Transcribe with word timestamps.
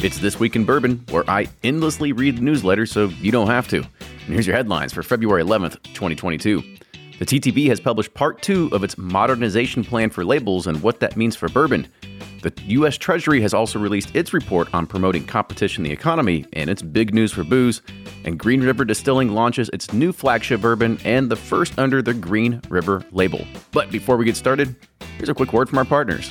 It's 0.00 0.20
This 0.20 0.38
Week 0.38 0.54
in 0.54 0.64
Bourbon, 0.64 1.04
where 1.10 1.28
I 1.28 1.48
endlessly 1.64 2.12
read 2.12 2.36
the 2.36 2.42
newsletter 2.42 2.86
so 2.86 3.06
you 3.06 3.32
don't 3.32 3.48
have 3.48 3.66
to. 3.68 3.78
And 3.78 4.28
here's 4.28 4.46
your 4.46 4.54
headlines 4.54 4.92
for 4.92 5.02
February 5.02 5.42
11th, 5.42 5.82
2022. 5.92 6.62
The 7.18 7.26
TTB 7.26 7.66
has 7.66 7.80
published 7.80 8.14
part 8.14 8.40
two 8.40 8.68
of 8.70 8.84
its 8.84 8.96
modernization 8.96 9.82
plan 9.82 10.10
for 10.10 10.24
labels 10.24 10.68
and 10.68 10.80
what 10.84 11.00
that 11.00 11.16
means 11.16 11.34
for 11.34 11.48
bourbon. 11.48 11.88
The 12.42 12.52
U.S. 12.66 12.96
Treasury 12.96 13.40
has 13.40 13.52
also 13.52 13.80
released 13.80 14.14
its 14.14 14.32
report 14.32 14.72
on 14.72 14.86
promoting 14.86 15.26
competition 15.26 15.84
in 15.84 15.88
the 15.88 15.94
economy, 15.94 16.46
and 16.52 16.70
it's 16.70 16.80
big 16.80 17.12
news 17.12 17.32
for 17.32 17.42
booze. 17.42 17.82
And 18.24 18.38
Green 18.38 18.62
River 18.62 18.84
Distilling 18.84 19.30
launches 19.30 19.68
its 19.70 19.92
new 19.92 20.12
flagship 20.12 20.60
bourbon 20.60 21.00
and 21.04 21.28
the 21.28 21.34
first 21.34 21.76
under 21.76 22.02
the 22.02 22.14
Green 22.14 22.60
River 22.68 23.04
label. 23.10 23.44
But 23.72 23.90
before 23.90 24.16
we 24.16 24.26
get 24.26 24.36
started, 24.36 24.76
here's 25.16 25.28
a 25.28 25.34
quick 25.34 25.52
word 25.52 25.68
from 25.68 25.78
our 25.78 25.84
partners. 25.84 26.30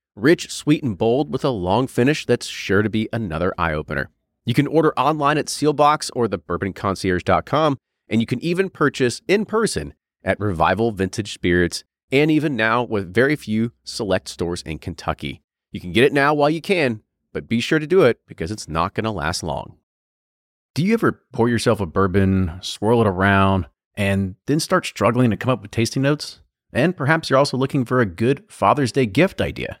Rich, 0.15 0.51
sweet, 0.51 0.83
and 0.83 0.97
bold 0.97 1.31
with 1.31 1.45
a 1.45 1.49
long 1.49 1.87
finish 1.87 2.25
that's 2.25 2.47
sure 2.47 2.81
to 2.81 2.89
be 2.89 3.07
another 3.13 3.53
eye 3.57 3.73
opener. 3.73 4.09
You 4.45 4.53
can 4.53 4.67
order 4.67 4.93
online 4.97 5.37
at 5.37 5.45
Seelbach's 5.45 6.09
or 6.13 6.27
thebourbonconcierge.com, 6.27 7.77
and 8.09 8.19
you 8.19 8.27
can 8.27 8.43
even 8.43 8.69
purchase 8.69 9.21
in 9.27 9.45
person 9.45 9.93
at 10.23 10.39
Revival 10.39 10.91
Vintage 10.91 11.33
Spirits, 11.33 11.83
and 12.11 12.29
even 12.29 12.55
now 12.55 12.83
with 12.83 13.13
very 13.13 13.35
few 13.35 13.71
select 13.83 14.27
stores 14.27 14.61
in 14.63 14.79
Kentucky. 14.79 15.41
You 15.71 15.79
can 15.79 15.91
get 15.93 16.03
it 16.03 16.13
now 16.13 16.33
while 16.33 16.49
you 16.49 16.61
can, 16.61 17.01
but 17.31 17.47
be 17.47 17.61
sure 17.61 17.79
to 17.79 17.87
do 17.87 18.01
it 18.03 18.19
because 18.27 18.51
it's 18.51 18.67
not 18.67 18.93
going 18.93 19.05
to 19.05 19.11
last 19.11 19.43
long. 19.43 19.77
Do 20.73 20.83
you 20.83 20.93
ever 20.93 21.21
pour 21.33 21.49
yourself 21.49 21.79
a 21.79 21.85
bourbon, 21.85 22.59
swirl 22.61 23.01
it 23.01 23.07
around, 23.07 23.67
and 23.95 24.35
then 24.45 24.59
start 24.59 24.85
struggling 24.85 25.29
to 25.31 25.37
come 25.37 25.51
up 25.51 25.61
with 25.61 25.71
tasting 25.71 26.01
notes? 26.01 26.41
And 26.73 26.95
perhaps 26.95 27.29
you're 27.29 27.39
also 27.39 27.57
looking 27.57 27.83
for 27.83 27.99
a 27.99 28.05
good 28.05 28.45
Father's 28.47 28.93
Day 28.93 29.05
gift 29.05 29.41
idea. 29.41 29.80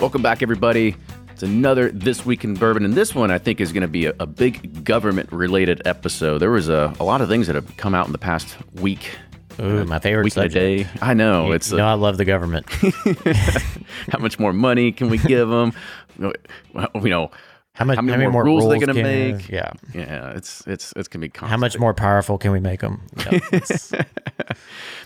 Welcome 0.00 0.22
back, 0.22 0.42
everybody. 0.42 0.96
It's 1.30 1.44
another 1.44 1.92
This 1.92 2.26
Week 2.26 2.42
in 2.42 2.54
Bourbon, 2.54 2.84
and 2.84 2.94
this 2.94 3.14
one 3.14 3.30
I 3.30 3.38
think 3.38 3.60
is 3.60 3.72
going 3.72 3.82
to 3.82 3.88
be 3.88 4.06
a, 4.06 4.14
a 4.18 4.26
big 4.26 4.82
government 4.82 5.30
related 5.30 5.82
episode. 5.84 6.38
There 6.38 6.50
was 6.50 6.68
a, 6.68 6.92
a 6.98 7.04
lot 7.04 7.20
of 7.20 7.28
things 7.28 7.46
that 7.46 7.54
have 7.54 7.76
come 7.76 7.94
out 7.94 8.06
in 8.06 8.12
the 8.12 8.18
past 8.18 8.56
week. 8.74 9.08
Ooh, 9.60 9.84
my 9.84 10.00
favorite 10.00 10.24
week 10.24 10.36
and 10.36 10.46
a 10.46 10.50
subject. 10.50 10.90
day. 10.92 10.98
I 11.00 11.14
know. 11.14 11.46
You, 11.46 11.52
it's 11.52 11.70
you 11.70 11.76
uh, 11.76 11.82
know, 11.82 11.86
I 11.86 11.94
love 11.94 12.16
the 12.16 12.24
government. 12.24 12.68
how 14.10 14.18
much 14.18 14.40
more 14.40 14.52
money 14.52 14.90
can 14.90 15.10
we 15.10 15.18
give 15.18 15.48
them? 15.48 15.72
you 16.18 17.08
know, 17.08 17.30
How 17.74 17.84
much? 17.84 17.96
how 17.96 18.02
many, 18.02 18.26
more, 18.28 18.44
rules, 18.44 18.68
they 18.68 18.78
going 18.78 18.94
to 18.94 19.02
make? 19.02 19.48
Yeah. 19.48 19.72
Yeah, 19.92 20.30
it's 20.30 20.64
it's 20.66 20.92
it's 20.94 21.08
gonna 21.08 21.22
be 21.22 21.28
constant. 21.28 21.50
How 21.50 21.56
much 21.56 21.76
more 21.76 21.92
powerful 21.92 22.38
can 22.38 22.52
we 22.52 22.60
make 22.60 22.80
them? 22.80 23.02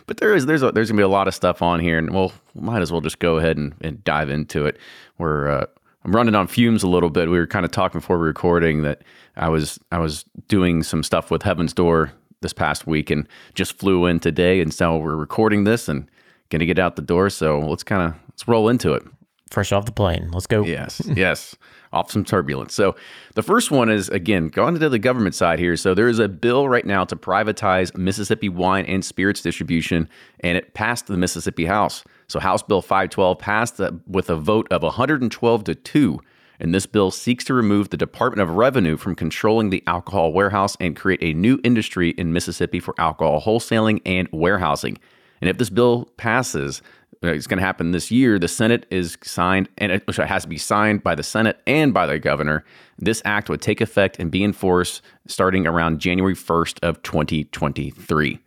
but 0.06 0.18
there 0.18 0.34
is 0.34 0.44
there's 0.44 0.62
a, 0.62 0.70
there's 0.70 0.90
gonna 0.90 1.00
be 1.00 1.02
a 1.02 1.08
lot 1.08 1.28
of 1.28 1.34
stuff 1.34 1.62
on 1.62 1.80
here, 1.80 1.96
and 1.96 2.10
we'll 2.10 2.30
might 2.54 2.82
as 2.82 2.92
well 2.92 3.00
just 3.00 3.20
go 3.20 3.38
ahead 3.38 3.56
and, 3.56 3.74
and 3.80 4.04
dive 4.04 4.28
into 4.28 4.66
it. 4.66 4.76
We're 5.16 5.48
uh, 5.48 5.66
I'm 6.04 6.14
running 6.14 6.34
on 6.34 6.46
fumes 6.46 6.82
a 6.82 6.88
little 6.88 7.08
bit. 7.08 7.30
We 7.30 7.38
were 7.38 7.46
kind 7.46 7.64
of 7.64 7.70
talking 7.70 8.00
before 8.00 8.16
we 8.16 8.20
were 8.20 8.26
recording 8.26 8.82
that 8.82 9.00
I 9.36 9.48
was 9.48 9.80
I 9.90 9.98
was 9.98 10.26
doing 10.48 10.82
some 10.82 11.02
stuff 11.02 11.30
with 11.30 11.42
Heaven's 11.44 11.72
Door 11.72 12.12
this 12.42 12.52
past 12.52 12.86
week 12.86 13.08
and 13.08 13.26
just 13.54 13.78
flew 13.78 14.04
in 14.04 14.20
today, 14.20 14.60
and 14.60 14.74
so 14.74 14.98
we're 14.98 15.16
recording 15.16 15.64
this 15.64 15.88
and 15.88 16.06
gonna 16.50 16.66
get 16.66 16.78
out 16.78 16.96
the 16.96 17.02
door. 17.02 17.30
So 17.30 17.60
let's 17.60 17.82
kind 17.82 18.02
of 18.02 18.14
let's 18.28 18.46
roll 18.46 18.68
into 18.68 18.92
it. 18.92 19.04
Fresh 19.50 19.72
off 19.72 19.86
the 19.86 19.92
plane. 19.92 20.30
Let's 20.32 20.46
go. 20.46 20.64
Yes, 20.64 21.00
yes. 21.06 21.56
Off 21.92 22.10
some 22.10 22.24
turbulence. 22.24 22.74
So 22.74 22.96
the 23.34 23.42
first 23.42 23.70
one 23.70 23.88
is 23.88 24.08
again 24.10 24.48
going 24.48 24.78
to 24.78 24.88
the 24.88 24.98
government 24.98 25.34
side 25.34 25.58
here. 25.58 25.76
So 25.76 25.94
there 25.94 26.08
is 26.08 26.18
a 26.18 26.28
bill 26.28 26.68
right 26.68 26.84
now 26.84 27.04
to 27.04 27.16
privatize 27.16 27.96
Mississippi 27.96 28.48
wine 28.48 28.84
and 28.86 29.04
spirits 29.04 29.40
distribution, 29.40 30.08
and 30.40 30.56
it 30.56 30.74
passed 30.74 31.06
the 31.06 31.16
Mississippi 31.16 31.64
House. 31.64 32.04
So 32.26 32.40
House 32.40 32.62
Bill 32.62 32.82
512 32.82 33.38
passed 33.38 33.80
with 34.06 34.28
a 34.28 34.36
vote 34.36 34.68
of 34.70 34.82
112 34.82 35.64
to 35.64 35.74
two. 35.74 36.20
And 36.60 36.74
this 36.74 36.86
bill 36.86 37.10
seeks 37.10 37.44
to 37.44 37.54
remove 37.54 37.90
the 37.90 37.96
Department 37.96 38.48
of 38.48 38.56
Revenue 38.56 38.96
from 38.96 39.14
controlling 39.14 39.70
the 39.70 39.82
alcohol 39.86 40.32
warehouse 40.32 40.76
and 40.80 40.96
create 40.96 41.22
a 41.22 41.32
new 41.32 41.60
industry 41.62 42.10
in 42.10 42.32
Mississippi 42.32 42.80
for 42.80 42.94
alcohol 42.98 43.40
wholesaling 43.40 44.00
and 44.04 44.28
warehousing. 44.32 44.98
And 45.40 45.48
if 45.50 45.58
this 45.58 45.70
bill 45.70 46.10
passes, 46.16 46.82
uh, 47.22 47.28
it's 47.28 47.46
going 47.46 47.58
to 47.58 47.64
happen 47.64 47.90
this 47.90 48.10
year. 48.10 48.38
The 48.38 48.48
Senate 48.48 48.86
is 48.90 49.18
signed, 49.22 49.68
and 49.78 49.92
it, 49.92 50.06
which 50.06 50.16
has 50.16 50.42
to 50.42 50.48
be 50.48 50.58
signed 50.58 51.02
by 51.02 51.14
the 51.14 51.22
Senate 51.22 51.60
and 51.66 51.92
by 51.92 52.06
the 52.06 52.18
governor. 52.18 52.64
This 52.98 53.22
act 53.24 53.48
would 53.48 53.60
take 53.60 53.80
effect 53.80 54.18
and 54.18 54.30
be 54.30 54.42
in 54.44 54.52
force 54.52 55.02
starting 55.26 55.66
around 55.66 55.98
January 56.00 56.34
1st 56.34 56.78
of 56.82 57.02
2023. 57.02 58.38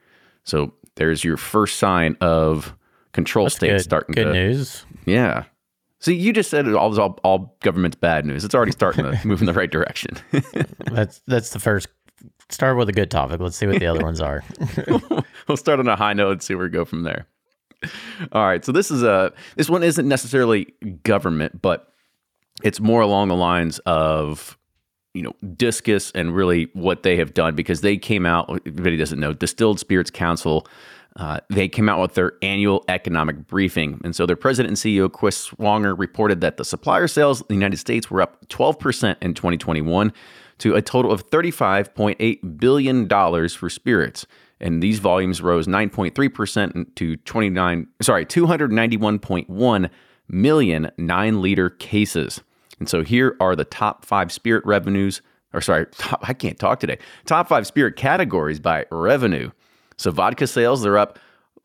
So 0.43 0.73
there's 0.95 1.23
your 1.23 1.37
first 1.37 1.77
sign 1.79 2.15
of 2.21 2.75
control 3.13 3.45
That's 3.45 3.55
state 3.55 3.69
good. 3.69 3.81
starting 3.81 4.13
Good 4.13 4.25
to 4.25 4.33
news. 4.33 4.85
yeah. 5.05 5.43
See, 5.99 6.15
you 6.15 6.33
just 6.33 6.49
said 6.49 6.67
it 6.67 6.73
all, 6.73 6.99
all 6.99 7.19
all 7.23 7.55
government's 7.61 7.95
bad 7.95 8.25
news. 8.25 8.43
It's 8.43 8.55
already 8.55 8.71
starting 8.71 9.05
to 9.05 9.19
move 9.27 9.39
in 9.39 9.45
the 9.45 9.53
right 9.53 9.69
direction. 9.69 10.17
That's 10.91 11.21
that's 11.27 11.51
the 11.51 11.59
first. 11.59 11.89
Start 12.51 12.77
with 12.77 12.89
a 12.89 12.93
good 12.93 13.09
topic. 13.09 13.39
Let's 13.39 13.57
see 13.57 13.67
what 13.67 13.79
the 13.79 13.87
other 13.87 13.99
ones 14.03 14.21
are. 14.21 14.43
we'll 15.47 15.57
start 15.57 15.79
on 15.79 15.87
a 15.87 15.95
high 15.95 16.13
note 16.13 16.31
and 16.31 16.43
see 16.43 16.55
where 16.55 16.65
we 16.65 16.71
go 16.71 16.85
from 16.85 17.03
there. 17.03 17.27
All 18.31 18.45
right, 18.45 18.63
so 18.63 18.71
this 18.71 18.91
is 18.91 19.01
a 19.01 19.33
this 19.55 19.69
one 19.69 19.81
isn't 19.81 20.07
necessarily 20.07 20.73
government, 21.03 21.61
but 21.61 21.91
it's 22.63 22.79
more 22.79 23.01
along 23.01 23.29
the 23.29 23.35
lines 23.35 23.79
of 23.79 24.57
you 25.15 25.23
know 25.23 25.33
DISCUS 25.55 26.11
and 26.13 26.35
really 26.35 26.69
what 26.73 27.01
they 27.01 27.17
have 27.17 27.33
done 27.33 27.55
because 27.55 27.81
they 27.81 27.97
came 27.97 28.25
out. 28.25 28.49
Everybody 28.67 28.97
doesn't 28.97 29.19
know 29.19 29.33
Distilled 29.33 29.79
Spirits 29.79 30.11
Council 30.11 30.67
uh, 31.17 31.39
they 31.49 31.67
came 31.67 31.89
out 31.89 31.99
with 31.99 32.13
their 32.13 32.33
annual 32.41 32.85
economic 32.87 33.47
briefing. 33.47 33.99
And 34.03 34.15
so 34.15 34.25
their 34.25 34.35
president 34.35 34.69
and 34.69 34.77
CEO, 34.77 35.11
Chris 35.11 35.49
Swonger, 35.49 35.97
reported 35.97 36.41
that 36.41 36.57
the 36.57 36.63
supplier 36.63 37.07
sales 37.07 37.41
in 37.41 37.47
the 37.49 37.55
United 37.55 37.77
States 37.77 38.09
were 38.09 38.21
up 38.21 38.47
12% 38.47 39.15
in 39.21 39.33
2021 39.33 40.13
to 40.61 40.75
a 40.75 40.81
total 40.81 41.11
of 41.11 41.27
$35.8 41.29 42.59
billion 42.59 43.09
for 43.49 43.69
spirits. 43.69 44.27
And 44.59 44.81
these 44.81 44.99
volumes 44.99 45.41
rose 45.41 45.65
9.3% 45.65 46.95
to 46.95 47.17
29, 47.17 47.87
sorry, 48.01 48.25
291.1 48.27 49.89
million 50.29 50.91
nine 50.97 51.41
liter 51.41 51.71
cases. 51.71 52.41
And 52.77 52.87
so 52.87 53.03
here 53.03 53.35
are 53.39 53.55
the 53.55 53.65
top 53.65 54.05
five 54.05 54.31
spirit 54.31 54.63
revenues, 54.63 55.23
or 55.51 55.61
sorry, 55.61 55.87
top, 55.97 56.19
I 56.27 56.33
can't 56.33 56.59
talk 56.59 56.79
today. 56.79 56.99
Top 57.25 57.47
five 57.47 57.65
spirit 57.65 57.95
categories 57.95 58.59
by 58.59 58.85
revenue. 58.91 59.49
So 59.97 60.11
vodka 60.11 60.45
sales, 60.45 60.83
they're 60.83 60.97
up 60.97 61.17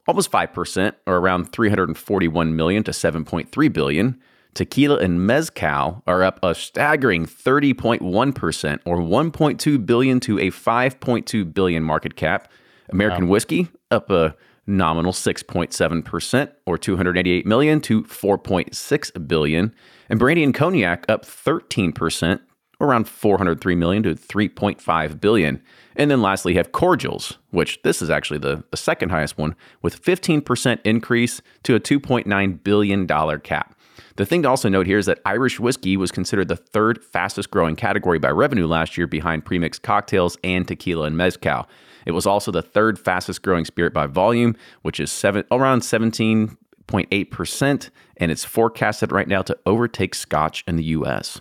almost 0.09 0.31
5% 0.31 0.95
or 1.07 1.17
around 1.19 1.53
341 1.53 2.57
million 2.57 2.83
to 2.85 2.93
7.3 2.93 3.73
billion. 3.73 4.21
Tequila 4.57 4.97
and 4.97 5.27
mezcal 5.27 6.03
are 6.07 6.23
up 6.23 6.41
a 6.43 6.55
staggering 6.55 7.27
30.1% 7.27 8.79
or 8.87 8.97
1.2 8.97 9.87
billion 9.87 10.19
to 10.21 10.39
a 10.39 10.51
5.2 10.51 11.53
billion 11.53 11.83
market 11.83 12.17
cap. 12.17 12.51
American 12.89 13.27
wow. 13.27 13.33
whiskey 13.33 13.69
up 13.91 14.11
a 14.11 14.35
nominal 14.67 15.13
6.7% 15.13 16.53
or 16.65 16.79
288 16.79 17.45
million 17.45 17.83
to 17.83 18.03
4.6 18.05 19.29
billion. 19.29 19.75
And 20.09 20.19
brandy 20.19 20.43
and 20.43 20.55
cognac 20.55 21.05
up 21.07 21.27
13%, 21.27 22.41
around 22.81 23.09
403 23.09 23.75
million 23.75 24.03
to 24.05 24.15
3.5 24.15 25.21
billion. 25.21 25.63
And 25.97 26.11
then 26.11 26.23
lastly, 26.23 26.55
have 26.55 26.73
cordials, 26.73 27.37
which 27.51 27.83
this 27.83 28.01
is 28.01 28.09
actually 28.09 28.39
the, 28.39 28.65
the 28.71 28.79
second 28.79 29.11
highest 29.11 29.37
one, 29.37 29.55
with 29.83 30.03
15% 30.03 30.79
increase 30.85 31.43
to 31.65 31.75
a 31.75 31.81
$2.9 31.81 32.63
billion 32.63 33.07
cap. 33.41 33.76
The 34.17 34.27
thing 34.27 34.43
to 34.43 34.49
also 34.49 34.69
note 34.69 34.87
here 34.87 34.99
is 34.99 35.07
that 35.07 35.21
Irish 35.25 35.61
whiskey 35.61 35.97
was 35.97 36.11
considered 36.11 36.49
the 36.49 36.57
third 36.57 37.03
fastest 37.03 37.51
growing 37.51 37.77
category 37.77 38.19
by 38.19 38.31
revenue 38.31 38.67
last 38.67 38.97
year 38.97 39.07
behind 39.07 39.45
premixed 39.45 39.83
cocktails 39.83 40.37
and 40.43 40.67
tequila 40.67 41.07
and 41.07 41.17
mezcal. 41.17 41.69
It 42.07 42.13
was 42.13 42.27
also 42.27 42.53
the 42.53 42.63
third 42.63 42.99
fastest 42.99 43.43
growing 43.43 43.65
spirit 43.65 43.93
by 43.93 44.07
volume, 44.07 44.57
which 44.83 45.01
is 45.01 45.11
seven, 45.11 45.45
around 45.51 45.81
17.8%, 45.81 47.91
and 48.19 48.31
it's 48.31 48.45
forecasted 48.45 49.13
right 49.13 49.29
now 49.29 49.43
to 49.43 49.59
overtake 49.67 50.15
Scotch 50.15 50.65
in 50.67 50.77
the 50.77 50.85
US. 50.85 51.41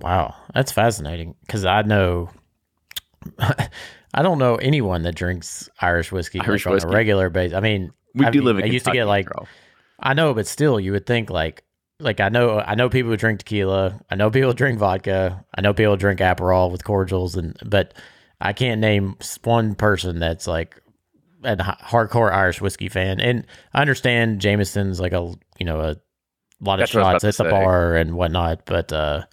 Wow, 0.00 0.34
that's 0.54 0.72
fascinating 0.72 1.34
because 1.42 1.64
I 1.64 1.82
know 1.82 2.30
I 4.14 4.22
don't 4.22 4.38
know 4.38 4.56
anyone 4.56 5.02
that 5.02 5.14
drinks 5.14 5.68
Irish 5.80 6.12
whiskey, 6.12 6.40
Irish 6.40 6.66
like 6.66 6.74
whiskey. 6.74 6.86
on 6.86 6.92
a 6.92 6.96
regular 6.96 7.30
basis. 7.30 7.56
I 7.56 7.60
mean, 7.60 7.92
we 8.14 8.26
I 8.26 8.30
do 8.30 8.42
live 8.42 8.58
in 8.58 8.64
I 8.64 8.66
used 8.66 8.84
to 8.84 8.92
get 8.92 9.06
like. 9.06 9.28
I 10.02 10.14
know, 10.14 10.34
but 10.34 10.46
still 10.46 10.80
you 10.80 10.92
would 10.92 11.06
think 11.06 11.30
like 11.30 11.64
like 12.00 12.20
I 12.20 12.28
know 12.28 12.58
I 12.58 12.74
know 12.74 12.88
people 12.88 13.10
who 13.10 13.16
drink 13.16 13.40
tequila, 13.40 14.00
I 14.10 14.16
know 14.16 14.30
people 14.30 14.52
drink 14.52 14.78
vodka, 14.78 15.44
I 15.54 15.60
know 15.60 15.72
people 15.72 15.96
drink 15.96 16.20
Aperol 16.20 16.70
with 16.70 16.84
cordials 16.84 17.36
and 17.36 17.56
but 17.64 17.94
I 18.40 18.52
can't 18.52 18.80
name 18.80 19.16
one 19.44 19.74
person 19.74 20.18
that's 20.18 20.46
like 20.46 20.82
a 21.44 21.56
hardcore 21.56 22.32
Irish 22.32 22.60
whiskey 22.60 22.88
fan. 22.88 23.20
And 23.20 23.46
I 23.72 23.80
understand 23.80 24.40
Jameson's 24.40 25.00
like 25.00 25.12
a 25.12 25.32
you 25.58 25.66
know 25.66 25.80
a 25.80 25.96
lot 26.60 26.74
of 26.74 26.78
that's 26.80 26.90
shots 26.90 27.24
at 27.24 27.36
the 27.36 27.44
bar 27.44 27.96
and 27.96 28.14
whatnot, 28.14 28.66
but 28.66 28.92
uh, 28.92 29.24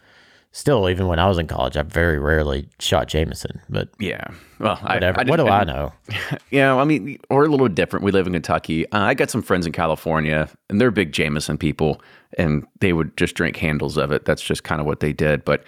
still, 0.51 0.89
even 0.89 1.07
when 1.07 1.19
I 1.19 1.27
was 1.27 1.37
in 1.37 1.47
college, 1.47 1.77
I 1.77 1.83
very 1.83 2.19
rarely 2.19 2.69
shot 2.79 3.07
Jameson. 3.07 3.61
But 3.69 3.89
yeah, 3.99 4.25
well, 4.59 4.77
whatever. 4.77 5.19
I, 5.19 5.23
I 5.23 5.29
what 5.29 5.37
do 5.37 5.47
I 5.47 5.63
know? 5.63 5.93
Yeah, 6.51 6.75
I 6.75 6.83
mean, 6.83 7.19
we're 7.29 7.45
a 7.45 7.49
little 7.49 7.67
different. 7.67 8.03
We 8.03 8.11
live 8.11 8.25
in 8.25 8.33
Kentucky. 8.33 8.91
Uh, 8.91 9.01
I 9.01 9.13
got 9.13 9.29
some 9.29 9.43
friends 9.43 9.67
in 9.67 9.71
California, 9.71 10.49
and 10.69 10.81
they're 10.81 10.89
big 10.89 11.11
Jameson 11.11 11.57
people, 11.59 12.01
and 12.37 12.65
they 12.79 12.91
would 12.91 13.15
just 13.17 13.35
drink 13.35 13.55
handles 13.57 13.97
of 13.97 14.11
it. 14.11 14.25
That's 14.25 14.41
just 14.41 14.63
kind 14.63 14.81
of 14.81 14.87
what 14.87 14.99
they 14.99 15.13
did. 15.13 15.45
But 15.45 15.63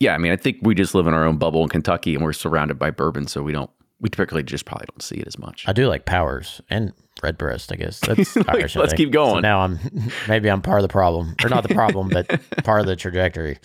yeah, 0.00 0.14
I 0.14 0.18
mean, 0.18 0.32
I 0.32 0.36
think 0.36 0.58
we 0.62 0.74
just 0.74 0.94
live 0.94 1.06
in 1.06 1.14
our 1.14 1.24
own 1.24 1.38
bubble 1.38 1.62
in 1.62 1.68
Kentucky 1.68 2.14
and 2.14 2.22
we're 2.22 2.32
surrounded 2.32 2.78
by 2.78 2.90
bourbon, 2.90 3.26
so 3.26 3.42
we 3.42 3.52
don't 3.52 3.70
we 4.00 4.08
typically 4.08 4.42
just 4.42 4.64
probably 4.64 4.86
don't 4.90 5.02
see 5.02 5.16
it 5.16 5.26
as 5.26 5.38
much. 5.38 5.64
I 5.66 5.72
do 5.72 5.88
like 5.88 6.04
Powers 6.04 6.60
and 6.70 6.92
Redbreast, 7.22 7.72
I 7.72 7.76
guess. 7.76 8.00
That's 8.00 8.36
Irish. 8.48 8.76
Let's 8.76 8.92
keep 8.92 9.10
going. 9.10 9.36
So 9.36 9.40
now 9.40 9.60
I'm 9.60 9.78
maybe 10.28 10.50
I'm 10.50 10.62
part 10.62 10.78
of 10.78 10.82
the 10.82 10.92
problem. 10.92 11.34
Or 11.42 11.48
not 11.48 11.66
the 11.66 11.74
problem, 11.74 12.08
but 12.08 12.28
part 12.64 12.80
of 12.80 12.86
the 12.86 12.96
trajectory. 12.96 13.58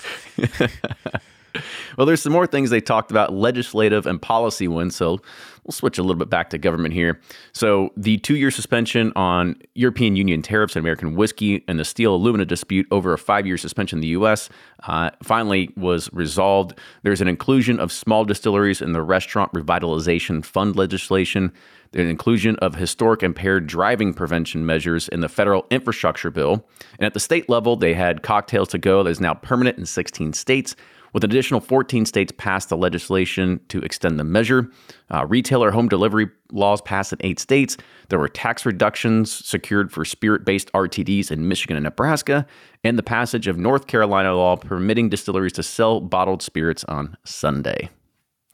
well, 1.97 2.05
there's 2.05 2.21
some 2.21 2.33
more 2.33 2.47
things 2.47 2.69
they 2.69 2.81
talked 2.81 3.11
about 3.11 3.33
legislative 3.33 4.05
and 4.05 4.21
policy 4.21 4.67
ones. 4.67 4.95
So 4.95 5.19
we'll 5.63 5.71
switch 5.71 5.97
a 5.97 6.01
little 6.01 6.17
bit 6.17 6.29
back 6.29 6.50
to 6.51 6.57
government 6.57 6.94
here. 6.94 7.19
So 7.53 7.91
the 7.95 8.17
two 8.17 8.35
year 8.35 8.51
suspension 8.51 9.11
on 9.15 9.55
European 9.75 10.15
Union 10.15 10.41
tariffs 10.41 10.75
on 10.75 10.81
American 10.81 11.15
whiskey 11.15 11.63
and 11.67 11.79
the 11.79 11.85
steel 11.85 12.15
alumina 12.15 12.45
dispute 12.45 12.88
over 12.91 13.13
a 13.13 13.17
five 13.17 13.45
year 13.45 13.57
suspension 13.57 13.97
in 13.97 14.01
the 14.01 14.07
U.S. 14.09 14.50
Uh, 14.83 15.11
finally 15.21 15.71
was 15.77 16.11
resolved. 16.13 16.77
There's 17.03 17.21
an 17.21 17.27
inclusion 17.27 17.79
of 17.79 17.91
small 17.91 18.25
distilleries 18.25 18.81
in 18.81 18.94
the 18.94 19.01
Restaurant 19.01 19.51
Revitalization 19.53 20.44
Fund 20.44 20.75
legislation. 20.75 21.51
The 21.91 22.01
inclusion 22.01 22.55
of 22.55 22.73
historic 22.73 23.21
impaired 23.21 23.67
driving 23.67 24.15
prevention 24.15 24.65
measures 24.65 25.07
in 25.09 25.19
the 25.19 25.29
federal 25.29 25.67
infrastructure 25.69 26.31
bill. 26.31 26.65
And 26.97 27.05
at 27.05 27.13
the 27.13 27.19
state 27.19 27.47
level, 27.50 27.75
they 27.75 27.94
had 27.94 28.23
cocktails 28.23 28.69
to 28.69 28.79
go 28.79 29.03
that 29.03 29.11
is 29.11 29.21
now 29.21 29.35
permanent 29.35 29.77
in 29.77 29.85
16 29.85 30.33
states 30.33 30.75
with 31.13 31.24
an 31.24 31.30
additional 31.30 31.60
14 31.60 32.06
states 32.06 32.33
passed 32.38 32.69
the 32.69 32.77
legislation 32.77 33.60
to 33.69 33.80
extend 33.80 34.19
the 34.19 34.24
measure. 34.24 34.69
Uh, 35.13 35.25
retailer 35.25 35.71
home 35.71 35.88
delivery 35.88 36.27
laws 36.51 36.81
passed 36.81 37.13
in 37.13 37.19
eight 37.21 37.39
states. 37.39 37.77
There 38.10 38.19
were 38.19 38.27
tax 38.27 38.65
reductions 38.65 39.31
secured 39.31 39.92
for 39.92 40.04
spirit 40.06 40.44
based 40.44 40.71
RTDs 40.74 41.31
in 41.31 41.48
Michigan 41.48 41.77
and 41.77 41.83
Nebraska, 41.83 42.45
and 42.83 42.98
the 42.98 43.04
passage 43.04 43.48
of 43.48 43.57
North 43.57 43.88
Carolina 43.88 44.36
law 44.36 44.56
permitting 44.56 45.10
distilleries 45.10 45.54
to 45.54 45.63
sell 45.63 46.01
bottled 46.01 46.42
spirits 46.42 46.83
on 46.86 47.15
Sunday. 47.24 47.89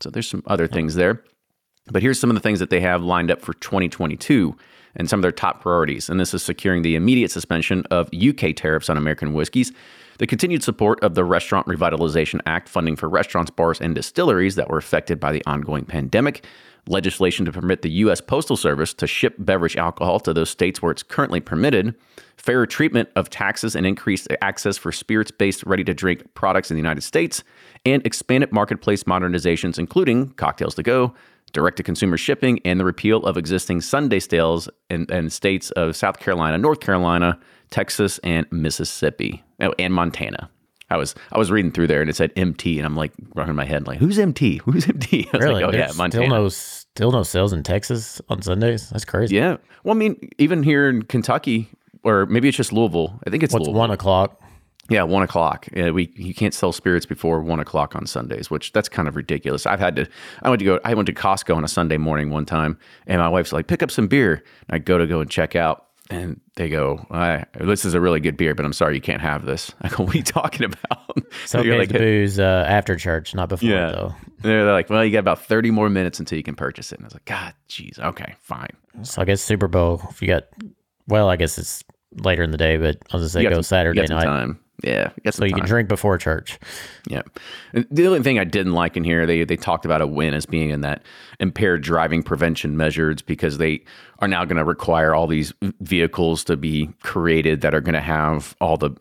So 0.01 0.09
there's 0.09 0.29
some 0.29 0.43
other 0.45 0.67
things 0.67 0.95
there. 0.95 1.23
But 1.91 2.01
here's 2.01 2.19
some 2.19 2.29
of 2.29 2.35
the 2.35 2.41
things 2.41 2.59
that 2.59 2.69
they 2.69 2.81
have 2.81 3.03
lined 3.03 3.31
up 3.31 3.41
for 3.41 3.53
2022 3.55 4.55
and 4.95 5.09
some 5.09 5.19
of 5.19 5.21
their 5.21 5.31
top 5.31 5.61
priorities. 5.61 6.09
And 6.09 6.19
this 6.19 6.33
is 6.33 6.43
securing 6.43 6.81
the 6.81 6.95
immediate 6.95 7.31
suspension 7.31 7.83
of 7.91 8.09
UK 8.13 8.55
tariffs 8.55 8.89
on 8.89 8.97
American 8.97 9.33
whiskeys, 9.33 9.71
the 10.19 10.27
continued 10.27 10.63
support 10.63 11.01
of 11.01 11.15
the 11.15 11.23
Restaurant 11.23 11.65
Revitalization 11.65 12.41
Act, 12.45 12.67
funding 12.69 12.97
for 12.97 13.07
restaurants, 13.07 13.49
bars, 13.49 13.79
and 13.79 13.95
distilleries 13.95 14.55
that 14.55 14.69
were 14.69 14.77
affected 14.77 15.17
by 15.19 15.31
the 15.31 15.43
ongoing 15.45 15.85
pandemic, 15.85 16.45
legislation 16.87 17.45
to 17.45 17.53
permit 17.53 17.83
the 17.83 17.91
U.S. 17.91 18.19
Postal 18.19 18.57
Service 18.57 18.93
to 18.95 19.07
ship 19.07 19.35
beverage 19.39 19.77
alcohol 19.77 20.19
to 20.19 20.33
those 20.33 20.49
states 20.49 20.81
where 20.81 20.91
it's 20.91 21.03
currently 21.03 21.39
permitted, 21.39 21.95
fairer 22.35 22.65
treatment 22.65 23.07
of 23.15 23.29
taxes 23.29 23.75
and 23.75 23.85
increased 23.85 24.27
access 24.41 24.77
for 24.77 24.91
spirits 24.91 25.31
based 25.31 25.63
ready 25.63 25.85
to 25.85 25.93
drink 25.93 26.33
products 26.33 26.69
in 26.69 26.75
the 26.75 26.81
United 26.81 27.01
States, 27.01 27.41
and 27.85 28.05
expanded 28.05 28.51
marketplace 28.51 29.05
modernizations, 29.05 29.79
including 29.79 30.31
cocktails 30.31 30.75
to 30.75 30.83
go, 30.83 31.13
direct 31.53 31.77
to 31.77 31.83
consumer 31.83 32.17
shipping, 32.17 32.59
and 32.65 32.77
the 32.77 32.85
repeal 32.85 33.25
of 33.25 33.37
existing 33.37 33.79
Sunday 33.79 34.19
sales 34.19 34.67
in, 34.89 35.05
in 35.09 35.29
states 35.29 35.71
of 35.71 35.95
South 35.95 36.19
Carolina, 36.19 36.57
North 36.57 36.81
Carolina, 36.81 37.39
Texas, 37.69 38.19
and 38.23 38.45
Mississippi, 38.51 39.43
oh, 39.61 39.73
and 39.79 39.93
Montana. 39.93 40.49
I 40.91 40.97
was 40.97 41.13
I 41.31 41.37
was 41.37 41.51
reading 41.51 41.71
through 41.71 41.85
there 41.85 42.01
and 42.01 42.09
it 42.09 42.15
said 42.15 42.33
MT 42.35 42.79
and 42.79 42.85
I'm 42.87 42.95
like 42.95 43.11
running 43.35 43.55
my 43.55 43.63
head 43.65 43.85
like 43.85 43.99
who's 43.99 44.17
MT 44.17 44.57
who's 44.65 44.89
MT 44.89 45.27
I 45.31 45.37
was 45.37 45.43
really? 45.45 45.61
like 45.61 45.65
oh 45.65 45.71
There's 45.71 45.91
yeah 45.91 45.97
Montana. 45.97 46.25
still 46.25 46.35
no 46.35 46.49
still 46.49 47.11
no 47.11 47.21
sales 47.21 47.53
in 47.53 47.61
Texas 47.61 48.19
on 48.27 48.41
Sundays? 48.41 48.89
That's 48.89 49.05
crazy. 49.05 49.35
Yeah. 49.35 49.57
Well 49.83 49.93
I 49.95 49.97
mean 49.99 50.29
even 50.39 50.63
here 50.63 50.89
in 50.89 51.03
Kentucky 51.03 51.69
or 52.01 52.25
maybe 52.25 52.47
it's 52.47 52.57
just 52.57 52.73
Louisville. 52.73 53.19
I 53.27 53.29
think 53.29 53.43
it's 53.43 53.53
What's 53.53 53.67
Louisville. 53.67 53.79
one 53.79 53.91
o'clock? 53.91 54.41
Yeah 54.89 55.03
one 55.03 55.21
o'clock. 55.21 55.67
Yeah, 55.75 55.91
we 55.91 56.11
you 56.15 56.33
can't 56.33 56.55
sell 56.55 56.71
spirits 56.71 57.05
before 57.05 57.39
one 57.41 57.59
o'clock 57.59 57.95
on 57.95 58.07
Sundays 58.07 58.49
which 58.49 58.71
that's 58.71 58.89
kind 58.89 59.07
of 59.07 59.15
ridiculous. 59.15 59.67
I've 59.67 59.79
had 59.79 59.95
to 59.97 60.07
I 60.41 60.49
went 60.49 60.57
to 60.61 60.65
go 60.65 60.79
I 60.83 60.95
went 60.95 61.05
to 61.05 61.13
Costco 61.13 61.55
on 61.55 61.63
a 61.63 61.67
Sunday 61.67 61.97
morning 61.97 62.31
one 62.31 62.45
time 62.45 62.79
and 63.05 63.21
my 63.21 63.29
wife's 63.29 63.53
like 63.53 63.67
pick 63.67 63.83
up 63.83 63.91
some 63.91 64.07
beer. 64.07 64.43
And 64.67 64.75
I 64.75 64.79
go 64.79 64.97
to 64.97 65.05
go 65.05 65.19
and 65.21 65.29
check 65.29 65.55
out 65.55 65.85
and 66.09 66.39
they 66.55 66.69
go, 66.69 67.05
"This 67.59 67.85
is 67.85 67.93
a 67.93 68.01
really 68.01 68.19
good 68.19 68.37
beer, 68.37 68.55
but 68.55 68.65
I'm 68.65 68.73
sorry 68.73 68.95
you 68.95 69.01
can't 69.01 69.21
have 69.21 69.45
this." 69.45 69.73
I 69.81 69.89
go, 69.89 70.03
"What 70.03 70.15
are 70.15 70.17
you 70.17 70.23
talking 70.23 70.65
about?" 70.65 71.05
So 71.45 71.61
you're 71.61 71.77
like, 71.77 71.89
booze 71.89 72.39
uh, 72.39 72.65
after 72.67 72.95
church, 72.95 73.35
not 73.35 73.49
before. 73.49 73.69
Yeah. 73.69 73.91
Though. 73.91 74.15
They're 74.41 74.71
like, 74.71 74.89
"Well, 74.89 75.03
you 75.03 75.11
got 75.11 75.19
about 75.19 75.43
30 75.43 75.69
more 75.69 75.89
minutes 75.89 76.19
until 76.19 76.37
you 76.37 76.43
can 76.43 76.55
purchase 76.55 76.91
it." 76.91 76.97
And 76.97 77.05
I 77.05 77.07
was 77.07 77.13
like, 77.13 77.25
"God, 77.25 77.53
jeez, 77.67 77.99
okay, 77.99 78.35
fine." 78.41 78.69
So 79.03 79.21
I 79.21 79.25
guess 79.25 79.41
Super 79.41 79.67
Bowl. 79.67 80.01
If 80.09 80.21
you 80.21 80.27
got, 80.27 80.45
well, 81.07 81.29
I 81.29 81.35
guess 81.35 81.57
it's 81.57 81.83
later 82.13 82.43
in 82.43 82.51
the 82.51 82.57
day, 82.57 82.77
but 82.77 82.97
I 83.11 83.17
was 83.17 83.21
gonna 83.21 83.29
say 83.29 83.43
go 83.43 83.55
some, 83.55 83.63
Saturday 83.63 84.05
night. 84.07 84.23
Time. 84.23 84.59
Yeah, 84.83 85.11
so 85.29 85.43
you 85.43 85.51
time. 85.51 85.59
can 85.61 85.67
drink 85.67 85.89
before 85.89 86.17
church. 86.17 86.57
Yeah. 87.07 87.23
And 87.73 87.85
the 87.91 88.07
only 88.07 88.21
thing 88.21 88.39
I 88.39 88.45
didn't 88.45 88.73
like 88.73 88.95
in 88.95 89.03
here, 89.03 89.25
they 89.25 89.43
they 89.43 89.57
talked 89.57 89.83
about 89.85 90.01
a 90.01 90.07
win 90.07 90.33
as 90.33 90.45
being 90.45 90.69
in 90.69 90.81
that 90.81 91.03
impaired 91.39 91.83
driving 91.83 92.23
prevention 92.23 92.77
measures 92.77 93.21
because 93.21 93.57
they 93.57 93.83
are 94.19 94.27
now 94.27 94.45
going 94.45 94.57
to 94.57 94.63
require 94.63 95.13
all 95.13 95.27
these 95.27 95.53
vehicles 95.81 96.43
to 96.45 96.55
be 96.55 96.89
created 97.03 97.61
that 97.61 97.73
are 97.73 97.81
going 97.81 97.93
to 97.93 98.01
have 98.01 98.55
all 98.61 98.77
the 98.77 98.91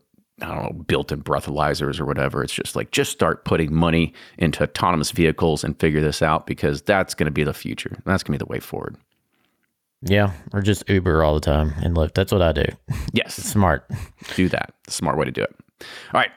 I 0.41 0.47
don't 0.47 0.63
know 0.63 0.83
built-in 0.85 1.23
breathalyzers 1.23 2.01
or 2.01 2.07
whatever. 2.07 2.43
It's 2.43 2.53
just 2.53 2.77
like 2.77 2.91
just 2.91 3.13
start 3.13 3.45
putting 3.45 3.75
money 3.75 4.13
into 4.39 4.63
autonomous 4.65 5.11
vehicles 5.11 5.65
and 5.65 5.79
figure 5.79 6.01
this 6.01 6.23
out 6.23 6.47
because 6.47 6.83
that's 6.83 7.15
going 7.15 7.27
to 7.27 7.33
be 7.33 7.45
the 7.45 7.55
future. 7.55 8.01
That's 8.05 8.23
going 8.23 8.39
to 8.39 8.45
be 8.45 8.47
the 8.47 8.51
way 8.51 8.61
forward. 8.61 8.97
Yeah, 10.03 10.33
or 10.53 10.61
just 10.61 10.89
Uber 10.89 11.25
all 11.25 11.35
the 11.35 11.41
time 11.41 11.75
and 11.83 11.97
Lyft. 11.97 12.15
That's 12.15 12.31
what 12.31 12.41
I 12.43 12.53
do. 12.53 12.65
Yes, 13.13 13.35
Smart. 13.35 13.91
do 14.37 14.49
that. 14.49 14.73
Smart 14.87 15.19
way 15.19 15.25
to 15.25 15.33
do 15.33 15.43
it. 15.43 15.55
All 15.81 16.21
right, 16.21 16.31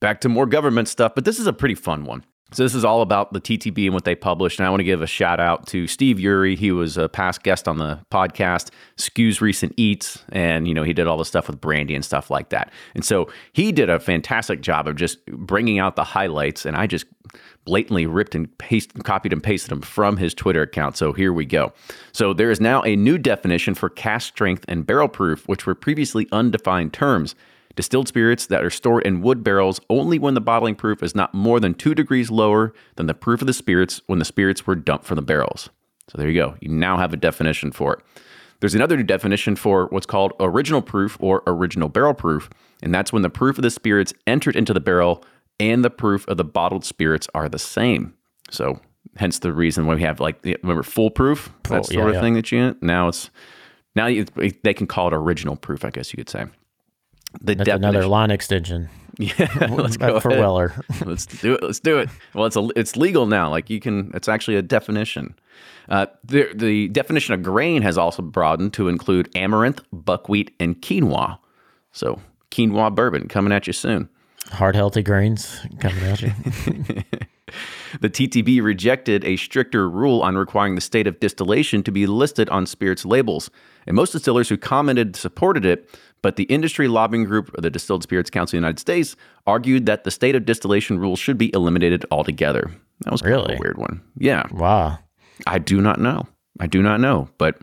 back 0.00 0.20
to 0.22 0.28
more 0.28 0.46
government 0.46 0.88
stuff, 0.88 1.14
but 1.14 1.24
this 1.24 1.38
is 1.38 1.46
a 1.46 1.52
pretty 1.52 1.74
fun 1.74 2.04
one. 2.04 2.24
So 2.52 2.62
this 2.62 2.74
is 2.74 2.84
all 2.84 3.00
about 3.00 3.32
the 3.32 3.40
TTB 3.40 3.86
and 3.86 3.94
what 3.94 4.04
they 4.04 4.14
published, 4.14 4.58
and 4.58 4.66
I 4.66 4.70
want 4.70 4.80
to 4.80 4.84
give 4.84 5.00
a 5.00 5.06
shout 5.06 5.40
out 5.40 5.66
to 5.68 5.86
Steve 5.86 6.20
Ury. 6.20 6.54
He 6.54 6.70
was 6.70 6.98
a 6.98 7.08
past 7.08 7.42
guest 7.42 7.66
on 7.66 7.78
the 7.78 8.00
podcast, 8.10 8.70
Sku's 8.96 9.40
Recent 9.40 9.72
Eats, 9.78 10.22
and 10.30 10.68
you 10.68 10.74
know 10.74 10.82
he 10.82 10.92
did 10.92 11.06
all 11.06 11.16
the 11.16 11.24
stuff 11.24 11.46
with 11.46 11.62
Brandy 11.62 11.94
and 11.94 12.04
stuff 12.04 12.30
like 12.30 12.50
that. 12.50 12.70
And 12.94 13.06
so 13.06 13.30
he 13.54 13.72
did 13.72 13.88
a 13.88 13.98
fantastic 13.98 14.60
job 14.60 14.86
of 14.86 14.96
just 14.96 15.24
bringing 15.26 15.78
out 15.78 15.96
the 15.96 16.04
highlights, 16.04 16.66
and 16.66 16.76
I 16.76 16.86
just 16.86 17.06
blatantly 17.64 18.04
ripped 18.04 18.34
and 18.34 18.56
pasted, 18.58 19.02
copied 19.02 19.32
and 19.32 19.42
pasted 19.42 19.70
them 19.70 19.80
from 19.80 20.18
his 20.18 20.34
Twitter 20.34 20.60
account. 20.60 20.98
So 20.98 21.14
here 21.14 21.32
we 21.32 21.46
go. 21.46 21.72
So 22.12 22.34
there 22.34 22.50
is 22.50 22.60
now 22.60 22.82
a 22.82 22.96
new 22.96 23.16
definition 23.16 23.74
for 23.74 23.88
cask 23.88 24.28
strength 24.28 24.66
and 24.68 24.86
barrel 24.86 25.08
proof, 25.08 25.48
which 25.48 25.64
were 25.64 25.74
previously 25.74 26.28
undefined 26.32 26.92
terms. 26.92 27.34
Distilled 27.74 28.08
spirits 28.08 28.46
that 28.46 28.64
are 28.64 28.70
stored 28.70 29.04
in 29.06 29.22
wood 29.22 29.42
barrels 29.42 29.80
only 29.88 30.18
when 30.18 30.34
the 30.34 30.40
bottling 30.40 30.74
proof 30.74 31.02
is 31.02 31.14
not 31.14 31.32
more 31.32 31.58
than 31.58 31.74
two 31.74 31.94
degrees 31.94 32.30
lower 32.30 32.74
than 32.96 33.06
the 33.06 33.14
proof 33.14 33.40
of 33.40 33.46
the 33.46 33.52
spirits 33.52 34.00
when 34.06 34.18
the 34.18 34.24
spirits 34.24 34.66
were 34.66 34.74
dumped 34.74 35.06
from 35.06 35.16
the 35.16 35.22
barrels. 35.22 35.70
So 36.08 36.18
there 36.18 36.28
you 36.28 36.38
go. 36.38 36.56
You 36.60 36.68
now 36.68 36.98
have 36.98 37.12
a 37.12 37.16
definition 37.16 37.72
for 37.72 37.94
it. 37.94 38.00
There's 38.60 38.74
another 38.74 38.96
new 38.96 39.02
definition 39.02 39.56
for 39.56 39.86
what's 39.86 40.06
called 40.06 40.34
original 40.38 40.82
proof 40.82 41.16
or 41.20 41.42
original 41.46 41.88
barrel 41.88 42.14
proof, 42.14 42.48
and 42.82 42.94
that's 42.94 43.12
when 43.12 43.22
the 43.22 43.30
proof 43.30 43.58
of 43.58 43.62
the 43.62 43.70
spirits 43.70 44.12
entered 44.26 44.54
into 44.54 44.72
the 44.72 44.80
barrel 44.80 45.24
and 45.58 45.84
the 45.84 45.90
proof 45.90 46.26
of 46.28 46.36
the 46.36 46.44
bottled 46.44 46.84
spirits 46.84 47.26
are 47.34 47.48
the 47.48 47.58
same. 47.58 48.14
So 48.50 48.80
hence 49.16 49.38
the 49.38 49.52
reason 49.52 49.86
why 49.86 49.94
we 49.94 50.02
have 50.02 50.20
like 50.20 50.44
remember 50.44 50.82
Full 50.82 51.10
Proof 51.10 51.52
that 51.64 51.68
Full- 51.68 51.84
sort 51.84 51.94
yeah, 51.94 52.08
of 52.08 52.14
yeah. 52.14 52.20
thing 52.20 52.34
that 52.34 52.52
you 52.52 52.76
now 52.80 53.08
it's 53.08 53.30
now 53.94 54.06
you, 54.06 54.24
they 54.62 54.74
can 54.74 54.86
call 54.86 55.08
it 55.08 55.14
original 55.14 55.56
proof, 55.56 55.84
I 55.84 55.90
guess 55.90 56.12
you 56.12 56.16
could 56.16 56.30
say. 56.30 56.46
The 57.40 57.54
That's 57.54 57.68
another 57.68 58.06
line 58.06 58.30
extension 58.30 58.88
yeah, 59.18 59.66
let's 59.70 59.96
go 59.96 60.20
for 60.20 60.30
ahead. 60.30 60.40
Weller. 60.40 60.84
let's 61.04 61.26
do 61.26 61.54
it. 61.54 61.62
Let's 61.62 61.80
do 61.80 61.98
it. 61.98 62.08
Well, 62.34 62.46
it's 62.46 62.56
a, 62.56 62.68
it's 62.76 62.96
legal 62.96 63.26
now. 63.26 63.50
Like 63.50 63.68
you 63.68 63.78
can. 63.78 64.10
It's 64.14 64.28
actually 64.28 64.56
a 64.56 64.62
definition. 64.62 65.34
Uh, 65.88 66.06
the 66.24 66.50
the 66.54 66.88
definition 66.88 67.34
of 67.34 67.42
grain 67.42 67.82
has 67.82 67.98
also 67.98 68.22
broadened 68.22 68.72
to 68.74 68.88
include 68.88 69.28
amaranth, 69.36 69.82
buckwheat, 69.92 70.54
and 70.58 70.80
quinoa. 70.80 71.38
So 71.92 72.20
quinoa 72.50 72.94
bourbon 72.94 73.28
coming 73.28 73.52
at 73.52 73.66
you 73.66 73.74
soon. 73.74 74.08
Heart 74.52 74.74
healthy 74.76 75.02
grains 75.02 75.60
coming 75.80 76.02
at 76.04 76.22
you. 76.22 76.32
The 78.00 78.08
TTB 78.08 78.62
rejected 78.62 79.22
a 79.26 79.36
stricter 79.36 79.86
rule 79.86 80.22
on 80.22 80.36
requiring 80.36 80.74
the 80.74 80.80
state 80.80 81.06
of 81.06 81.20
distillation 81.20 81.82
to 81.82 81.92
be 81.92 82.06
listed 82.06 82.48
on 82.48 82.64
spirits 82.64 83.04
labels, 83.04 83.50
and 83.86 83.94
most 83.94 84.12
distillers 84.12 84.48
who 84.48 84.56
commented 84.56 85.14
supported 85.14 85.66
it. 85.66 85.90
But 86.22 86.36
the 86.36 86.44
industry 86.44 86.88
lobbying 86.88 87.24
group 87.24 87.52
of 87.54 87.62
the 87.62 87.68
Distilled 87.68 88.02
Spirits 88.02 88.30
Council 88.30 88.56
of 88.56 88.60
the 88.62 88.66
United 88.66 88.78
States 88.78 89.14
argued 89.46 89.84
that 89.84 90.04
the 90.04 90.10
state 90.10 90.34
of 90.34 90.46
distillation 90.46 90.98
rule 90.98 91.14
should 91.16 91.36
be 91.36 91.52
eliminated 91.54 92.06
altogether. 92.10 92.70
That 93.04 93.12
was 93.12 93.22
Really? 93.22 93.56
a 93.56 93.58
weird 93.58 93.76
one. 93.76 94.00
Yeah, 94.16 94.44
wow. 94.50 94.98
I 95.46 95.58
do 95.58 95.82
not 95.82 96.00
know. 96.00 96.26
I 96.60 96.68
do 96.68 96.80
not 96.80 97.00
know, 97.00 97.28
but 97.36 97.60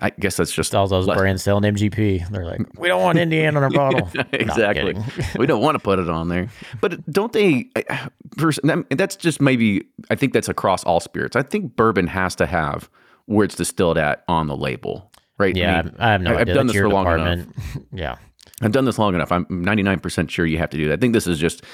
I 0.00 0.10
guess 0.18 0.36
that's 0.36 0.52
just 0.52 0.74
All 0.74 0.86
those 0.88 1.06
less- 1.06 1.16
brands 1.16 1.42
selling 1.42 1.62
MGP. 1.74 2.28
They're 2.30 2.44
like, 2.44 2.60
we 2.78 2.88
don't 2.88 3.02
want 3.02 3.18
Indiana 3.18 3.58
on 3.58 3.64
our 3.64 3.70
bottle. 3.92 4.08
Exactly. 4.32 4.94
we 5.38 5.46
don't 5.46 5.62
want 5.62 5.76
to 5.76 5.78
put 5.78 5.98
it 5.98 6.08
on 6.10 6.28
there, 6.28 6.48
but 6.80 7.04
don't 7.10 7.32
they? 7.32 7.66
I- 7.76 8.08
First, 8.36 8.60
that- 8.64 8.84
that's 8.90 9.16
just 9.16 9.40
maybe. 9.40 9.84
I 10.10 10.16
think 10.16 10.32
that's 10.32 10.48
across 10.48 10.82
all 10.84 11.00
spirits. 11.00 11.36
I 11.36 11.42
think 11.42 11.76
bourbon 11.76 12.06
has 12.08 12.34
to 12.36 12.46
have 12.46 12.90
where 13.26 13.44
it's 13.44 13.54
distilled 13.54 13.96
at 13.96 14.24
on 14.28 14.48
the 14.48 14.56
label, 14.56 15.10
right? 15.38 15.56
Yeah, 15.56 15.78
I, 15.78 15.82
mean, 15.82 15.94
I 15.98 16.10
have 16.12 16.20
no 16.20 16.34
I- 16.34 16.40
I've 16.40 16.46
done 16.48 16.66
That's 16.66 16.72
this 16.76 16.82
for 16.82 16.88
long 16.90 17.06
enough. 17.20 17.46
yeah. 17.92 18.16
I've 18.60 18.72
done 18.72 18.84
this 18.84 18.98
long 18.98 19.14
enough. 19.14 19.32
I'm 19.32 19.46
99% 19.46 20.28
sure 20.30 20.44
you 20.46 20.58
have 20.58 20.70
to 20.70 20.76
do 20.76 20.88
that. 20.88 20.94
I 20.94 20.96
think 21.00 21.12
this 21.12 21.26
is 21.26 21.38
just 21.38 21.64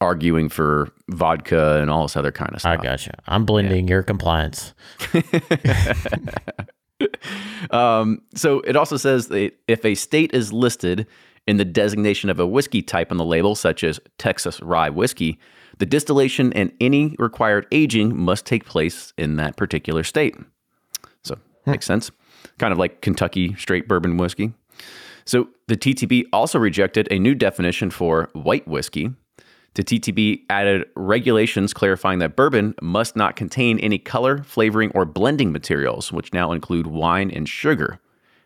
arguing 0.00 0.48
for 0.48 0.88
vodka 1.10 1.78
and 1.80 1.90
all 1.90 2.02
this 2.02 2.16
other 2.16 2.32
kind 2.32 2.52
of 2.54 2.60
stuff. 2.60 2.78
I 2.78 2.82
gotcha. 2.82 3.14
I'm 3.26 3.44
blending 3.44 3.86
your 3.88 4.02
compliance. 4.02 4.72
Um, 7.70 8.20
so 8.34 8.60
it 8.60 8.76
also 8.76 8.96
says 8.96 9.28
that 9.28 9.52
if 9.68 9.84
a 9.84 9.94
state 9.94 10.34
is 10.34 10.52
listed 10.52 11.06
in 11.46 11.56
the 11.56 11.64
designation 11.64 12.28
of 12.28 12.38
a 12.38 12.46
whiskey 12.46 12.82
type 12.82 13.10
on 13.10 13.16
the 13.16 13.24
label, 13.24 13.54
such 13.54 13.84
as 13.84 14.00
Texas 14.18 14.60
rye 14.60 14.90
whiskey, 14.90 15.38
the 15.78 15.86
distillation 15.86 16.52
and 16.52 16.72
any 16.80 17.14
required 17.18 17.66
aging 17.72 18.16
must 18.16 18.44
take 18.46 18.64
place 18.64 19.12
in 19.16 19.36
that 19.36 19.56
particular 19.56 20.02
state. 20.02 20.36
So 21.22 21.36
makes 21.64 21.86
sense. 21.86 22.10
Kind 22.58 22.72
of 22.72 22.78
like 22.78 23.00
Kentucky 23.00 23.54
straight 23.54 23.88
bourbon 23.88 24.16
whiskey. 24.16 24.52
So 25.24 25.48
the 25.68 25.76
TTB 25.76 26.24
also 26.32 26.58
rejected 26.58 27.08
a 27.10 27.18
new 27.18 27.34
definition 27.34 27.90
for 27.90 28.28
white 28.32 28.66
whiskey. 28.66 29.12
The 29.74 29.82
TTB 29.82 30.42
added 30.50 30.86
regulations 30.94 31.72
clarifying 31.72 32.18
that 32.18 32.36
bourbon 32.36 32.74
must 32.82 33.16
not 33.16 33.36
contain 33.36 33.78
any 33.78 33.98
color, 33.98 34.42
flavoring, 34.42 34.92
or 34.94 35.06
blending 35.06 35.50
materials, 35.50 36.12
which 36.12 36.32
now 36.34 36.52
include 36.52 36.86
wine 36.86 37.30
and 37.30 37.48
sugar. 37.48 37.98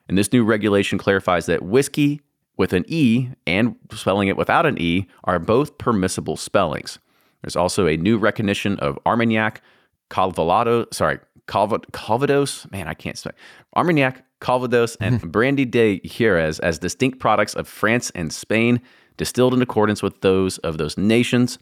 And 0.08 0.16
this 0.16 0.32
new 0.32 0.44
regulation 0.44 0.98
clarifies 0.98 1.46
that 1.46 1.62
whiskey 1.62 2.20
with 2.56 2.72
an 2.72 2.84
E 2.86 3.30
and 3.46 3.76
spelling 3.92 4.28
it 4.28 4.36
without 4.36 4.66
an 4.66 4.80
E 4.80 5.06
are 5.24 5.38
both 5.40 5.78
permissible 5.78 6.36
spellings. 6.36 6.98
There's 7.42 7.56
also 7.56 7.86
a 7.86 7.96
new 7.96 8.18
recognition 8.18 8.78
of 8.78 8.98
Armagnac, 9.04 9.62
Calvados, 10.10 10.86
sorry, 10.92 11.18
Calvados, 11.48 12.70
man, 12.70 12.88
I 12.88 12.94
can't 12.94 13.18
say, 13.18 13.30
Armagnac, 13.76 14.24
Calvados, 14.40 14.96
and 15.00 15.20
Brandy 15.32 15.64
de 15.64 16.00
Jerez 16.00 16.58
as 16.60 16.78
distinct 16.78 17.18
products 17.18 17.54
of 17.54 17.68
France 17.68 18.10
and 18.14 18.32
Spain, 18.32 18.80
distilled 19.16 19.54
in 19.54 19.62
accordance 19.62 20.02
with 20.02 20.20
those 20.20 20.58
of 20.58 20.78
those 20.78 20.96
nations. 20.96 21.58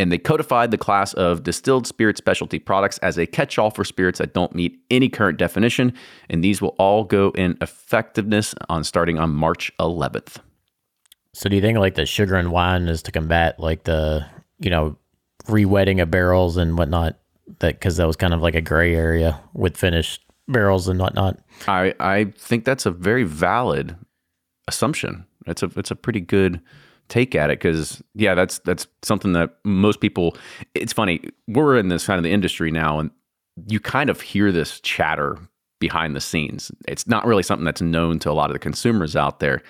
And 0.00 0.12
they 0.12 0.18
codified 0.18 0.70
the 0.70 0.78
class 0.78 1.12
of 1.14 1.42
distilled 1.42 1.86
spirit 1.86 2.16
specialty 2.16 2.60
products 2.60 2.98
as 2.98 3.18
a 3.18 3.26
catch 3.26 3.58
all 3.58 3.70
for 3.70 3.84
spirits 3.84 4.20
that 4.20 4.32
don't 4.32 4.54
meet 4.54 4.78
any 4.90 5.08
current 5.08 5.38
definition. 5.38 5.92
And 6.30 6.44
these 6.44 6.62
will 6.62 6.76
all 6.78 7.02
go 7.02 7.30
in 7.30 7.58
effectiveness 7.60 8.54
on 8.68 8.84
starting 8.84 9.18
on 9.18 9.30
March 9.30 9.72
11th. 9.80 10.36
So 11.34 11.48
do 11.48 11.56
you 11.56 11.62
think 11.62 11.78
like 11.78 11.96
the 11.96 12.06
sugar 12.06 12.36
and 12.36 12.52
wine 12.52 12.88
is 12.88 13.02
to 13.02 13.12
combat 13.12 13.58
like 13.58 13.84
the, 13.84 14.24
you 14.60 14.70
know, 14.70 14.96
re-wetting 15.48 16.00
of 16.00 16.10
barrels 16.10 16.56
and 16.56 16.78
whatnot? 16.78 17.18
That 17.58 17.74
because 17.74 17.96
that 17.96 18.06
was 18.06 18.16
kind 18.16 18.34
of 18.34 18.40
like 18.40 18.54
a 18.54 18.60
gray 18.60 18.94
area 18.94 19.40
with 19.52 19.76
finished 19.76 20.22
barrels 20.46 20.86
and 20.86 20.98
whatnot. 21.00 21.38
I, 21.66 21.94
I 21.98 22.24
think 22.36 22.64
that's 22.64 22.86
a 22.86 22.90
very 22.90 23.24
valid 23.24 23.96
assumption. 24.66 25.26
It's 25.46 25.62
a 25.62 25.70
it's 25.76 25.90
a 25.90 25.96
pretty 25.96 26.20
good 26.20 26.60
take 27.08 27.34
at 27.34 27.50
it 27.50 27.58
because 27.58 28.02
yeah, 28.14 28.34
that's 28.34 28.58
that's 28.60 28.86
something 29.02 29.32
that 29.32 29.56
most 29.64 30.00
people. 30.00 30.36
It's 30.74 30.92
funny 30.92 31.20
we're 31.46 31.76
in 31.78 31.88
this 31.88 32.06
kind 32.06 32.18
of 32.18 32.24
the 32.24 32.32
industry 32.32 32.70
now, 32.70 32.98
and 32.98 33.10
you 33.66 33.80
kind 33.80 34.10
of 34.10 34.20
hear 34.20 34.52
this 34.52 34.80
chatter 34.80 35.38
behind 35.80 36.16
the 36.16 36.20
scenes. 36.20 36.70
It's 36.86 37.06
not 37.06 37.26
really 37.26 37.42
something 37.42 37.64
that's 37.64 37.82
known 37.82 38.18
to 38.20 38.30
a 38.30 38.32
lot 38.32 38.50
of 38.50 38.54
the 38.54 38.58
consumers 38.58 39.16
out 39.16 39.40
there. 39.40 39.62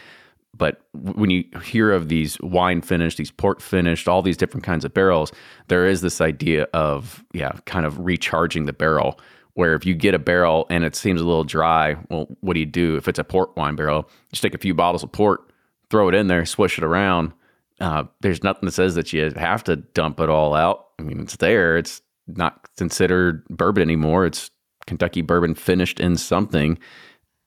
But 0.57 0.80
when 0.95 1.30
you 1.30 1.45
hear 1.62 1.92
of 1.92 2.09
these 2.09 2.40
wine 2.40 2.80
finished, 2.80 3.18
these 3.18 3.30
port 3.30 3.62
finished, 3.62 4.09
all 4.09 4.23
these 4.23 4.37
different 4.37 4.64
kinds 4.64 4.85
of 4.85 4.95
barrels, 4.95 5.30
there 5.68 5.87
is 5.87 6.00
this 6.00 6.21
idea 6.21 6.64
of, 6.73 7.25
yeah, 7.33 7.52
kind 7.66 7.87
of 7.87 7.99
recharging 7.99 8.64
the 8.64 8.73
barrel. 8.73 9.21
Where 9.54 9.75
if 9.75 9.85
you 9.85 9.95
get 9.95 10.14
a 10.14 10.21
barrel 10.21 10.66
and 10.71 10.85
it 10.85 10.95
seems 10.95 11.21
a 11.21 11.25
little 11.25 11.45
dry, 11.45 11.97
well, 12.11 12.28
what 12.40 12.54
do 12.54 12.61
you 12.61 12.66
do? 12.66 12.97
If 12.97 13.09
it's 13.09 13.18
a 13.18 13.25
port 13.25 13.57
wine 13.57 13.75
barrel, 13.75 14.09
just 14.33 14.42
take 14.42 14.54
a 14.54 14.59
few 14.59 14.73
bottles 14.73 15.02
of 15.02 15.11
port, 15.11 15.47
throw 15.90 16.09
it 16.09 16.14
in 16.14 16.26
there, 16.28 16.45
swish 16.47 16.78
it 16.78 16.85
around. 16.85 17.33
Uh, 17.80 18.04
there's 18.21 18.42
nothing 18.42 18.66
that 18.66 18.73
says 18.73 18.95
that 18.97 19.12
you 19.12 19.30
have 19.37 19.62
to 19.64 19.76
dump 19.76 20.21
it 20.21 20.28
all 20.28 20.54
out. 20.54 20.87
I 20.99 21.02
mean, 21.02 21.21
it's 21.21 21.37
there. 21.37 21.76
It's 21.78 22.02
not 22.26 22.68
considered 22.76 23.45
bourbon 23.49 23.83
anymore. 23.83 24.26
It's 24.26 24.50
Kentucky 24.87 25.23
bourbon 25.23 25.54
finished 25.54 26.00
in 26.00 26.16
something. 26.16 26.78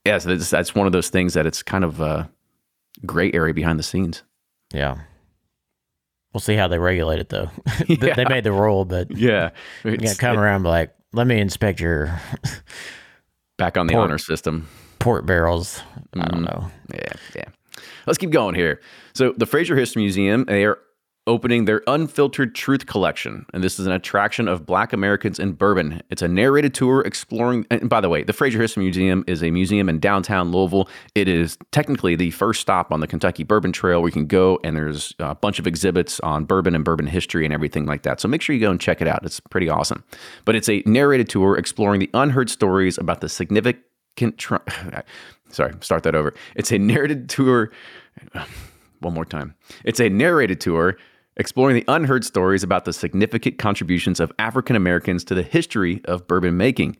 Yeah, 0.05 0.17
so 0.19 0.29
that's, 0.29 0.49
that's 0.49 0.73
one 0.73 0.87
of 0.87 0.93
those 0.93 1.09
things 1.09 1.33
that 1.33 1.45
it's 1.45 1.61
kind 1.61 1.83
of 1.83 1.99
a 2.01 2.29
gray 3.05 3.31
area 3.33 3.53
behind 3.53 3.77
the 3.77 3.83
scenes. 3.83 4.23
Yeah. 4.73 4.99
We'll 6.33 6.39
see 6.41 6.55
how 6.55 6.67
they 6.69 6.79
regulate 6.79 7.19
it 7.19 7.29
though. 7.29 7.49
They- 7.87 8.07
Yeah. 8.07 8.15
They 8.15 8.25
made 8.25 8.45
the 8.45 8.53
rule, 8.53 8.85
but 8.85 9.11
Yeah, 9.15 9.49
you 9.83 9.97
gotta 9.97 10.17
come 10.17 10.39
around 10.39 10.63
like, 10.63 10.93
let 11.13 11.27
me 11.27 11.39
inspect 11.41 11.81
your 11.81 12.19
back 13.57 13.77
on 13.77 13.87
the 13.87 13.93
Port- 13.93 14.05
honor 14.05 14.17
system. 14.17 14.67
port 14.99 15.25
barrels. 15.25 15.81
I 16.13 16.19
Mm-hmm. 16.19 16.29
don't 16.29 16.43
know. 16.43 16.71
Yeah, 16.93 17.13
yeah. 17.35 17.45
Let's 18.07 18.17
keep 18.17 18.31
going 18.31 18.55
here. 18.55 18.81
So, 19.13 19.33
the 19.37 19.45
Frazier 19.45 19.75
History 19.75 20.01
Museum, 20.01 20.45
they 20.45 20.65
are 20.65 20.79
opening 21.27 21.65
their 21.65 21.83
Unfiltered 21.85 22.55
Truth 22.55 22.87
Collection. 22.87 23.45
And 23.53 23.63
this 23.63 23.79
is 23.79 23.85
an 23.85 23.91
attraction 23.91 24.47
of 24.47 24.65
Black 24.65 24.91
Americans 24.91 25.37
in 25.37 25.53
bourbon. 25.53 26.01
It's 26.09 26.23
a 26.23 26.27
narrated 26.27 26.73
tour 26.73 27.01
exploring. 27.01 27.65
And 27.69 27.89
by 27.89 28.01
the 28.01 28.09
way, 28.09 28.23
the 28.23 28.33
Frazier 28.33 28.59
History 28.59 28.83
Museum 28.83 29.23
is 29.27 29.43
a 29.43 29.51
museum 29.51 29.87
in 29.87 29.99
downtown 29.99 30.51
Louisville. 30.51 30.89
It 31.13 31.27
is 31.27 31.57
technically 31.71 32.15
the 32.15 32.31
first 32.31 32.59
stop 32.61 32.91
on 32.91 33.01
the 33.01 33.07
Kentucky 33.07 33.43
Bourbon 33.43 33.71
Trail 33.71 34.01
where 34.01 34.07
you 34.07 34.13
can 34.13 34.25
go, 34.25 34.59
and 34.63 34.75
there's 34.75 35.13
a 35.19 35.35
bunch 35.35 35.59
of 35.59 35.67
exhibits 35.67 36.19
on 36.21 36.45
bourbon 36.45 36.73
and 36.73 36.83
bourbon 36.83 37.07
history 37.07 37.45
and 37.45 37.53
everything 37.53 37.85
like 37.85 38.01
that. 38.03 38.19
So, 38.19 38.27
make 38.27 38.41
sure 38.41 38.55
you 38.55 38.61
go 38.61 38.71
and 38.71 38.81
check 38.81 39.01
it 39.01 39.07
out. 39.07 39.23
It's 39.23 39.39
pretty 39.39 39.69
awesome. 39.69 40.03
But 40.45 40.55
it's 40.55 40.69
a 40.69 40.81
narrated 40.85 41.29
tour 41.29 41.55
exploring 41.55 41.99
the 41.99 42.09
unheard 42.13 42.49
stories 42.49 42.97
about 42.97 43.21
the 43.21 43.29
significant 43.29 43.85
can 44.15 44.35
try. 44.35 44.59
Sorry, 45.51 45.73
start 45.81 46.03
that 46.03 46.15
over. 46.15 46.33
It's 46.55 46.71
a 46.71 46.77
narrated 46.77 47.29
tour. 47.29 47.71
One 48.99 49.13
more 49.13 49.25
time. 49.25 49.55
It's 49.83 49.99
a 49.99 50.09
narrated 50.09 50.61
tour 50.61 50.97
exploring 51.37 51.75
the 51.75 51.85
unheard 51.87 52.23
stories 52.23 52.61
about 52.61 52.85
the 52.85 52.93
significant 52.93 53.57
contributions 53.57 54.19
of 54.19 54.31
African 54.37 54.75
Americans 54.75 55.23
to 55.25 55.35
the 55.35 55.43
history 55.43 56.01
of 56.05 56.27
bourbon 56.27 56.57
making. 56.57 56.97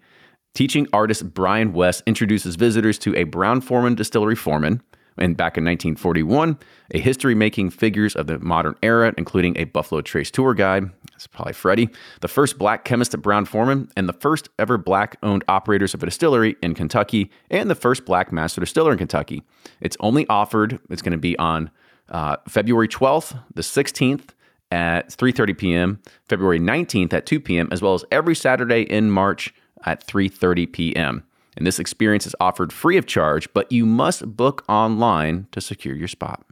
Teaching 0.53 0.87
artist 0.91 1.33
Brian 1.33 1.73
West 1.73 2.03
introduces 2.05 2.55
visitors 2.55 2.97
to 2.99 3.15
a 3.15 3.23
Brown 3.23 3.61
Forman 3.61 3.95
distillery 3.95 4.35
foreman, 4.35 4.81
and 5.17 5.37
back 5.37 5.57
in 5.57 5.65
1941, 5.65 6.57
a 6.93 6.99
history 6.99 7.35
making 7.35 7.69
figures 7.69 8.15
of 8.15 8.27
the 8.27 8.39
modern 8.39 8.75
era, 8.81 9.13
including 9.17 9.57
a 9.57 9.65
Buffalo 9.65 10.01
Trace 10.01 10.31
tour 10.31 10.53
guide. 10.53 10.89
That's 11.11 11.27
probably 11.27 11.53
Freddie, 11.53 11.89
the 12.21 12.27
first 12.27 12.57
black 12.57 12.85
chemist 12.85 13.13
at 13.13 13.21
Brown 13.21 13.45
Forman, 13.45 13.89
and 13.95 14.07
the 14.07 14.13
first 14.13 14.49
ever 14.57 14.77
black 14.77 15.17
owned 15.21 15.43
operators 15.47 15.93
of 15.93 16.01
a 16.01 16.05
distillery 16.05 16.55
in 16.61 16.73
Kentucky, 16.73 17.29
and 17.49 17.69
the 17.69 17.75
first 17.75 18.05
black 18.05 18.31
master 18.31 18.61
distiller 18.61 18.91
in 18.91 18.97
Kentucky. 18.97 19.43
It's 19.79 19.97
only 19.99 20.27
offered, 20.27 20.79
it's 20.89 21.01
going 21.01 21.11
to 21.11 21.17
be 21.17 21.37
on 21.37 21.71
uh, 22.09 22.37
February 22.47 22.87
12th, 22.87 23.39
the 23.53 23.61
16th 23.61 24.29
at 24.71 25.09
3:30 25.09 25.57
p.m., 25.57 25.99
February 26.27 26.59
19th 26.59 27.13
at 27.13 27.25
2 27.25 27.39
p.m., 27.39 27.67
as 27.71 27.81
well 27.81 27.93
as 27.93 28.05
every 28.11 28.35
Saturday 28.35 28.81
in 28.83 29.11
March 29.11 29.53
at 29.85 30.05
3:30 30.07 30.71
p.m. 30.71 31.23
And 31.57 31.67
this 31.67 31.79
experience 31.79 32.25
is 32.25 32.35
offered 32.39 32.71
free 32.71 32.97
of 32.97 33.05
charge, 33.05 33.51
but 33.53 33.71
you 33.71 33.85
must 33.85 34.37
book 34.37 34.63
online 34.69 35.47
to 35.51 35.61
secure 35.61 35.95
your 35.95 36.07
spot. 36.07 36.45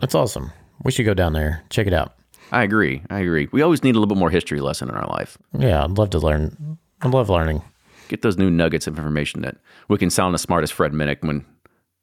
That's 0.00 0.14
awesome. 0.14 0.52
We 0.84 0.92
should 0.92 1.06
go 1.06 1.14
down 1.14 1.32
there. 1.32 1.62
Check 1.70 1.86
it 1.86 1.92
out. 1.92 2.14
I 2.52 2.62
agree. 2.62 3.02
I 3.10 3.20
agree. 3.20 3.48
We 3.52 3.62
always 3.62 3.82
need 3.82 3.96
a 3.96 3.98
little 3.98 4.14
bit 4.14 4.18
more 4.18 4.30
history 4.30 4.60
lesson 4.60 4.88
in 4.88 4.94
our 4.94 5.08
life. 5.08 5.38
Yeah, 5.58 5.82
I'd 5.82 5.98
love 5.98 6.10
to 6.10 6.18
learn. 6.18 6.78
I 7.00 7.08
love 7.08 7.28
learning. 7.28 7.62
Get 8.08 8.22
those 8.22 8.36
new 8.36 8.50
nuggets 8.50 8.86
of 8.86 8.98
information 8.98 9.42
that 9.42 9.56
we 9.88 9.98
can 9.98 10.10
sound 10.10 10.34
as 10.34 10.42
smart 10.42 10.62
as 10.62 10.70
Fred 10.70 10.92
Minnick 10.92 11.22
when 11.22 11.44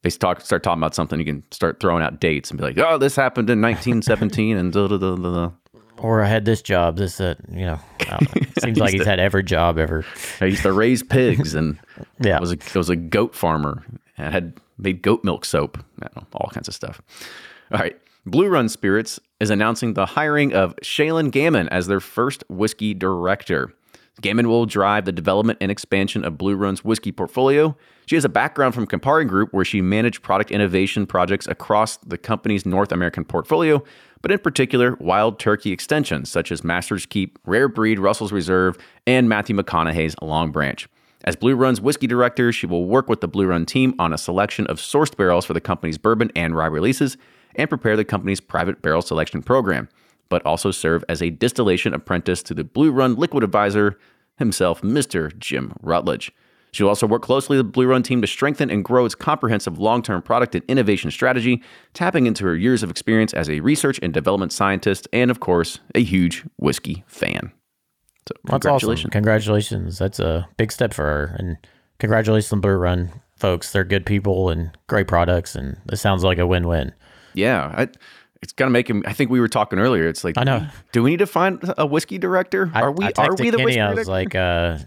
they 0.02 0.10
talk, 0.10 0.40
start 0.40 0.62
talking 0.62 0.80
about 0.80 0.94
something. 0.94 1.18
You 1.18 1.24
can 1.24 1.44
start 1.52 1.78
throwing 1.80 2.02
out 2.02 2.20
dates 2.20 2.50
and 2.50 2.58
be 2.58 2.64
like, 2.64 2.78
"Oh, 2.78 2.98
this 2.98 3.14
happened 3.14 3.48
in 3.48 3.60
1917," 3.60 4.56
and 4.56 4.72
da 4.72 4.88
da 4.88 4.98
da 4.98 5.14
da. 5.14 5.50
Or 6.02 6.20
I 6.22 6.26
had 6.26 6.44
this 6.44 6.60
job. 6.62 6.96
This, 6.96 7.20
uh, 7.20 7.34
you 7.50 7.64
know, 7.64 7.78
I 8.00 8.04
don't 8.04 8.36
know. 8.36 8.42
seems 8.60 8.78
like 8.78 8.92
he's 8.92 9.04
had 9.06 9.20
every 9.20 9.44
job 9.44 9.78
ever. 9.78 10.04
I 10.40 10.46
used 10.46 10.62
to 10.62 10.72
raise 10.72 11.02
pigs 11.02 11.54
and 11.54 11.78
Yeah. 12.20 12.40
was 12.40 12.52
a 12.52 12.58
was 12.74 12.90
a 12.90 12.96
goat 12.96 13.34
farmer 13.34 13.84
and 14.18 14.32
had 14.34 14.54
made 14.78 15.00
goat 15.02 15.22
milk 15.24 15.44
soap. 15.44 15.78
Know, 16.00 16.24
all 16.34 16.50
kinds 16.52 16.68
of 16.68 16.74
stuff. 16.74 17.00
All 17.72 17.78
right. 17.78 17.96
Blue 18.26 18.48
Run 18.48 18.68
Spirits 18.68 19.18
is 19.40 19.50
announcing 19.50 19.94
the 19.94 20.06
hiring 20.06 20.52
of 20.52 20.76
Shaylin 20.82 21.30
Gammon 21.30 21.68
as 21.70 21.86
their 21.86 22.00
first 22.00 22.44
whiskey 22.48 22.94
director. 22.94 23.72
Gammon 24.20 24.46
will 24.48 24.66
drive 24.66 25.06
the 25.06 25.12
development 25.12 25.58
and 25.60 25.70
expansion 25.72 26.24
of 26.24 26.36
Blue 26.36 26.54
Run's 26.54 26.84
whiskey 26.84 27.10
portfolio. 27.12 27.76
She 28.06 28.14
has 28.14 28.24
a 28.24 28.28
background 28.28 28.74
from 28.74 28.86
Campari 28.86 29.26
Group, 29.26 29.52
where 29.52 29.64
she 29.64 29.80
managed 29.80 30.22
product 30.22 30.50
innovation 30.50 31.06
projects 31.06 31.46
across 31.48 31.96
the 31.98 32.18
company's 32.18 32.66
North 32.66 32.92
American 32.92 33.24
portfolio, 33.24 33.82
but 34.22 34.30
in 34.30 34.38
particular, 34.38 34.96
wild 35.00 35.38
turkey 35.38 35.72
extensions 35.72 36.30
such 36.30 36.50
as 36.50 36.64
Master's 36.64 37.04
Keep, 37.06 37.38
Rare 37.44 37.68
Breed, 37.68 37.98
Russell's 37.98 38.32
Reserve, 38.32 38.78
and 39.06 39.28
Matthew 39.28 39.56
McConaughey's 39.56 40.14
Long 40.22 40.50
Branch. 40.52 40.88
As 41.24 41.36
Blue 41.36 41.54
Run's 41.54 41.80
whiskey 41.80 42.06
director, 42.06 42.52
she 42.52 42.66
will 42.66 42.86
work 42.86 43.08
with 43.08 43.20
the 43.20 43.28
Blue 43.28 43.46
Run 43.46 43.66
team 43.66 43.94
on 43.98 44.12
a 44.12 44.18
selection 44.18 44.66
of 44.68 44.78
sourced 44.78 45.16
barrels 45.16 45.44
for 45.44 45.52
the 45.52 45.60
company's 45.60 45.98
bourbon 45.98 46.32
and 46.34 46.56
rye 46.56 46.66
releases 46.66 47.16
and 47.54 47.68
prepare 47.68 47.96
the 47.96 48.04
company's 48.04 48.40
private 48.40 48.82
barrel 48.82 49.02
selection 49.02 49.42
program, 49.42 49.88
but 50.28 50.44
also 50.46 50.70
serve 50.70 51.04
as 51.08 51.20
a 51.22 51.30
distillation 51.30 51.94
apprentice 51.94 52.42
to 52.44 52.54
the 52.54 52.64
Blue 52.64 52.90
Run 52.90 53.14
liquid 53.16 53.44
advisor 53.44 53.98
himself, 54.36 54.82
Mr. 54.82 55.36
Jim 55.38 55.74
Rutledge. 55.80 56.32
She'll 56.72 56.88
also 56.88 57.06
work 57.06 57.20
closely 57.22 57.58
with 57.58 57.66
the 57.66 57.70
Blue 57.70 57.86
Run 57.86 58.02
team 58.02 58.22
to 58.22 58.26
strengthen 58.26 58.70
and 58.70 58.82
grow 58.82 59.04
its 59.04 59.14
comprehensive 59.14 59.78
long 59.78 60.02
term 60.02 60.22
product 60.22 60.54
and 60.54 60.64
innovation 60.68 61.10
strategy, 61.10 61.62
tapping 61.92 62.26
into 62.26 62.44
her 62.46 62.56
years 62.56 62.82
of 62.82 62.90
experience 62.90 63.34
as 63.34 63.50
a 63.50 63.60
research 63.60 64.00
and 64.02 64.14
development 64.14 64.52
scientist, 64.52 65.06
and 65.12 65.30
of 65.30 65.40
course, 65.40 65.80
a 65.94 66.02
huge 66.02 66.44
whiskey 66.56 67.04
fan. 67.06 67.52
So, 68.26 68.34
That's 68.44 68.54
awesome. 68.54 68.60
congratulations. 68.60 69.12
Congratulations. 69.12 69.98
That's 69.98 70.18
a 70.18 70.48
big 70.56 70.72
step 70.72 70.94
for 70.94 71.02
her. 71.04 71.36
And 71.38 71.58
congratulations 71.98 72.58
Blue 72.60 72.70
Run 72.72 73.10
folks. 73.36 73.72
They're 73.72 73.84
good 73.84 74.06
people 74.06 74.48
and 74.48 74.70
great 74.86 75.08
products. 75.08 75.54
And 75.54 75.76
it 75.90 75.96
sounds 75.96 76.24
like 76.24 76.38
a 76.38 76.46
win 76.46 76.66
win. 76.68 76.94
Yeah, 77.34 77.72
I, 77.76 77.88
it's 78.40 78.52
gonna 78.52 78.70
make 78.70 78.88
him. 78.88 79.02
I 79.06 79.12
think 79.12 79.30
we 79.30 79.40
were 79.40 79.48
talking 79.48 79.78
earlier. 79.78 80.08
It's 80.08 80.24
like 80.24 80.38
I 80.38 80.44
know. 80.44 80.66
Do 80.92 81.02
we 81.02 81.10
need 81.10 81.18
to 81.18 81.26
find 81.26 81.60
a 81.76 81.84
whiskey 81.84 82.18
director? 82.18 82.70
Are 82.74 82.92
we? 82.92 83.04
I 83.06 83.12
are 83.18 83.34
we 83.34 83.50
the 83.50 83.56
Kenny, 83.58 83.64
whiskey 83.64 83.80
I 83.80 83.84
director? 83.86 84.00
was 84.00 84.08
like, 84.08 84.34
uh, 84.34 84.78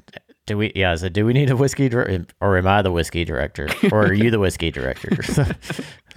do 0.46 0.58
we? 0.58 0.72
Yeah, 0.76 0.96
so 0.96 1.10
do 1.10 1.26
we 1.26 1.34
need 1.34 1.50
a 1.50 1.56
whiskey 1.58 1.90
director, 1.90 2.26
or 2.42 2.58
am 2.58 2.68
I 2.68 2.82
the 2.82 2.92
whiskey 2.92 3.26
director, 3.26 3.68
or 3.92 4.06
are 4.06 4.14
you 4.14 4.30
the 4.32 4.40
whiskey 4.40 4.72
director? 4.72 5.10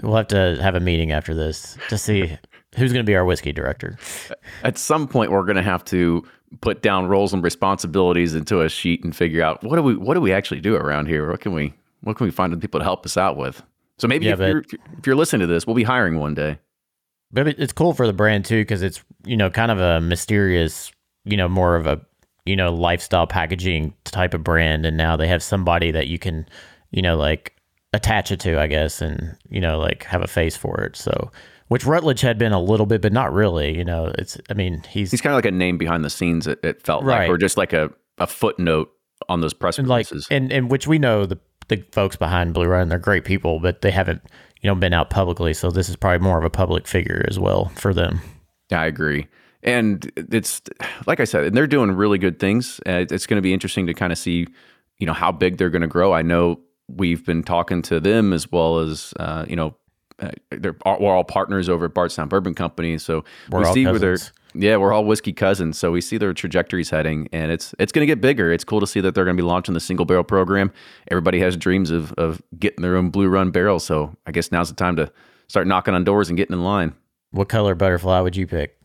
we'll 0.03 0.17
have 0.17 0.29
to 0.29 0.59
have 0.61 0.75
a 0.75 0.81
meeting 0.81 1.12
after 1.12 1.35
this 1.35 1.77
to 1.88 1.97
see 1.99 2.37
who's 2.77 2.93
going 2.93 3.05
to 3.05 3.09
be 3.11 3.17
our 3.17 3.25
whiskey 3.25 3.53
director. 3.53 3.97
At 4.64 4.77
some 4.79 5.09
point, 5.09 5.31
we're 5.31 5.45
gonna 5.45 5.62
have 5.62 5.85
to 5.87 6.23
put 6.61 6.83
down 6.83 7.07
roles 7.07 7.33
and 7.33 7.43
responsibilities 7.43 8.35
into 8.35 8.62
a 8.62 8.69
sheet 8.69 9.05
and 9.05 9.14
figure 9.14 9.43
out 9.43 9.62
what 9.64 9.77
do 9.77 9.83
we 9.83 9.97
what 9.97 10.14
do 10.14 10.21
we 10.21 10.33
actually 10.33 10.61
do 10.61 10.77
around 10.77 11.07
here? 11.07 11.31
What 11.31 11.41
can 11.41 11.53
we 11.55 11.73
what 12.03 12.17
can 12.17 12.27
we 12.27 12.31
find 12.31 12.53
the 12.53 12.59
people 12.59 12.81
to 12.81 12.85
help 12.85 13.05
us 13.07 13.17
out 13.17 13.37
with? 13.37 13.62
So 13.99 14.07
maybe 14.09 14.27
Yeah, 14.27 14.33
if, 14.33 14.38
but- 14.38 14.49
you're, 14.49 14.64
if 14.99 15.07
you're 15.07 15.17
listening 15.17 15.41
to 15.41 15.53
this, 15.53 15.67
we'll 15.67 15.75
be 15.77 15.83
hiring 15.85 16.19
one 16.19 16.35
day. 16.35 16.59
But 17.33 17.49
it's 17.49 17.73
cool 17.73 17.93
for 17.93 18.07
the 18.07 18.12
brand 18.12 18.45
too 18.45 18.61
because 18.62 18.83
it's 18.83 19.03
you 19.25 19.37
know 19.37 19.51
kind 19.51 19.71
of 19.71 19.79
a 19.81 20.01
mysterious, 20.01 20.91
you 21.25 21.37
know, 21.37 21.49
more 21.49 21.77
of 21.77 21.87
a 21.87 22.01
you 22.48 22.56
know 22.56 22.72
lifestyle 22.72 23.26
packaging 23.26 23.94
type 24.04 24.34
of 24.34 24.42
brand, 24.42 24.87
and 24.87 24.96
now 24.96 25.16
they 25.16 25.28
have 25.28 25.42
somebody 25.42 25.90
that 25.92 26.08
you 26.08 26.18
can, 26.18 26.46
you 26.90 27.02
know, 27.02 27.16
like 27.16 27.54
attach 27.92 28.30
it 28.32 28.40
to, 28.40 28.58
I 28.61 28.66
guess, 28.66 29.00
and 29.00 29.37
you 29.48 29.61
know, 29.61 29.78
like 29.78 30.04
have 30.04 30.22
a 30.22 30.26
face 30.26 30.56
for 30.56 30.80
it. 30.80 30.96
So, 30.96 31.30
which 31.68 31.84
Rutledge 31.87 32.20
had 32.22 32.38
been 32.38 32.52
a 32.52 32.61
little 32.61 32.87
bit, 32.87 33.00
but 33.02 33.12
not 33.12 33.32
really. 33.32 33.76
You 33.76 33.84
know, 33.84 34.12
it's 34.18 34.38
I 34.50 34.54
mean 34.54 34.82
he's, 34.88 35.11
He's 35.11 35.20
kind 35.20 35.32
of 35.32 35.37
like 35.38 35.46
a 35.46 35.50
name 35.50 35.78
behind 35.78 36.04
the 36.04 36.11
scenes. 36.11 36.46
It, 36.46 36.58
it 36.62 36.82
felt 36.84 37.04
like, 37.04 37.18
Right. 37.20 37.30
or 37.30 37.37
just 37.38 37.56
like 37.56 37.72
a, 37.72 37.90
a 38.18 38.26
footnote 38.26 38.90
on 39.28 39.40
those 39.40 39.52
press 39.54 39.78
like 39.78 39.87
releases. 39.87 40.26
and 40.30 40.52
and 40.52 40.70
which 40.70 40.87
we 40.87 40.98
know 40.98 41.26
the 41.26 41.38
the 41.68 41.84
folks 41.92 42.16
behind 42.16 42.54
Blue 42.54 42.66
Run, 42.66 42.88
they're 42.88 42.98
great 42.98 43.24
people, 43.24 43.61
but 43.61 43.82
they 43.82 43.90
haven't 43.90 44.22
you 44.62 44.68
know 44.68 44.74
been 44.74 44.92
out 44.94 45.11
publicly. 45.11 45.52
So 45.54 45.70
this 45.70 45.88
is 45.88 45.96
probably 45.96 46.20
more 46.24 46.38
of 46.38 46.44
a 46.44 46.50
public 46.50 46.87
figure 46.87 47.24
as 47.28 47.38
well 47.38 47.66
for 47.76 47.92
them. 47.92 48.20
Yeah, 48.70 48.80
I 48.82 48.87
agree. 48.87 49.26
And 49.62 50.11
it's 50.16 50.62
like 51.07 51.21
I 51.21 51.25
said, 51.25 51.44
and 51.44 51.57
they're 51.57 51.66
doing 51.66 51.90
really 51.90 52.18
good 52.18 52.38
things. 52.38 52.81
Uh, 52.87 53.05
it's 53.11 53.27
going 53.27 53.38
to 53.38 53.42
be 53.42 53.53
interesting 53.53 53.87
to 53.87 53.94
kind 53.94 54.12
of 54.12 54.18
see, 54.18 54.47
you 54.99 55.07
know, 55.07 55.12
how 55.12 55.33
big 55.33 55.57
they're 55.57 55.71
going 55.71 55.83
to 55.83 55.88
grow. 55.88 56.12
I 56.12 56.23
know 56.23 56.61
we've 56.88 57.25
been 57.25 57.42
talking 57.42 57.83
to 57.83 58.01
them 58.01 58.33
as 58.33 58.51
well 58.51 58.79
as, 58.79 59.12
uh, 59.18 59.44
you 59.49 59.57
know, 59.57 59.75
uh, 60.21 60.31
they're 60.51 60.77
all, 60.83 60.99
we're 61.01 61.12
all 61.12 61.25
partners 61.25 61.68
over 61.68 61.85
at 61.85 61.94
Bardstown 61.94 62.29
Bourbon 62.29 62.55
Company, 62.55 62.99
so 62.99 63.25
We're 63.51 63.61
we 63.61 63.73
see 63.73 63.87
where 63.87 63.99
they're. 63.99 64.18
Yeah, 64.55 64.79
we're 64.79 64.92
all 64.92 65.05
whiskey 65.05 65.33
cousins, 65.33 65.79
so 65.79 65.92
we 65.92 66.01
see 66.01 66.16
their 66.16 66.33
trajectories 66.33 66.90
heading, 66.90 67.29
and 67.33 67.53
it's 67.53 67.75
it's 67.79 67.92
going 67.92 68.03
to 68.03 68.07
get 68.07 68.21
bigger. 68.21 68.51
It's 68.51 68.64
cool 68.64 68.81
to 68.81 68.87
see 68.87 69.01
that 69.01 69.14
they're 69.14 69.25
going 69.25 69.37
to 69.37 69.40
be 69.40 69.47
launching 69.47 69.75
the 69.75 69.81
single 69.81 70.07
barrel 70.07 70.25
program. 70.25 70.73
Everybody 71.11 71.38
has 71.40 71.57
dreams 71.57 71.90
of 71.90 72.12
of 72.14 72.42
getting 72.59 72.83
their 72.83 72.97
own 72.97 73.11
Blue 73.11 73.29
Run 73.29 73.51
barrel, 73.51 73.79
so 73.79 74.16
I 74.27 74.33
guess 74.33 74.51
now's 74.51 74.71
the 74.71 74.75
time 74.75 74.97
to 74.97 75.12
start 75.49 75.66
knocking 75.66 75.94
on 75.94 76.03
doors 76.03 76.31
and 76.31 76.37
getting 76.37 76.55
in 76.55 76.64
line. 76.64 76.94
What 77.31 77.49
color 77.49 77.75
butterfly 77.75 78.21
would 78.21 78.37
you 78.37 78.47
pick? 78.47 78.81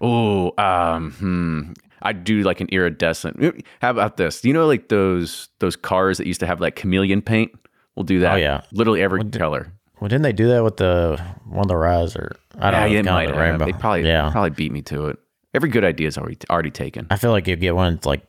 Oh, 0.00 0.52
um, 0.58 1.12
hmm. 1.12 1.72
I'd 2.02 2.24
do 2.24 2.42
like 2.42 2.60
an 2.60 2.68
iridescent. 2.70 3.62
How 3.82 3.90
about 3.90 4.16
this? 4.16 4.40
Do 4.40 4.48
you 4.48 4.54
know 4.54 4.66
like 4.66 4.88
those 4.88 5.48
those 5.58 5.76
cars 5.76 6.18
that 6.18 6.26
used 6.26 6.40
to 6.40 6.46
have 6.46 6.60
like 6.60 6.76
chameleon 6.76 7.20
paint? 7.22 7.52
We'll 7.94 8.04
do 8.04 8.20
that. 8.20 8.34
Oh, 8.34 8.36
yeah. 8.36 8.62
literally 8.72 9.02
every 9.02 9.22
color. 9.24 9.72
Well, 10.00 10.08
didn't 10.08 10.22
they 10.22 10.32
do 10.32 10.48
that 10.48 10.64
with 10.64 10.78
the 10.78 11.22
one 11.44 11.60
of 11.60 11.68
the 11.68 11.76
rise 11.76 12.16
or 12.16 12.32
I 12.58 12.70
don't 12.70 12.90
Yeah, 12.90 13.02
know? 13.02 13.18
it 13.18 13.26
might 13.26 13.32
the 13.34 13.38
rainbow. 13.38 13.66
They 13.66 13.72
probably 13.72 14.06
yeah. 14.06 14.30
probably 14.30 14.50
beat 14.50 14.72
me 14.72 14.80
to 14.82 15.08
it. 15.08 15.18
Every 15.52 15.68
good 15.68 15.84
idea 15.84 16.08
is 16.08 16.16
already 16.16 16.38
already 16.48 16.70
taken. 16.70 17.06
I 17.10 17.16
feel 17.16 17.32
like 17.32 17.46
you 17.46 17.54
get 17.56 17.74
one 17.74 18.00
like 18.04 18.22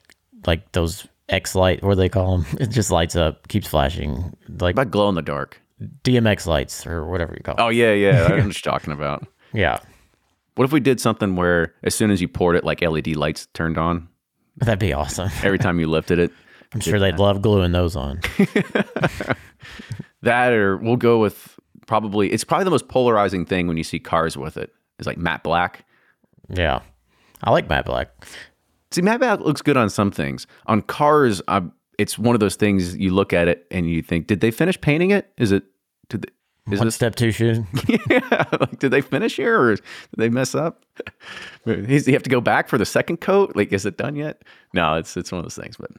like 0.46 0.70
those 0.74 1.08
X 1.30 1.56
light. 1.56 1.82
What 1.82 1.92
do 1.92 1.96
they 1.96 2.10
call 2.10 2.40
them? 2.40 2.46
It 2.60 2.72
just 2.72 2.92
lights 2.92 3.16
up, 3.16 3.48
keeps 3.48 3.68
flashing, 3.70 4.36
like 4.60 4.74
About 4.76 4.92
glow 4.92 5.08
in 5.08 5.16
the 5.16 5.22
dark. 5.22 5.62
DMX 6.04 6.46
lights 6.46 6.86
or 6.86 7.06
whatever 7.06 7.34
you 7.38 7.42
call. 7.42 7.56
Them. 7.56 7.66
Oh 7.68 7.70
yeah, 7.70 7.94
yeah. 7.94 8.26
I 8.26 8.28
know 8.28 8.36
what 8.36 8.44
you're 8.44 8.52
talking 8.74 8.92
about. 8.92 9.26
Yeah, 9.54 9.80
What 10.56 10.66
if 10.66 10.72
we 10.72 10.80
did 10.80 11.00
something 11.00 11.36
where 11.36 11.74
as 11.84 11.96
soon 11.96 12.12
as 12.12 12.22
you 12.22 12.28
poured 12.28 12.56
it, 12.56 12.64
like 12.64 12.82
LED 12.82 13.16
lights 13.16 13.48
turned 13.54 13.78
on 13.78 14.10
that'd 14.58 14.80
be 14.80 14.94
awesome. 14.94 15.30
every 15.44 15.60
time 15.60 15.80
you 15.80 15.88
lifted 15.88 16.20
it? 16.20 16.32
I'm 16.74 16.80
sure 16.80 17.00
they'd 17.00 17.20
love 17.20 17.42
gluing 17.42 17.72
those 17.72 17.96
on. 17.96 18.22
That 20.24 20.54
or 20.54 20.78
we'll 20.78 20.98
go 20.98 21.20
with 21.20 21.60
probably 21.88 22.32
it's 22.32 22.44
probably 22.44 22.66
the 22.66 22.72
most 22.72 22.88
polarizing 22.88 23.46
thing 23.46 23.68
when 23.68 23.78
you 23.78 23.84
see 23.84 24.00
cars 24.00 24.38
with 24.38 24.58
it. 24.58 24.72
Is 25.00 25.08
like 25.08 25.18
matte 25.18 25.44
black. 25.44 25.86
Yeah, 26.48 26.82
I 27.44 27.52
like 27.52 27.68
matte 27.68 27.86
black. 27.86 28.10
See, 28.92 29.02
matte 29.02 29.20
black 29.20 29.40
looks 29.40 29.62
good 29.62 29.78
on 29.78 29.90
some 29.90 30.12
things. 30.12 30.46
On 30.68 30.82
cars, 30.82 31.42
i 31.48 31.64
it's 31.98 32.18
one 32.18 32.36
of 32.36 32.40
those 32.40 32.56
things 32.56 32.96
you 32.98 33.14
look 33.14 33.32
at 33.32 33.48
it 33.48 33.68
and 33.70 33.90
you 33.90 34.02
think, 34.02 34.26
did 34.26 34.40
they 34.40 34.50
finish 34.50 34.80
painting 34.80 35.12
it? 35.12 35.32
Is 35.38 35.52
it? 35.52 35.64
Did 36.10 36.24
they, 36.24 36.30
is 36.70 36.80
One 36.80 36.88
this? 36.88 36.96
step 36.96 37.16
too 37.16 37.32
soon. 37.32 37.68
yeah, 38.10 38.44
like, 38.60 38.80
did 38.80 38.92
they 38.92 39.02
finish 39.02 39.36
here 39.36 39.60
or 39.60 39.76
did 39.76 39.84
they 40.18 40.30
mess 40.30 40.54
up? 40.54 40.84
Does 41.66 42.06
he 42.06 42.14
have 42.14 42.24
to 42.24 42.30
go 42.30 42.42
back 42.42 42.68
for 42.68 42.78
the 42.78 42.86
second 42.86 43.18
coat? 43.22 43.56
Like, 43.56 43.74
is 43.74 43.86
it 43.86 43.98
done 43.98 44.16
yet? 44.16 44.44
No, 44.74 44.96
it's 44.96 45.18
it's 45.18 45.32
one 45.32 45.40
of 45.40 45.46
those 45.46 45.56
things. 45.56 45.78
But 45.78 45.92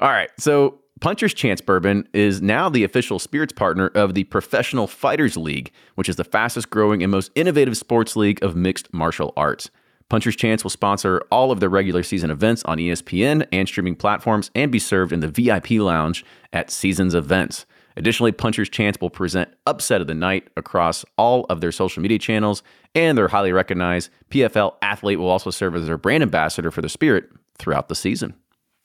all 0.00 0.08
right, 0.10 0.30
so 0.38 0.80
Puncher's 1.00 1.34
Chance 1.34 1.60
Bourbon 1.60 2.08
is 2.12 2.42
now 2.42 2.68
the 2.68 2.84
official 2.84 3.18
spirits 3.18 3.52
partner 3.52 3.88
of 3.94 4.14
the 4.14 4.24
Professional 4.24 4.86
Fighters 4.86 5.36
League, 5.36 5.72
which 5.94 6.08
is 6.08 6.16
the 6.16 6.24
fastest 6.24 6.70
growing 6.70 7.02
and 7.02 7.10
most 7.10 7.30
innovative 7.34 7.76
sports 7.76 8.16
league 8.16 8.42
of 8.42 8.56
mixed 8.56 8.92
martial 8.92 9.32
arts. 9.36 9.70
Puncher's 10.10 10.34
Chance 10.36 10.64
will 10.64 10.70
sponsor 10.70 11.22
all 11.30 11.52
of 11.52 11.60
their 11.60 11.68
regular 11.68 12.02
season 12.02 12.30
events 12.30 12.64
on 12.64 12.78
ESPN 12.78 13.46
and 13.52 13.68
streaming 13.68 13.94
platforms 13.94 14.50
and 14.56 14.72
be 14.72 14.78
served 14.80 15.12
in 15.12 15.20
the 15.20 15.28
VIP 15.28 15.70
lounge 15.72 16.24
at 16.52 16.70
Seasons 16.70 17.14
events. 17.14 17.64
Additionally, 17.96 18.32
Puncher's 18.32 18.68
Chance 18.68 18.98
will 19.00 19.10
present 19.10 19.50
Upset 19.66 20.00
of 20.00 20.06
the 20.06 20.14
Night 20.14 20.48
across 20.56 21.04
all 21.18 21.44
of 21.50 21.60
their 21.60 21.72
social 21.72 22.02
media 22.02 22.18
channels, 22.18 22.62
and 22.94 23.16
their 23.18 23.28
highly 23.28 23.52
recognized 23.52 24.10
PFL 24.30 24.74
athlete 24.82 25.18
will 25.18 25.28
also 25.28 25.50
serve 25.50 25.74
as 25.76 25.86
their 25.86 25.98
brand 25.98 26.22
ambassador 26.22 26.70
for 26.70 26.82
the 26.82 26.88
Spirit 26.88 27.28
throughout 27.58 27.88
the 27.88 27.94
season. 27.94 28.34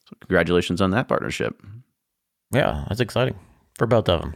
So, 0.10 0.16
congratulations 0.22 0.82
on 0.82 0.92
that 0.92 1.08
partnership. 1.08 1.62
Yeah, 2.52 2.86
that's 2.88 3.02
exciting 3.02 3.38
for 3.78 3.88
both 3.88 4.08
of 4.10 4.22
them. 4.22 4.36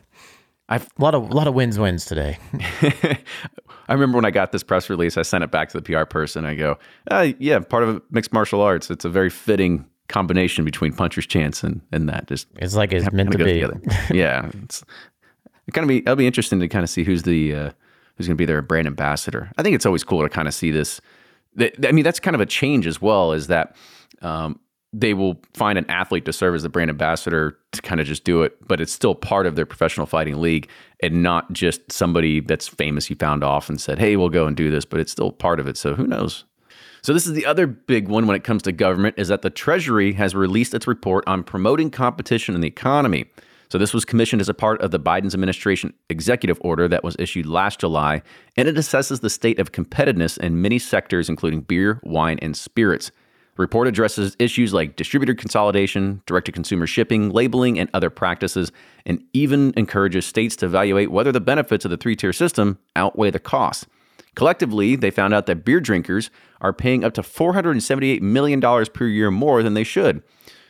I've 0.67 0.87
A 0.99 1.01
lot 1.01 1.15
of 1.15 1.29
a 1.29 1.33
lot 1.33 1.47
of 1.47 1.55
wins 1.55 1.79
wins 1.79 2.05
today. 2.05 2.37
I 2.81 3.93
remember 3.93 4.17
when 4.17 4.25
I 4.25 4.29
got 4.29 4.51
this 4.51 4.61
press 4.61 4.87
release, 4.89 5.17
I 5.17 5.23
sent 5.23 5.43
it 5.43 5.49
back 5.49 5.69
to 5.69 5.79
the 5.79 5.81
PR 5.81 6.05
person. 6.05 6.45
I 6.45 6.53
go, 6.53 6.77
uh, 7.09 7.29
"Yeah, 7.39 7.59
part 7.59 7.83
of 7.83 8.03
mixed 8.11 8.31
martial 8.31 8.61
arts. 8.61 8.91
It's 8.91 9.03
a 9.03 9.09
very 9.09 9.31
fitting 9.31 9.85
combination 10.09 10.65
between 10.65 10.91
Puncher's 10.93 11.25
Chance 11.25 11.63
and 11.63 11.81
and 11.93 12.09
that. 12.09 12.27
Just 12.27 12.47
It's 12.57 12.75
like 12.75 12.91
it's 12.91 13.09
meant 13.13 13.31
to 13.31 13.37
be. 13.37 13.45
together. 13.61 13.79
yeah, 14.13 14.49
it's 14.63 14.83
it 15.67 15.71
kind 15.73 15.83
of 15.85 15.87
be. 15.89 15.99
It'll 15.99 16.15
be 16.17 16.27
interesting 16.27 16.59
to 16.59 16.67
kind 16.67 16.83
of 16.83 16.89
see 16.89 17.03
who's 17.05 17.23
the 17.23 17.55
uh, 17.55 17.69
who's 18.17 18.27
going 18.27 18.35
to 18.35 18.41
be 18.41 18.45
their 18.45 18.61
brand 18.61 18.87
ambassador. 18.87 19.51
I 19.57 19.63
think 19.63 19.75
it's 19.75 19.85
always 19.85 20.03
cool 20.03 20.21
to 20.23 20.29
kind 20.29 20.47
of 20.47 20.53
see 20.53 20.71
this. 20.71 20.99
th- 21.57 21.75
I 21.87 21.91
mean, 21.93 22.03
that's 22.03 22.19
kind 22.19 22.35
of 22.35 22.41
a 22.41 22.45
change 22.45 22.85
as 22.87 23.01
well. 23.01 23.31
Is 23.31 23.47
that 23.47 23.75
um, 24.21 24.59
they 24.91 25.13
will 25.13 25.39
find 25.53 25.77
an 25.77 25.85
athlete 25.89 26.25
to 26.25 26.33
serve 26.33 26.55
as 26.55 26.63
the 26.63 26.69
brand 26.69 26.89
ambassador 26.89 27.57
to 27.73 27.81
kind 27.83 28.01
of 28.01 28.07
just 28.07 28.23
do 28.23 28.41
it, 28.41 28.57
but 28.67 28.81
it's 28.81 28.91
still 28.91 29.13
part 29.13 29.45
of 29.45 29.55
their 29.55 29.65
professional 29.67 30.07
fighting 30.07 30.41
league 30.41 30.67
and 31.03 31.21
not 31.21 31.53
just 31.53 31.91
somebody 31.91 32.39
that's 32.39 32.67
famous 32.67 33.07
you 33.09 33.15
found 33.15 33.43
off 33.43 33.69
and 33.69 33.79
said, 33.79 33.99
"Hey, 33.99 34.15
we'll 34.17 34.29
go 34.29 34.47
and 34.47 34.57
do 34.57 34.71
this," 34.71 34.85
but 34.85 34.99
it's 34.99 35.11
still 35.11 35.31
part 35.31 35.59
of 35.59 35.67
it. 35.67 35.77
So 35.77 35.93
who 35.93 36.07
knows? 36.07 36.45
So 37.01 37.13
this 37.13 37.25
is 37.25 37.33
the 37.33 37.45
other 37.45 37.65
big 37.65 38.07
one 38.07 38.27
when 38.27 38.35
it 38.35 38.43
comes 38.43 38.61
to 38.63 38.71
government 38.71 39.15
is 39.17 39.29
that 39.29 39.41
the 39.41 39.49
Treasury 39.49 40.13
has 40.13 40.35
released 40.35 40.73
its 40.73 40.87
report 40.87 41.23
on 41.27 41.43
promoting 41.43 41.89
competition 41.89 42.55
in 42.55 42.61
the 42.61 42.67
economy. 42.67 43.25
So 43.71 43.77
this 43.77 43.93
was 43.93 44.03
commissioned 44.03 44.41
as 44.41 44.49
a 44.49 44.53
part 44.53 44.81
of 44.81 44.89
the 44.89 44.99
Biden's 44.99 45.35
administration 45.35 45.93
executive 46.09 46.57
order 46.61 46.87
that 46.87 47.03
was 47.03 47.15
issued 47.19 47.45
last 47.45 47.79
July, 47.79 48.23
and 48.57 48.67
it 48.67 48.75
assesses 48.75 49.21
the 49.21 49.29
state 49.29 49.59
of 49.59 49.71
competitiveness 49.71 50.37
in 50.39 50.61
many 50.61 50.79
sectors 50.79 51.29
including 51.29 51.61
beer, 51.61 51.99
wine, 52.03 52.39
and 52.41 52.57
spirits. 52.57 53.11
The 53.55 53.61
report 53.61 53.87
addresses 53.87 54.35
issues 54.39 54.73
like 54.73 54.95
distributor 54.95 55.35
consolidation, 55.35 56.23
direct 56.25 56.47
to 56.47 56.51
consumer 56.51 56.87
shipping, 56.87 57.29
labeling, 57.29 57.77
and 57.77 57.89
other 57.93 58.09
practices, 58.09 58.71
and 59.05 59.23
even 59.33 59.73
encourages 59.77 60.25
states 60.25 60.55
to 60.57 60.65
evaluate 60.65 61.11
whether 61.11 61.31
the 61.31 61.39
benefits 61.39 61.85
of 61.85 61.91
the 61.91 61.97
three 61.97 62.15
tier 62.15 62.33
system 62.33 62.79
outweigh 62.95 63.29
the 63.29 63.39
costs. 63.39 63.85
Collectively, 64.39 64.95
they 64.95 65.11
found 65.11 65.33
out 65.33 65.47
that 65.47 65.65
beer 65.65 65.81
drinkers 65.81 66.31
are 66.61 66.71
paying 66.71 67.03
up 67.03 67.13
to 67.15 67.21
$478 67.21 68.21
million 68.21 68.61
per 68.61 69.05
year 69.05 69.31
more 69.31 69.61
than 69.61 69.73
they 69.73 69.83
should. 69.83 70.23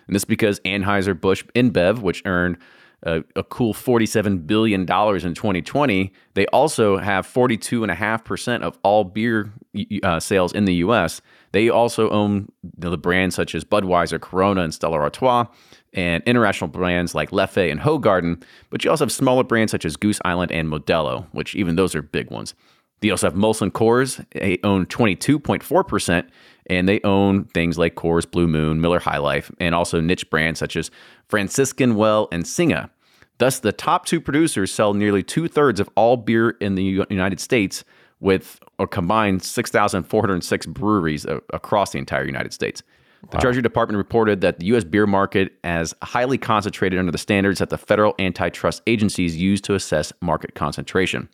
And 0.08 0.16
this 0.16 0.22
is 0.22 0.26
because 0.26 0.60
Anheuser-Busch 0.62 1.44
InBev, 1.54 2.00
which 2.00 2.24
earned 2.26 2.58
a, 3.04 3.24
a 3.36 3.44
cool 3.44 3.76
$47 3.76 4.48
billion 4.48 4.82
in 4.82 4.88
2020, 4.88 6.12
they 6.34 6.48
also 6.48 6.98
have 6.98 7.28
42.5% 7.28 8.62
of 8.64 8.76
all 8.82 9.04
beer 9.04 9.54
uh, 10.02 10.20
sales 10.20 10.52
in 10.52 10.66
the 10.66 10.74
U.S. 10.76 11.22
They 11.52 11.70
also 11.70 12.10
own 12.10 12.52
the 12.64 12.98
brands 12.98 13.36
such 13.36 13.54
as 13.54 13.64
Budweiser, 13.64 14.20
Corona, 14.20 14.62
and 14.62 14.74
Stella 14.74 14.98
Artois, 14.98 15.46
and 15.94 16.24
international 16.26 16.70
brands 16.70 17.14
like 17.14 17.30
Leffe 17.30 17.70
and 17.72 17.82
Hoegaarden. 17.82 18.42
But 18.72 18.84
you 18.84 18.90
also 18.90 19.06
have 19.06 19.12
smaller 19.12 19.44
brands 19.44 19.70
such 19.70 19.86
as 19.86 19.96
Goose 19.96 20.20
Island 20.26 20.52
and 20.52 20.70
Modelo, 20.70 21.28
which 21.34 21.54
even 21.56 21.76
those 21.76 21.94
are 21.94 22.02
big 22.02 22.32
ones. 22.32 22.56
They 23.02 23.12
also 23.12 23.28
have 23.28 23.36
Molson 23.36 23.72
Coors, 23.72 24.26
they 24.32 24.60
own 24.64 24.86
22.4%, 24.86 26.28
and 26.68 26.88
they 26.88 27.00
own 27.04 27.46
things 27.46 27.78
like 27.78 27.96
Coors 27.96 28.30
Blue 28.30 28.48
Moon, 28.48 28.82
Miller 28.82 29.00
High 29.00 29.18
Life, 29.18 29.52
and 29.60 29.74
also 29.74 30.02
niche 30.02 30.30
brands 30.30 30.60
such 30.60 30.76
as 30.76 30.92
Franciscan 31.28 31.96
Well 31.96 32.28
and 32.32 32.44
Singa. 32.44 32.90
Thus, 33.38 33.60
the 33.60 33.72
top 33.72 34.06
two 34.06 34.20
producers 34.20 34.72
sell 34.72 34.94
nearly 34.94 35.24
two 35.24 35.48
thirds 35.48 35.80
of 35.80 35.90
all 35.96 36.18
beer 36.18 36.52
in 36.60 36.76
the 36.76 36.84
United 37.10 37.40
States, 37.40 37.86
with 38.20 38.60
a 38.80 38.88
combined 38.88 39.44
6,406 39.44 40.66
breweries 40.66 41.26
across 41.54 41.92
the 41.92 42.00
entire 42.00 42.26
United 42.26 42.54
States. 42.54 42.84
The 43.32 43.38
Treasury 43.38 43.62
Department 43.62 43.98
reported 43.98 44.42
that 44.42 44.60
the 44.60 44.66
U.S. 44.68 44.84
beer 44.84 45.06
market 45.06 45.54
is 45.64 45.94
highly 46.02 46.38
concentrated 46.38 47.00
under 47.00 47.12
the 47.12 47.18
standards 47.18 47.60
that 47.60 47.70
the 47.70 47.78
federal 47.78 48.16
antitrust 48.18 48.82
agencies 48.88 49.36
use 49.36 49.60
to 49.62 49.74
assess 49.74 50.14
market 50.22 50.56
concentration. 50.56 51.28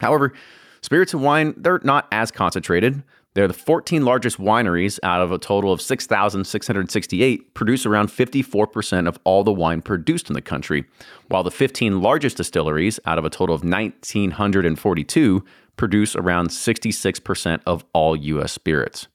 However, 0.00 0.34
spirits 0.82 1.14
and 1.14 1.22
wine, 1.22 1.54
they're 1.56 1.80
not 1.82 2.08
as 2.12 2.30
concentrated. 2.30 3.02
They're 3.34 3.46
the 3.46 3.54
14 3.54 4.04
largest 4.04 4.38
wineries 4.38 4.98
out 5.02 5.20
of 5.20 5.30
a 5.30 5.38
total 5.38 5.72
of 5.72 5.80
6,668 5.80 7.54
produce 7.54 7.86
around 7.86 8.08
54% 8.08 9.06
of 9.06 9.18
all 9.22 9.44
the 9.44 9.52
wine 9.52 9.80
produced 9.80 10.28
in 10.28 10.34
the 10.34 10.42
country, 10.42 10.84
while 11.28 11.44
the 11.44 11.50
15 11.50 12.00
largest 12.00 12.36
distilleries 12.36 12.98
out 13.04 13.18
of 13.18 13.24
a 13.24 13.30
total 13.30 13.54
of 13.54 13.62
1,942 13.62 15.44
produce 15.76 16.16
around 16.16 16.48
66% 16.48 17.60
of 17.64 17.84
all 17.92 18.16
U.S. 18.16 18.52
spirits. 18.52 19.06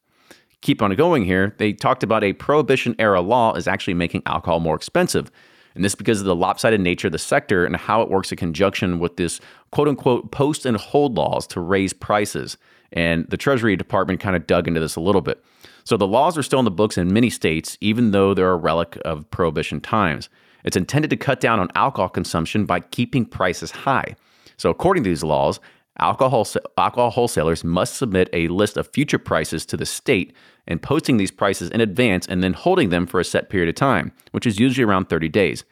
Keep 0.61 0.81
on 0.81 0.95
going 0.95 1.25
here, 1.25 1.53
they 1.57 1.73
talked 1.73 2.03
about 2.03 2.23
a 2.23 2.31
prohibition 2.31 2.95
era 2.97 3.19
law 3.19 3.53
is 3.55 3.67
actually 3.67 3.95
making 3.95 4.23
alcohol 4.25 4.61
more 4.61 4.77
expensive. 4.77 5.29
And 5.75 5.83
this 5.83 5.91
is 5.91 5.97
because 5.97 6.19
of 6.19 6.25
the 6.25 6.35
lopsided 6.35 6.79
nature 6.79 7.07
of 7.07 7.11
the 7.11 7.19
sector 7.19 7.65
and 7.65 7.75
how 7.75 8.01
it 8.01 8.09
works 8.09 8.31
in 8.31 8.37
conjunction 8.37 8.99
with 8.99 9.17
this 9.17 9.41
quote 9.73 9.87
unquote 9.87 10.31
post 10.31 10.67
and 10.67 10.77
hold 10.77 11.15
laws 11.15 11.47
to 11.47 11.59
raise 11.59 11.93
prices. 11.93 12.57
And 12.91 13.27
the 13.29 13.37
Treasury 13.37 13.75
Department 13.75 14.19
kind 14.19 14.35
of 14.35 14.45
dug 14.45 14.67
into 14.67 14.79
this 14.79 14.95
a 14.95 15.01
little 15.01 15.19
bit. 15.19 15.43
So 15.83 15.97
the 15.97 16.05
laws 16.05 16.37
are 16.37 16.43
still 16.43 16.59
in 16.59 16.65
the 16.65 16.69
books 16.69 16.95
in 16.95 17.11
many 17.11 17.31
states, 17.31 17.75
even 17.81 18.11
though 18.11 18.35
they're 18.35 18.51
a 18.51 18.55
relic 18.55 18.99
of 19.03 19.27
prohibition 19.31 19.81
times. 19.81 20.29
It's 20.63 20.77
intended 20.77 21.09
to 21.09 21.17
cut 21.17 21.39
down 21.39 21.59
on 21.59 21.69
alcohol 21.73 22.09
consumption 22.09 22.65
by 22.65 22.81
keeping 22.81 23.25
prices 23.25 23.71
high. 23.71 24.15
So, 24.57 24.69
according 24.69 25.05
to 25.05 25.09
these 25.09 25.23
laws, 25.23 25.59
alcohol, 25.97 26.47
alcohol 26.77 27.09
wholesalers 27.09 27.63
must 27.63 27.95
submit 27.95 28.29
a 28.31 28.49
list 28.49 28.77
of 28.77 28.93
future 28.93 29.17
prices 29.17 29.65
to 29.65 29.75
the 29.75 29.87
state 29.87 30.35
and 30.67 30.83
posting 30.83 31.17
these 31.17 31.31
prices 31.31 31.71
in 31.71 31.81
advance 31.81 32.27
and 32.27 32.43
then 32.43 32.53
holding 32.53 32.89
them 32.89 33.07
for 33.07 33.19
a 33.19 33.25
set 33.25 33.49
period 33.49 33.69
of 33.69 33.75
time, 33.75 34.11
which 34.33 34.45
is 34.45 34.59
usually 34.59 34.85
around 34.85 35.09
30 35.09 35.29
days. 35.29 35.63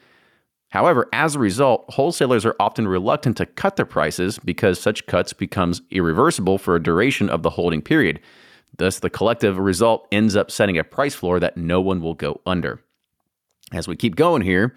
However, 0.71 1.07
as 1.11 1.35
a 1.35 1.39
result, 1.39 1.85
wholesalers 1.89 2.45
are 2.45 2.55
often 2.57 2.87
reluctant 2.87 3.35
to 3.37 3.45
cut 3.45 3.75
their 3.75 3.85
prices 3.85 4.39
because 4.39 4.79
such 4.79 5.05
cuts 5.05 5.33
becomes 5.33 5.81
irreversible 5.91 6.57
for 6.57 6.75
a 6.75 6.83
duration 6.83 7.29
of 7.29 7.43
the 7.43 7.51
holding 7.51 7.81
period. 7.81 8.21
Thus, 8.77 8.97
the 8.97 9.09
collective 9.09 9.57
result 9.57 10.07
ends 10.13 10.33
up 10.33 10.49
setting 10.49 10.77
a 10.77 10.85
price 10.85 11.13
floor 11.13 11.41
that 11.41 11.57
no 11.57 11.81
one 11.81 12.01
will 12.01 12.13
go 12.13 12.39
under. 12.45 12.81
As 13.73 13.87
we 13.87 13.97
keep 13.97 14.15
going 14.15 14.43
here, 14.43 14.73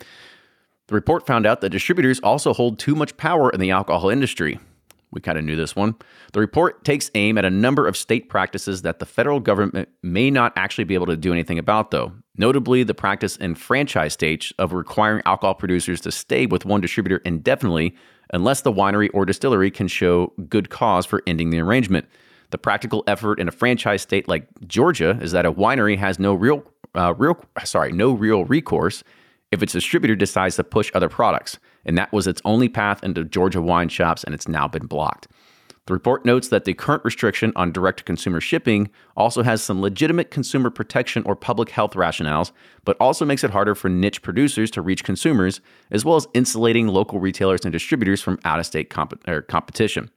the 0.89 0.97
report 0.97 1.27
found 1.27 1.47
out 1.47 1.61
that 1.61 1.71
distributors 1.71 2.19
also 2.21 2.53
hold 2.53 2.81
too 2.81 2.97
much 2.97 3.17
power 3.17 3.49
in 3.51 3.61
the 3.61 3.71
alcohol 3.71 4.11
industry. 4.11 4.59
We 5.15 5.21
kind 5.21 5.39
of 5.39 5.45
knew 5.45 5.55
this 5.55 5.77
one. 5.77 5.95
The 6.33 6.41
report 6.41 6.85
takes 6.85 7.11
aim 7.15 7.39
at 7.39 7.45
a 7.45 7.51
number 7.51 7.87
of 7.87 7.97
state 7.97 8.29
practices 8.29 8.83
that 8.83 8.99
the 8.99 9.07
federal 9.07 9.39
government 9.39 9.89
may 10.03 10.29
not 10.29 10.53
actually 10.57 10.85
be 10.85 10.95
able 10.95 11.07
to 11.07 11.17
do 11.17 11.33
anything 11.33 11.59
about, 11.59 11.93
though. 11.93 12.13
Notably, 12.37 12.83
the 12.83 12.95
practice 12.95 13.37
in 13.37 13.55
franchise 13.55 14.13
states 14.13 14.53
of 14.59 14.73
requiring 14.73 15.23
alcohol 15.25 15.55
producers 15.55 16.01
to 16.01 16.11
stay 16.11 16.47
with 16.47 16.67
one 16.67 16.81
distributor 16.81 17.19
indefinitely 17.25 17.95
unless 18.33 18.63
the 18.63 18.73
winery 18.73 19.09
or 19.15 19.25
distillery 19.25 19.71
can 19.71 19.87
show 19.87 20.33
good 20.49 20.69
cause 20.69 21.07
for 21.07 21.23
ending 21.29 21.51
the 21.51 21.61
arrangement. 21.61 22.07
The 22.51 22.59
practical 22.59 23.05
effort 23.07 23.39
in 23.39 23.47
a 23.47 23.53
franchise 23.53 24.03
state 24.03 24.27
like 24.27 24.49
Georgia 24.67 25.17
is 25.23 25.31
that 25.31 25.47
a 25.47 25.53
winery 25.53 25.97
has 25.97 26.19
no 26.19 26.35
real, 26.35 26.65
uh, 26.97 27.15
real, 27.17 27.39
sorry, 27.63 27.93
no 27.93 28.13
real 28.13 28.45
recourse 28.45 29.05
if 29.53 29.63
its 29.63 29.75
distributor 29.75 30.17
decides 30.17 30.57
to 30.57 30.65
push 30.65 30.91
other 30.93 31.09
products 31.09 31.61
and 31.85 31.97
that 31.99 32.13
was 32.13 32.27
its 32.27 32.43
only 32.45 32.69
path 32.69 33.03
into 33.03 33.25
Georgia 33.25 33.63
wine 33.63 33.89
shops, 33.89 34.25
and 34.25 34.35
it's 34.35 34.49
now 34.49 34.69
been 34.69 34.87
blocked. 34.87 35.29
The 35.87 35.93
report 35.93 36.25
notes 36.25 36.49
that 36.49 36.65
the 36.65 36.73
current 36.73 37.05
restriction 37.05 37.53
on 37.57 37.71
direct 37.71 37.99
to 37.99 38.05
consumer 38.05 38.41
shipping 38.41 38.89
also 39.19 39.43
has 39.43 39.63
some 39.63 39.83
legitimate 39.83 40.31
consumer 40.31 40.71
protection 40.71 41.23
or 41.27 41.37
public 41.37 41.69
health 41.69 41.93
rationales, 41.93 42.53
but 42.87 42.97
also 42.99 43.27
makes 43.27 43.45
it 43.45 43.51
harder 43.51 43.75
for 43.75 43.91
niche 43.91 44.23
producers 44.23 44.71
to 44.71 44.81
reach 44.81 45.05
consumers, 45.05 45.61
as 45.91 46.03
well 46.03 46.17
as 46.17 46.27
insulating 46.33 46.89
local 46.89 47.21
retailers 47.21 47.65
and 47.65 47.73
distributors 47.73 48.23
from 48.23 48.39
out 48.47 48.59
of 48.59 48.65
state 48.65 48.89
comp- 48.89 49.23
competition. 49.49 50.11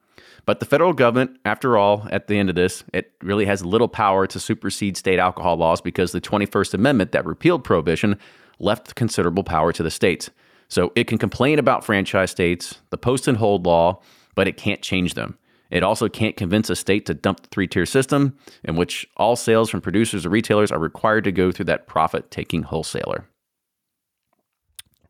But 0.46 0.62
the 0.62 0.66
federal 0.66 0.94
government, 0.94 1.38
after 1.44 1.78
all, 1.78 2.08
at 2.12 2.28
the 2.28 2.40
end 2.40 2.48
of 2.48 2.56
this, 2.56 2.86
it 2.94 3.12
really 3.22 3.44
has 3.46 3.66
little 3.66 3.90
power 3.90 4.26
to 4.28 4.40
supersede 4.40 4.96
state 4.96 5.20
alcohol 5.20 5.58
laws 5.58 5.82
because 5.82 6.14
the 6.14 6.22
21st 6.22 6.76
Amendment 6.76 7.12
that 7.12 7.26
repealed 7.26 7.66
prohibition 7.66 8.18
left 8.58 8.96
considerable 8.96 9.44
power 9.44 9.74
to 9.74 9.84
the 9.84 9.92
states. 9.92 10.30
So 10.70 10.92
it 10.96 11.08
can 11.08 11.18
complain 11.18 11.60
about 11.60 11.84
franchise 11.84 12.32
states, 12.32 12.82
the 12.90 12.98
post 12.98 13.28
and 13.28 13.38
hold 13.38 13.66
law, 13.66 14.02
but 14.36 14.48
it 14.48 14.58
can't 14.58 14.82
change 14.82 15.14
them. 15.14 15.38
It 15.70 15.84
also 15.84 16.08
can't 16.08 16.38
convince 16.38 16.70
a 16.70 16.76
state 16.76 17.06
to 17.08 17.14
dump 17.14 17.42
the 17.42 17.48
three 17.50 17.68
tier 17.68 17.86
system, 17.86 18.38
in 18.64 18.76
which 18.76 19.06
all 19.18 19.36
sales 19.36 19.70
from 19.70 19.82
producers 19.82 20.26
or 20.26 20.30
retailers 20.30 20.72
are 20.72 20.80
required 20.80 21.26
to 21.26 21.32
go 21.32 21.52
through 21.52 21.66
that 21.66 21.88
profit 21.88 22.32
taking 22.32 22.64
wholesaler. 22.64 23.26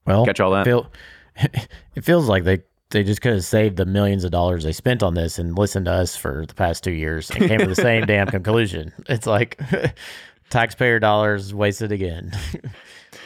Well, 0.05 0.25
Catch 0.25 0.39
all 0.39 0.51
that? 0.51 0.65
Feel, 0.65 0.91
it 1.35 2.03
feels 2.03 2.27
like 2.27 2.43
they 2.43 2.63
they 2.89 3.03
just 3.03 3.21
could 3.21 3.33
have 3.33 3.43
saved 3.43 3.75
the 3.75 3.85
millions 3.85 4.23
of 4.23 4.31
dollars 4.31 4.63
they 4.63 4.71
spent 4.71 5.03
on 5.03 5.13
this 5.13 5.37
and 5.37 5.57
listened 5.57 5.85
to 5.85 5.91
us 5.91 6.15
for 6.15 6.45
the 6.47 6.53
past 6.53 6.83
two 6.83 6.93
years 6.93 7.29
and 7.31 7.47
came 7.47 7.59
to 7.59 7.67
the 7.67 7.75
same 7.75 8.05
damn 8.05 8.27
conclusion. 8.27 8.93
It's 9.09 9.27
like 9.27 9.59
taxpayer 10.49 10.99
dollars 10.99 11.53
wasted 11.53 11.91
again. 11.91 12.31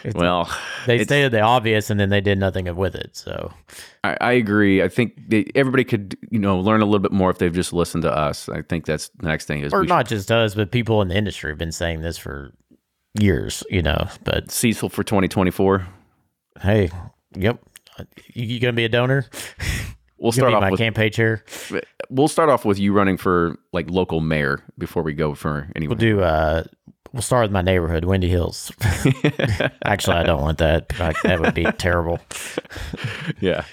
It's- 0.03 0.13
Well, 0.15 0.49
they 0.87 1.03
stated 1.03 1.31
the 1.31 1.41
obvious 1.41 1.89
and 1.89 1.99
then 1.99 2.09
they 2.09 2.21
did 2.21 2.37
nothing 2.39 2.73
with 2.75 2.95
it. 2.95 3.15
So 3.15 3.53
I, 4.03 4.17
I 4.21 4.31
agree. 4.33 4.81
I 4.81 4.87
think 4.87 5.13
they, 5.29 5.45
everybody 5.55 5.83
could, 5.83 6.17
you 6.29 6.39
know, 6.39 6.59
learn 6.59 6.81
a 6.81 6.85
little 6.85 6.99
bit 6.99 7.11
more 7.11 7.29
if 7.29 7.37
they've 7.37 7.53
just 7.53 7.73
listened 7.73 8.03
to 8.03 8.11
us. 8.15 8.49
I 8.49 8.61
think 8.63 8.85
that's 8.85 9.09
the 9.19 9.27
next 9.27 9.45
thing 9.45 9.61
is 9.61 9.73
or 9.73 9.83
not 9.83 10.07
just 10.07 10.31
us, 10.31 10.55
but 10.55 10.71
people 10.71 11.01
in 11.01 11.07
the 11.09 11.15
industry 11.15 11.51
have 11.51 11.57
been 11.59 11.71
saying 11.71 12.01
this 12.01 12.17
for 12.17 12.51
years, 13.19 13.63
you 13.69 13.81
know. 13.81 14.07
But 14.23 14.45
should- 14.45 14.51
Cecil 14.51 14.89
for 14.89 15.03
2024. 15.03 15.87
hey, 16.61 16.89
yep. 17.35 17.59
You, 18.33 18.45
you 18.45 18.59
gonna 18.59 18.73
be 18.73 18.85
a 18.85 18.89
donor? 18.89 19.25
We'll 20.17 20.31
start 20.31 20.53
off 20.53 20.61
my 20.61 20.69
with 20.71 20.79
campaign 20.79 21.11
chair? 21.11 21.43
we'll 22.09 22.27
start 22.27 22.49
off 22.49 22.63
with 22.65 22.77
you 22.77 22.93
running 22.93 23.17
for 23.17 23.57
like 23.73 23.89
local 23.89 24.21
mayor 24.21 24.63
before 24.77 25.01
we 25.01 25.13
go 25.13 25.33
for 25.33 25.67
anyone. 25.75 25.97
We'll 25.97 26.17
do. 26.17 26.21
uh 26.21 26.63
We'll 27.13 27.21
start 27.21 27.43
with 27.43 27.51
my 27.51 27.61
neighborhood, 27.61 28.05
Windy 28.05 28.29
Hills. 28.29 28.71
Actually, 29.83 30.17
I 30.17 30.23
don't 30.23 30.41
want 30.41 30.59
that. 30.59 30.89
That 31.23 31.39
would 31.41 31.53
be 31.53 31.63
terrible. 31.77 32.19
yeah. 33.41 33.65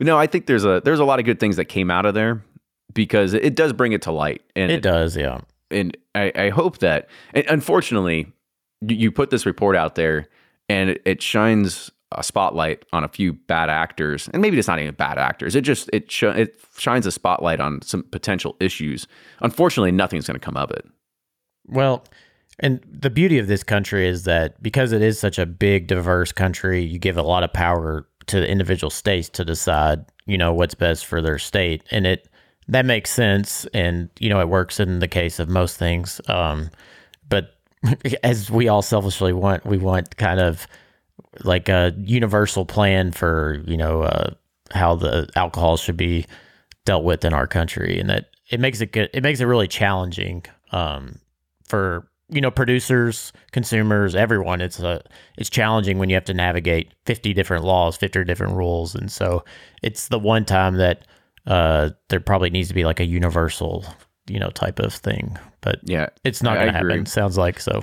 No, 0.00 0.16
I 0.16 0.26
think 0.26 0.46
there's 0.46 0.64
a 0.64 0.80
there's 0.84 1.00
a 1.00 1.04
lot 1.04 1.18
of 1.18 1.24
good 1.24 1.40
things 1.40 1.56
that 1.56 1.66
came 1.66 1.90
out 1.90 2.06
of 2.06 2.14
there 2.14 2.42
because 2.94 3.34
it 3.34 3.54
does 3.56 3.72
bring 3.72 3.92
it 3.92 4.02
to 4.02 4.12
light, 4.12 4.42
and 4.54 4.70
It 4.70 4.82
does, 4.82 5.16
yeah. 5.16 5.40
and 5.70 5.96
I, 6.14 6.32
I 6.34 6.48
hope 6.50 6.78
that. 6.78 7.08
And 7.34 7.44
unfortunately, 7.48 8.32
you, 8.80 9.10
put 9.12 9.30
this 9.30 9.44
report 9.44 9.76
out 9.76 9.96
there, 9.96 10.28
and 10.68 10.90
it, 10.90 11.02
it 11.04 11.20
shines 11.22 11.90
a 12.12 12.22
spotlight 12.22 12.84
on 12.92 13.04
a 13.04 13.08
few 13.08 13.32
bad 13.34 13.68
actors, 13.68 14.28
and 14.32 14.40
maybe 14.40 14.58
it's 14.58 14.68
not 14.68 14.78
even 14.78 14.94
bad 14.94 15.18
actors. 15.18 15.54
It 15.56 15.62
just 15.62 15.90
it 15.92 16.10
sh- 16.10 16.22
it 16.22 16.56
shines 16.78 17.04
a 17.04 17.12
spotlight 17.12 17.60
on 17.60 17.82
some 17.82 18.04
potential 18.04 18.56
issues. 18.60 19.06
Unfortunately, 19.40 19.92
nothing's 19.92 20.26
going 20.26 20.38
to 20.38 20.44
come 20.44 20.56
of 20.56 20.70
it. 20.70 20.86
Well, 21.66 22.04
and 22.58 22.80
the 22.90 23.10
beauty 23.10 23.38
of 23.38 23.48
this 23.48 23.62
country 23.62 24.08
is 24.08 24.24
that 24.24 24.62
because 24.62 24.92
it 24.92 25.02
is 25.02 25.18
such 25.18 25.38
a 25.38 25.46
big, 25.46 25.86
diverse 25.88 26.32
country, 26.32 26.82
you 26.82 26.98
give 26.98 27.18
a 27.18 27.22
lot 27.22 27.42
of 27.42 27.52
power 27.52 28.06
to 28.26 28.40
the 28.40 28.48
individual 28.48 28.90
states 28.90 29.28
to 29.30 29.44
decide, 29.44 30.04
you 30.26 30.38
know, 30.38 30.52
what's 30.52 30.74
best 30.74 31.06
for 31.06 31.20
their 31.20 31.38
state, 31.38 31.82
and 31.90 32.06
it 32.06 32.28
that 32.68 32.84
makes 32.84 33.10
sense, 33.10 33.66
and 33.74 34.08
you 34.18 34.28
know, 34.28 34.40
it 34.40 34.48
works 34.48 34.80
in 34.80 34.98
the 34.98 35.08
case 35.08 35.38
of 35.38 35.48
most 35.48 35.76
things. 35.76 36.20
Um, 36.28 36.70
but 37.28 37.54
as 38.24 38.50
we 38.50 38.68
all 38.68 38.82
selfishly 38.82 39.32
want, 39.32 39.66
we 39.66 39.76
want 39.76 40.16
kind 40.16 40.40
of 40.40 40.66
like 41.44 41.68
a 41.68 41.94
universal 41.98 42.64
plan 42.64 43.12
for 43.12 43.62
you 43.66 43.76
know 43.76 44.02
uh, 44.02 44.30
how 44.72 44.96
the 44.96 45.28
alcohol 45.36 45.76
should 45.76 45.96
be 45.96 46.24
dealt 46.86 47.04
with 47.04 47.24
in 47.24 47.34
our 47.34 47.46
country, 47.46 48.00
and 48.00 48.08
that 48.08 48.30
it 48.50 48.60
makes 48.60 48.80
it 48.80 48.92
good. 48.92 49.10
It 49.12 49.22
makes 49.22 49.40
it 49.40 49.44
really 49.44 49.68
challenging 49.68 50.44
um, 50.72 51.18
for 51.68 52.08
you 52.28 52.40
know 52.40 52.50
producers, 52.50 53.32
consumers, 53.52 54.14
everyone. 54.14 54.60
It's 54.60 54.80
a 54.80 55.02
it's 55.38 55.50
challenging 55.50 55.98
when 55.98 56.08
you 56.08 56.16
have 56.16 56.24
to 56.24 56.34
navigate 56.34 56.92
fifty 57.04 57.32
different 57.32 57.64
laws, 57.64 57.96
fifty 57.96 58.24
different 58.24 58.54
rules, 58.54 58.94
and 58.94 59.10
so 59.10 59.44
it's 59.82 60.08
the 60.08 60.18
one 60.18 60.44
time 60.44 60.76
that 60.76 61.06
uh, 61.46 61.90
there 62.08 62.20
probably 62.20 62.50
needs 62.50 62.68
to 62.68 62.74
be 62.74 62.84
like 62.84 63.00
a 63.00 63.06
universal 63.06 63.84
you 64.28 64.40
know 64.40 64.50
type 64.50 64.78
of 64.78 64.92
thing, 64.92 65.38
but 65.60 65.80
Yeah, 65.84 66.08
it's 66.24 66.42
not 66.42 66.54
going 66.54 66.66
to 66.66 66.72
happen. 66.72 67.06
Sounds 67.06 67.38
like 67.38 67.60
so. 67.60 67.82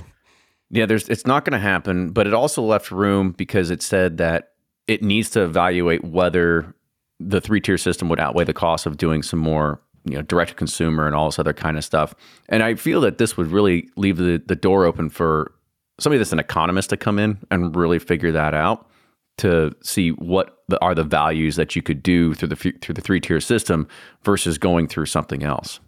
Yeah, 0.70 0.86
there's 0.86 1.08
it's 1.10 1.26
not 1.26 1.46
going 1.46 1.54
to 1.54 1.60
happen, 1.60 2.10
but 2.10 2.28
it 2.28 2.34
also 2.34 2.62
left 2.62 2.92
room 2.92 3.32
because 3.32 3.70
it 3.70 3.82
said 3.82 4.18
that 4.18 4.54
it 4.88 5.02
needs 5.02 5.30
to 5.32 5.44
evaluate 5.44 6.04
whether 6.04 6.74
the 7.20 7.40
three 7.40 7.62
tier 7.62 7.78
system 7.78 8.10
would 8.10 8.20
outweigh 8.20 8.44
the 8.44 8.54
cost 8.54 8.86
of 8.86 8.98
doing 8.98 9.24
some 9.24 9.40
more, 9.40 9.80
you 10.06 10.16
know, 10.16 10.22
direct 10.22 10.50
to 10.50 10.56
consumer 10.56 11.08
and 11.08 11.16
all 11.16 11.28
this 11.28 11.40
other 11.40 11.54
kind 11.54 11.78
of 11.78 11.84
stuff. 11.84 12.14
And 12.50 12.64
I 12.64 12.76
feel 12.76 13.02
that 13.02 13.18
this 13.18 13.38
would 13.38 13.48
really 13.48 13.90
leave 13.96 14.18
the, 14.18 14.42
the 14.46 14.56
door 14.56 14.86
open 14.86 15.10
for 15.10 15.54
somebody 16.00 16.18
that's 16.18 16.34
an 16.34 16.40
economist 16.40 16.90
to 16.90 16.98
come 16.98 17.20
in 17.20 17.38
and 17.52 17.76
really 17.76 18.00
figure 18.00 18.32
that 18.32 18.54
out 18.54 18.90
to 19.38 19.72
see 19.82 20.10
what 20.10 20.64
the, 20.68 20.80
are 20.82 20.94
the 20.94 21.04
values 21.04 21.56
that 21.56 21.76
you 21.76 21.82
could 21.82 22.04
do 22.04 22.34
through 22.34 22.50
the 22.50 22.56
through 22.56 22.94
the 22.94 23.02
three 23.02 23.20
tier 23.20 23.40
system 23.40 23.88
versus 24.24 24.58
going 24.58 24.88
through 24.88 25.06
something 25.06 25.44
else. 25.44 25.80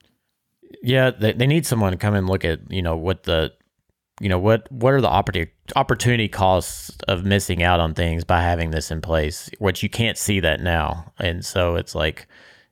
Yeah, 0.81 1.11
they, 1.11 1.33
they 1.33 1.47
need 1.47 1.65
someone 1.65 1.91
to 1.91 1.97
come 1.97 2.15
and 2.15 2.27
look 2.27 2.43
at 2.43 2.59
you 2.71 2.81
know 2.81 2.95
what 2.95 3.23
the 3.23 3.53
you 4.19 4.29
know 4.29 4.39
what 4.39 4.71
what 4.71 4.93
are 4.93 5.01
the 5.01 5.09
opportunity 5.09 5.51
opportunity 5.75 6.27
costs 6.27 6.97
of 7.07 7.25
missing 7.25 7.61
out 7.61 7.79
on 7.79 7.93
things 7.93 8.23
by 8.23 8.41
having 8.41 8.71
this 8.71 8.89
in 8.91 9.01
place, 9.01 9.49
which 9.59 9.83
you 9.83 9.89
can't 9.89 10.17
see 10.17 10.39
that 10.39 10.59
now, 10.59 11.11
and 11.19 11.45
so 11.45 11.75
it's 11.75 11.93
like 11.93 12.27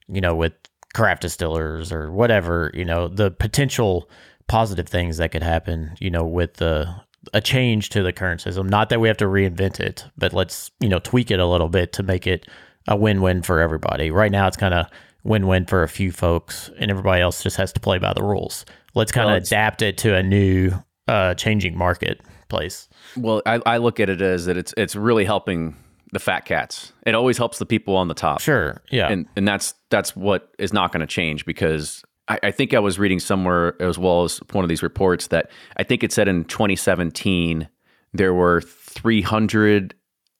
you 0.07 0.21
know 0.21 0.35
with 0.35 0.53
craft 0.93 1.21
distillers 1.23 1.91
or 1.91 2.11
whatever 2.11 2.71
you 2.73 2.85
know 2.85 3.07
the 3.07 3.31
potential 3.31 4.09
positive 4.47 4.87
things 4.87 5.17
that 5.17 5.31
could 5.31 5.43
happen 5.43 5.95
you 5.99 6.09
know 6.09 6.23
with 6.23 6.55
the 6.55 6.93
a 7.33 7.39
change 7.39 7.87
to 7.87 8.03
the 8.03 8.11
current 8.11 8.41
system. 8.41 8.67
Not 8.67 8.89
that 8.89 8.99
we 8.99 9.07
have 9.07 9.15
to 9.17 9.25
reinvent 9.25 9.79
it 9.79 10.05
but 10.17 10.33
let's 10.33 10.71
you 10.79 10.89
know 10.89 10.99
tweak 10.99 11.31
it 11.31 11.39
a 11.39 11.45
little 11.45 11.69
bit 11.69 11.93
to 11.93 12.03
make 12.03 12.27
it 12.27 12.47
a 12.87 12.95
win-win 12.97 13.41
for 13.43 13.61
everybody. 13.61 14.11
Right 14.11 14.31
now 14.31 14.47
it's 14.47 14.57
kind 14.57 14.73
of 14.73 14.87
win-win 15.23 15.65
for 15.65 15.83
a 15.83 15.87
few 15.87 16.11
folks 16.11 16.69
and 16.77 16.91
everybody 16.91 17.21
else 17.21 17.41
just 17.41 17.55
has 17.55 17.71
to 17.73 17.79
play 17.79 17.97
by 17.97 18.13
the 18.13 18.23
rules. 18.23 18.65
Let's 18.93 19.11
kind 19.11 19.29
of 19.29 19.31
Well, 19.31 19.37
adapt 19.37 19.81
it 19.81 19.97
to 19.99 20.15
a 20.15 20.21
new 20.21 20.71
uh 21.07 21.33
changing 21.35 21.77
marketplace. 21.77 22.89
Well, 23.17 23.41
I, 23.45 23.61
I 23.65 23.77
look 23.77 23.99
at 23.99 24.09
it 24.09 24.21
as 24.21 24.45
that 24.45 24.57
it's 24.57 24.73
it's 24.77 24.95
really 24.95 25.25
helping 25.25 25.75
the 26.13 26.19
fat 26.19 26.45
cats. 26.45 26.93
It 27.05 27.15
always 27.15 27.37
helps 27.37 27.57
the 27.59 27.65
people 27.65 27.97
on 27.97 28.07
the 28.07 28.13
top. 28.13 28.39
sure 28.39 28.81
yeah 28.91 29.09
and 29.09 29.27
and 29.35 29.47
that's 29.47 29.73
that's 29.89 30.15
what 30.15 30.53
is 30.59 30.71
not 30.71 30.91
going 30.91 31.01
to 31.01 31.07
change 31.07 31.45
because 31.45 32.03
I, 32.27 32.39
I 32.43 32.51
think 32.51 32.73
I 32.73 32.79
was 32.79 32.97
reading 32.97 33.19
somewhere 33.19 33.75
as 33.81 33.97
well 33.97 34.23
as 34.23 34.37
one 34.51 34.63
of 34.63 34.69
these 34.69 34.83
reports 34.83 35.27
that 35.27 35.49
I 35.75 35.83
think 35.83 36.03
it 36.03 36.11
said 36.13 36.27
in 36.27 36.45
2017 36.45 37.67
there 38.13 38.33
were 38.33 38.61
300 38.61 39.95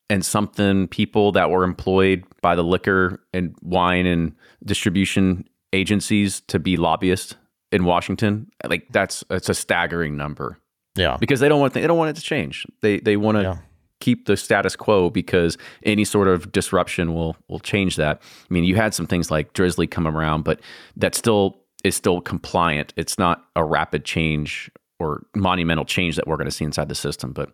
and 0.10 0.24
something 0.24 0.88
people 0.88 1.32
that 1.32 1.50
were 1.50 1.64
employed 1.64 2.24
by 2.42 2.56
the 2.56 2.64
liquor 2.64 3.20
and 3.34 3.56
wine 3.62 4.06
and 4.06 4.36
distribution 4.64 5.46
agencies 5.74 6.42
to 6.42 6.60
be 6.60 6.78
lobbyists 6.78 7.36
in 7.72 7.84
Washington. 7.86 8.48
Like 8.68 8.88
that's 8.92 9.24
it's 9.30 9.50
a 9.50 9.54
staggering 9.56 10.16
number 10.18 10.60
yeah 10.96 11.18
because 11.20 11.40
they 11.40 11.50
don't 11.50 11.60
want 11.60 11.74
they 11.74 11.88
don't 11.88 11.98
want 11.98 12.12
it 12.12 12.16
to 12.18 12.22
change. 12.22 12.66
They 12.82 13.00
they 13.00 13.18
want 13.18 13.38
to 13.38 13.42
Yeah. 13.44 13.58
Keep 14.04 14.26
the 14.26 14.36
status 14.36 14.76
quo 14.76 15.10
because 15.10 15.58
any 15.84 16.04
sort 16.04 16.28
of 16.28 16.52
disruption 16.52 17.14
will 17.14 17.38
will 17.48 17.60
change 17.60 17.96
that. 17.96 18.22
I 18.22 18.54
mean, 18.54 18.66
you 18.66 18.76
had 18.76 18.94
some 18.94 19.08
things 19.08 19.32
like 19.32 19.54
Drizzly 19.54 19.88
come 19.88 20.06
around, 20.06 20.44
but 20.44 20.60
that 20.98 21.16
still 21.16 21.58
is 21.86 21.96
still 21.96 22.20
compliant. 22.20 22.94
It's 22.98 23.18
not 23.18 23.46
a 23.56 23.64
rapid 23.64 24.04
change 24.04 24.70
or 25.00 25.26
monumental 25.36 25.86
change 25.86 26.18
that 26.18 26.28
we're 26.28 26.36
going 26.36 26.50
to 26.50 26.52
see 26.52 26.66
inside 26.66 26.90
the 26.90 26.96
system. 26.96 27.32
But 27.32 27.52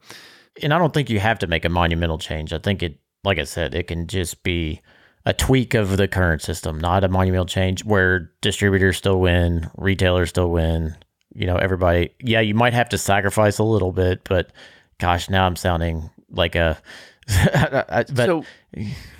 and 0.64 0.74
I 0.74 0.80
don't 0.80 0.94
think 0.94 1.12
you 1.12 1.20
have 1.20 1.38
to 1.40 1.48
make 1.48 1.66
a 1.66 1.70
monumental 1.70 2.18
change. 2.18 2.52
I 2.52 2.58
think 2.58 2.82
it, 2.82 2.98
like 3.24 3.38
I 3.38 3.44
said, 3.44 3.76
it 3.76 3.88
can 3.88 4.08
just 4.08 4.42
be 4.42 4.82
a 5.28 5.34
tweak 5.34 5.76
of 5.76 5.98
the 5.98 6.08
current 6.08 6.42
system, 6.42 6.80
not 6.80 7.04
a 7.04 7.10
monumental 7.10 7.46
change 7.46 7.86
where 7.86 8.32
distributors 8.42 8.98
still 8.98 9.20
win, 9.20 9.70
retailers 9.78 10.30
still 10.30 10.50
win. 10.50 10.96
You 11.36 11.46
know, 11.46 11.58
everybody. 11.58 12.10
Yeah, 12.20 12.40
you 12.40 12.56
might 12.56 12.74
have 12.74 12.90
to 12.90 12.98
sacrifice 12.98 13.60
a 13.60 13.64
little 13.64 13.92
bit, 13.92 14.24
but 14.24 14.52
gosh, 14.98 15.30
now 15.30 15.46
I'm 15.46 15.56
sounding 15.56 16.10
like 16.32 16.56
a. 16.56 16.82
but 17.54 18.10
so 18.16 18.44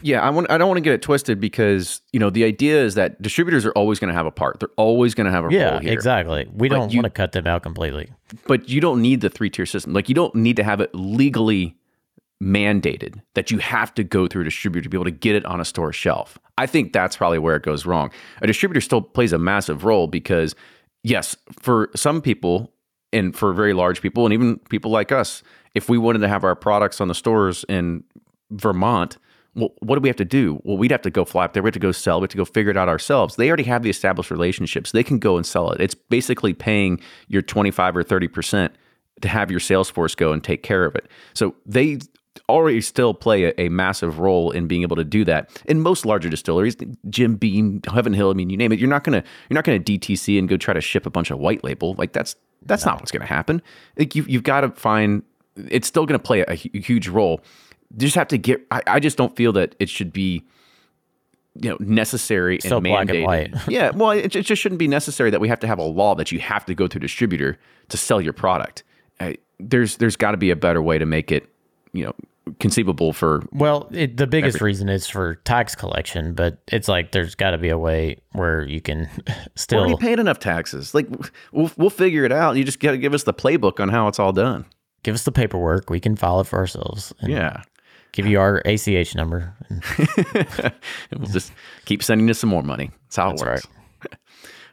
yeah, 0.02 0.20
I 0.22 0.32
want 0.32 0.50
I 0.50 0.58
don't 0.58 0.68
want 0.68 0.78
to 0.78 0.82
get 0.82 0.94
it 0.94 1.02
twisted 1.04 1.40
because 1.40 2.02
you 2.12 2.20
know 2.20 2.30
the 2.32 2.44
idea 2.44 2.84
is 2.84 2.96
that 2.96 3.22
distributors 3.22 3.66
are 3.68 3.72
always 3.74 4.00
going 4.00 4.08
to 4.08 4.16
have 4.16 4.26
a 4.26 4.32
part. 4.32 4.60
They're 4.60 4.70
always 4.78 5.14
going 5.14 5.26
to 5.26 5.32
have 5.32 5.46
a 5.46 5.50
yeah, 5.52 5.72
role 5.72 5.80
here. 5.80 5.94
exactly. 5.94 6.48
We 6.52 6.70
But 6.70 6.76
don't 6.76 6.94
want 6.94 7.04
to 7.06 7.10
cut 7.12 7.34
them 7.34 7.46
out 7.46 7.62
completely. 7.62 8.10
but 8.48 8.68
you 8.68 8.82
don't 8.82 9.02
need 9.02 9.22
the 9.22 9.30
three 9.30 9.50
tier 9.52 9.68
system. 9.68 9.94
Like 9.94 10.10
you 10.10 10.16
don't 10.16 10.34
need 10.34 10.56
to 10.56 10.64
have 10.64 10.82
it 10.82 10.90
legally 10.96 11.76
mandated 12.42 13.22
that 13.36 13.52
you 13.52 13.58
have 13.58 13.94
to 13.96 14.04
go 14.04 14.26
through 14.28 14.42
a 14.42 14.46
distributor 14.46 14.84
to 14.84 14.90
be 14.90 14.96
able 14.98 15.06
to 15.06 15.12
get 15.12 15.36
it 15.36 15.46
on 15.46 15.60
a 15.60 15.66
store 15.66 15.92
shelf. 15.92 16.38
I 16.58 16.66
think 16.66 16.94
that's 16.94 17.18
probably 17.18 17.38
where 17.40 17.56
it 17.56 17.64
goes 17.64 17.86
wrong. 17.86 18.12
A 18.42 18.48
distributor 18.48 18.82
still 18.82 19.02
plays 19.02 19.34
a 19.34 19.38
massive 19.38 19.84
role 19.84 20.08
because 20.08 20.56
yes, 21.04 21.36
for 21.62 21.90
some 21.96 22.22
people 22.22 22.72
and 23.12 23.36
for 23.36 23.54
very 23.54 23.74
large 23.74 24.02
people 24.02 24.26
and 24.26 24.34
even 24.34 24.58
people 24.70 24.90
like 24.90 25.12
us, 25.12 25.44
if 25.76 25.90
we 25.90 25.98
wanted 25.98 26.20
to 26.20 26.28
have 26.28 26.44
our 26.44 26.56
products 26.56 27.00
on 27.02 27.08
the 27.08 27.16
stores 27.16 27.66
in 27.70 28.04
Vermont, 28.52 29.18
well, 29.56 29.74
what 29.80 29.96
do 29.96 30.02
we 30.02 30.10
have 30.10 30.16
to 30.18 30.26
do? 30.26 30.62
Well, 30.64 30.78
we'd 30.78 30.92
have 30.92 31.02
to 31.02 31.10
go 31.10 31.26
fly 31.26 31.46
up 31.46 31.54
there. 31.54 31.64
We 31.64 31.68
have 31.68 31.74
to 31.74 31.80
go 31.80 31.92
sell. 31.92 32.20
We 32.20 32.24
have 32.24 32.30
to 32.32 32.38
go 32.38 32.46
figure 32.46 32.72
it 32.72 32.78
out 32.78 32.88
ourselves. 32.88 33.36
They 33.36 33.48
already 33.48 33.64
have 33.64 33.84
the 33.84 33.90
established 33.90 34.32
relationships. 34.32 34.92
They 34.92 35.04
can 35.04 35.20
go 35.20 35.38
and 35.38 35.46
sell 35.46 35.72
it. 35.72 35.82
It's 35.82 35.96
basically 35.96 36.54
paying 36.54 37.02
your 37.28 37.42
25 37.42 37.98
or 37.98 38.04
30% 38.04 38.70
to 39.22 39.28
have 39.28 39.52
your 39.52 39.60
sales 39.60 39.90
force 39.90 40.16
go 40.16 40.32
and 40.32 40.44
take 40.44 40.64
care 40.64 40.86
of 40.86 40.96
it. 40.96 41.08
So 41.34 41.56
they 41.66 42.00
already 42.48 42.80
still 42.82 43.14
play 43.14 43.46
a, 43.46 43.54
a 43.58 43.70
massive 43.70 44.20
role 44.20 44.52
in 44.52 44.68
being 44.68 44.84
able 44.84 44.96
to 44.96 45.04
do 45.04 45.26
that. 45.26 45.62
In 45.66 45.82
most 45.82 46.06
larger 46.06 46.30
distilleries, 46.30 46.78
Jim 47.10 47.36
Beam, 47.36 47.82
Heaven 47.92 48.14
Hill, 48.14 48.30
I 48.30 48.34
mean, 48.34 48.50
you 48.50 48.58
name 48.58 48.72
it, 48.72 48.80
you're 48.80 48.90
not 48.90 49.04
gonna 49.04 49.24
you're 49.50 49.56
not 49.56 49.66
gonna 49.66 49.80
DTC 49.80 50.40
and 50.40 50.48
go 50.48 50.58
try 50.58 50.74
to 50.74 50.82
ship 50.82 51.06
a 51.06 51.10
bunch 51.10 51.32
of 51.32 51.40
white 51.40 51.64
label. 51.64 51.96
Like 51.96 52.14
that's 52.14 52.36
that's 52.64 52.86
not 52.86 53.00
what's 53.00 53.12
gonna 53.12 53.26
happen. 53.26 53.62
Like 53.98 54.16
you 54.16 54.26
you've 54.28 54.44
got 54.44 54.62
to 54.62 54.70
find 54.70 55.24
it's 55.70 55.88
still 55.88 56.06
gonna 56.06 56.20
play 56.20 56.42
a, 56.42 56.54
huge 56.54 57.08
role. 57.08 57.42
just 57.98 58.16
have 58.16 58.28
to 58.30 58.38
get. 58.38 58.66
I, 58.72 58.82
I 58.88 59.00
just 59.00 59.18
don't 59.18 59.36
feel 59.36 59.52
that 59.54 59.76
it 59.80 59.90
should 59.90 60.14
be 60.14 60.44
you 61.56 61.70
know 61.70 61.78
necessary 61.80 62.60
So 62.62 62.78
and 62.78 62.84
black 62.86 63.10
and 63.10 63.24
white. 63.24 63.54
yeah, 63.68 63.92
well, 63.92 64.12
it, 64.12 64.36
it 64.36 64.46
just 64.46 64.62
shouldn't 64.62 64.80
be 64.80 64.88
necessary 64.88 65.30
that 65.32 65.42
we 65.42 65.48
have 65.48 65.60
to 65.60 65.68
have 65.68 65.80
a 65.80 65.84
law 65.84 66.16
that 66.16 66.32
you 66.32 66.40
have 66.40 66.66
to 66.66 66.76
go 66.76 66.88
to 66.88 66.98
a 66.98 67.02
distributor 67.02 67.58
to 67.90 67.98
sell 67.98 68.22
your 68.22 68.34
product. 68.34 68.84
Uh, 69.20 69.34
there's 69.60 69.98
there's 69.98 70.16
got 70.16 70.32
to 70.32 70.38
be 70.38 70.52
a 70.52 70.56
better 70.56 70.82
way 70.82 70.98
to 70.98 71.06
make 71.06 71.32
it 71.32 71.50
you 71.94 72.06
know 72.06 72.14
conceivable 72.60 73.14
for 73.14 73.44
Well, 73.52 73.88
it, 73.92 74.18
the 74.18 74.28
biggest 74.28 74.62
reason 74.62 74.90
is 74.90 75.08
for 75.08 75.36
tax 75.36 75.76
collection, 75.76 76.34
but 76.34 76.58
it's 76.68 76.88
like 76.88 77.12
there's 77.12 77.36
got 77.36 77.52
to 77.52 77.58
be 77.58 77.70
a 77.70 77.78
way 77.78 78.18
where 78.32 78.64
you 78.66 78.82
can 78.82 79.10
still 79.18 79.26
We're 79.26 79.50
still. 79.56 79.80
already 79.80 79.98
paying 79.98 80.20
enough 80.20 80.40
taxes. 80.40 80.94
Like 80.94 81.08
we'll 81.52 81.72
we'll 81.78 81.90
figure 81.90 82.24
it 82.26 82.32
out. 82.32 82.56
You 82.56 82.64
just 82.64 82.80
got 82.80 82.92
to 82.92 82.98
give 82.98 83.14
us 83.14 83.24
the 83.24 83.34
playbook 83.34 83.80
on 83.80 83.90
how 83.90 84.08
it's 84.08 84.20
all 84.20 84.32
done. 84.34 84.66
Give 85.04 85.16
us 85.16 85.24
the 85.24 85.32
paperwork. 85.32 85.90
We 85.90 86.00
can 86.00 86.16
file 86.16 86.42
it 86.42 86.48
for 86.48 86.58
ourselves. 86.60 87.14
And 87.20 87.32
Yeah. 87.32 87.64
Give 88.12 88.26
you 88.26 88.40
our 88.40 88.62
ACH 88.66 89.16
number. 89.16 89.54
And 89.70 89.84
we'll 91.16 91.30
just 91.32 91.52
keep 91.86 92.02
sending 92.02 92.28
you 92.28 92.34
some 92.34 92.50
more 92.50 92.64
money. 92.64 92.90
That's 93.04 93.16
how 93.16 93.30
it 93.30 93.38
That's 93.38 93.42
works. 93.44 93.68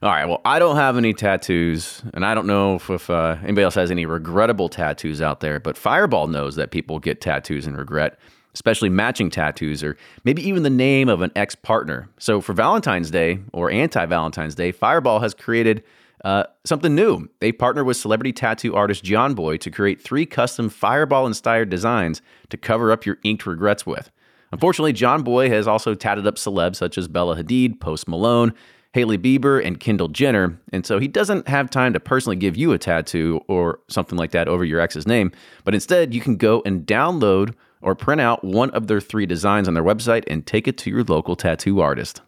All 0.02 0.10
right. 0.10 0.26
Well, 0.26 0.40
I 0.44 0.58
don't 0.58 0.76
have 0.76 0.96
any 0.96 1.12
tattoos, 1.12 2.02
and 2.14 2.24
I 2.24 2.34
don't 2.34 2.46
know 2.46 2.76
if, 2.76 2.88
if 2.88 3.10
uh, 3.10 3.36
anybody 3.42 3.64
else 3.64 3.74
has 3.74 3.90
any 3.90 4.06
regrettable 4.06 4.68
tattoos 4.68 5.20
out 5.20 5.40
there. 5.40 5.60
But 5.60 5.76
Fireball 5.76 6.28
knows 6.28 6.56
that 6.56 6.70
people 6.70 6.98
get 6.98 7.20
tattoos 7.20 7.66
and 7.66 7.76
regret, 7.76 8.18
especially 8.54 8.88
matching 8.88 9.30
tattoos, 9.30 9.82
or 9.82 9.96
maybe 10.24 10.46
even 10.46 10.62
the 10.62 10.70
name 10.70 11.08
of 11.08 11.20
an 11.20 11.30
ex 11.36 11.54
partner. 11.54 12.08
So 12.18 12.40
for 12.40 12.52
Valentine's 12.52 13.10
Day 13.10 13.40
or 13.52 13.70
anti 13.70 14.04
Valentine's 14.06 14.54
Day, 14.54 14.72
Fireball 14.72 15.20
has 15.20 15.34
created 15.34 15.82
uh, 16.24 16.44
something 16.64 16.94
new. 16.94 17.28
They 17.40 17.52
partnered 17.52 17.86
with 17.86 17.96
celebrity 17.96 18.32
tattoo 18.32 18.74
artist 18.74 19.04
JonBoy 19.04 19.60
to 19.60 19.70
create 19.70 20.00
three 20.00 20.26
custom 20.26 20.68
Fireball 20.68 21.26
inspired 21.26 21.68
designs 21.68 22.22
to 22.50 22.56
cover 22.56 22.90
up 22.90 23.06
your 23.06 23.18
inked 23.24 23.46
regrets 23.46 23.86
with. 23.86 24.10
Unfortunately, 24.52 24.92
JonBoy 24.92 25.48
has 25.50 25.66
also 25.68 25.94
tatted 25.94 26.26
up 26.26 26.36
celebs 26.36 26.76
such 26.76 26.96
as 26.96 27.08
Bella 27.08 27.36
Hadid, 27.36 27.80
Post 27.80 28.08
Malone, 28.08 28.54
Hailey 28.92 29.18
Bieber, 29.18 29.62
and 29.62 29.78
Kendall 29.78 30.08
Jenner, 30.08 30.58
and 30.72 30.86
so 30.86 30.98
he 30.98 31.06
doesn't 31.06 31.48
have 31.48 31.68
time 31.68 31.92
to 31.92 32.00
personally 32.00 32.36
give 32.36 32.56
you 32.56 32.72
a 32.72 32.78
tattoo 32.78 33.40
or 33.46 33.80
something 33.88 34.16
like 34.16 34.30
that 34.30 34.48
over 34.48 34.64
your 34.64 34.80
ex's 34.80 35.06
name, 35.06 35.32
but 35.64 35.74
instead 35.74 36.14
you 36.14 36.20
can 36.20 36.36
go 36.36 36.62
and 36.64 36.86
download 36.86 37.52
or 37.82 37.94
print 37.94 38.22
out 38.22 38.42
one 38.42 38.70
of 38.70 38.86
their 38.86 39.00
three 39.00 39.26
designs 39.26 39.68
on 39.68 39.74
their 39.74 39.84
website 39.84 40.24
and 40.28 40.46
take 40.46 40.66
it 40.66 40.78
to 40.78 40.90
your 40.90 41.04
local 41.04 41.36
tattoo 41.36 41.80
artist. 41.80 42.22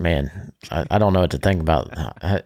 Man, 0.00 0.52
I, 0.70 0.86
I 0.90 0.98
don't 0.98 1.12
know 1.12 1.20
what 1.20 1.30
to 1.32 1.38
think 1.38 1.60
about. 1.60 1.90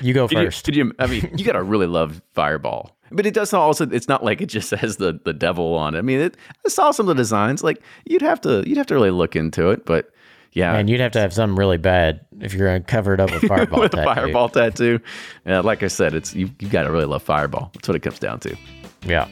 you 0.00 0.14
go 0.14 0.28
Could 0.28 0.38
you- 0.38 0.44
first. 0.44 0.68
you, 0.68 0.92
I 0.98 1.06
mean, 1.06 1.30
you 1.36 1.44
gotta 1.44 1.62
really 1.62 1.86
love 1.86 2.22
Fireball. 2.34 2.92
But 3.12 3.24
it 3.24 3.34
does 3.34 3.52
also. 3.52 3.88
It's 3.88 4.08
not 4.08 4.24
like 4.24 4.40
it 4.40 4.46
just 4.46 4.70
has 4.72 4.96
the 4.96 5.20
the 5.24 5.32
devil 5.32 5.74
on 5.74 5.94
it. 5.94 5.98
I 5.98 6.02
mean, 6.02 6.20
it, 6.20 6.36
I 6.64 6.68
saw 6.68 6.90
some 6.90 7.08
of 7.08 7.16
the 7.16 7.20
designs. 7.22 7.62
Like 7.62 7.80
you'd 8.04 8.22
have 8.22 8.40
to 8.42 8.64
you'd 8.66 8.78
have 8.78 8.86
to 8.88 8.94
really 8.94 9.10
look 9.12 9.36
into 9.36 9.70
it. 9.70 9.86
But 9.86 10.10
yeah, 10.52 10.74
and 10.74 10.90
you'd 10.90 11.00
have 11.00 11.12
to 11.12 11.20
have 11.20 11.32
something 11.32 11.56
really 11.56 11.78
bad 11.78 12.26
if 12.40 12.52
you're 12.52 12.66
gonna 12.66 12.80
cover 12.80 13.14
it 13.14 13.20
up 13.20 13.30
with 13.30 13.42
fireball 13.48 13.80
with 13.80 13.92
tattoo. 13.92 14.04
fireball 14.14 14.48
tattoo. 14.48 14.98
Yeah, 15.46 15.60
like 15.60 15.82
I 15.84 15.88
said, 15.88 16.14
it's 16.14 16.34
you. 16.34 16.50
You 16.58 16.68
got 16.68 16.82
to 16.84 16.90
really 16.90 17.04
love 17.06 17.22
Fireball. 17.22 17.70
That's 17.74 17.86
what 17.86 17.94
it 17.96 18.00
comes 18.00 18.18
down 18.18 18.40
to. 18.40 18.56
Yeah. 19.06 19.28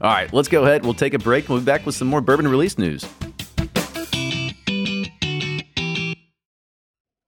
All 0.00 0.10
right, 0.12 0.32
let's 0.32 0.48
go 0.48 0.62
ahead. 0.62 0.84
We'll 0.84 0.94
take 0.94 1.14
a 1.14 1.18
break. 1.18 1.48
We'll 1.48 1.58
be 1.58 1.64
back 1.64 1.86
with 1.86 1.94
some 1.96 2.06
more 2.06 2.20
bourbon 2.20 2.46
release 2.46 2.76
news. 2.78 3.04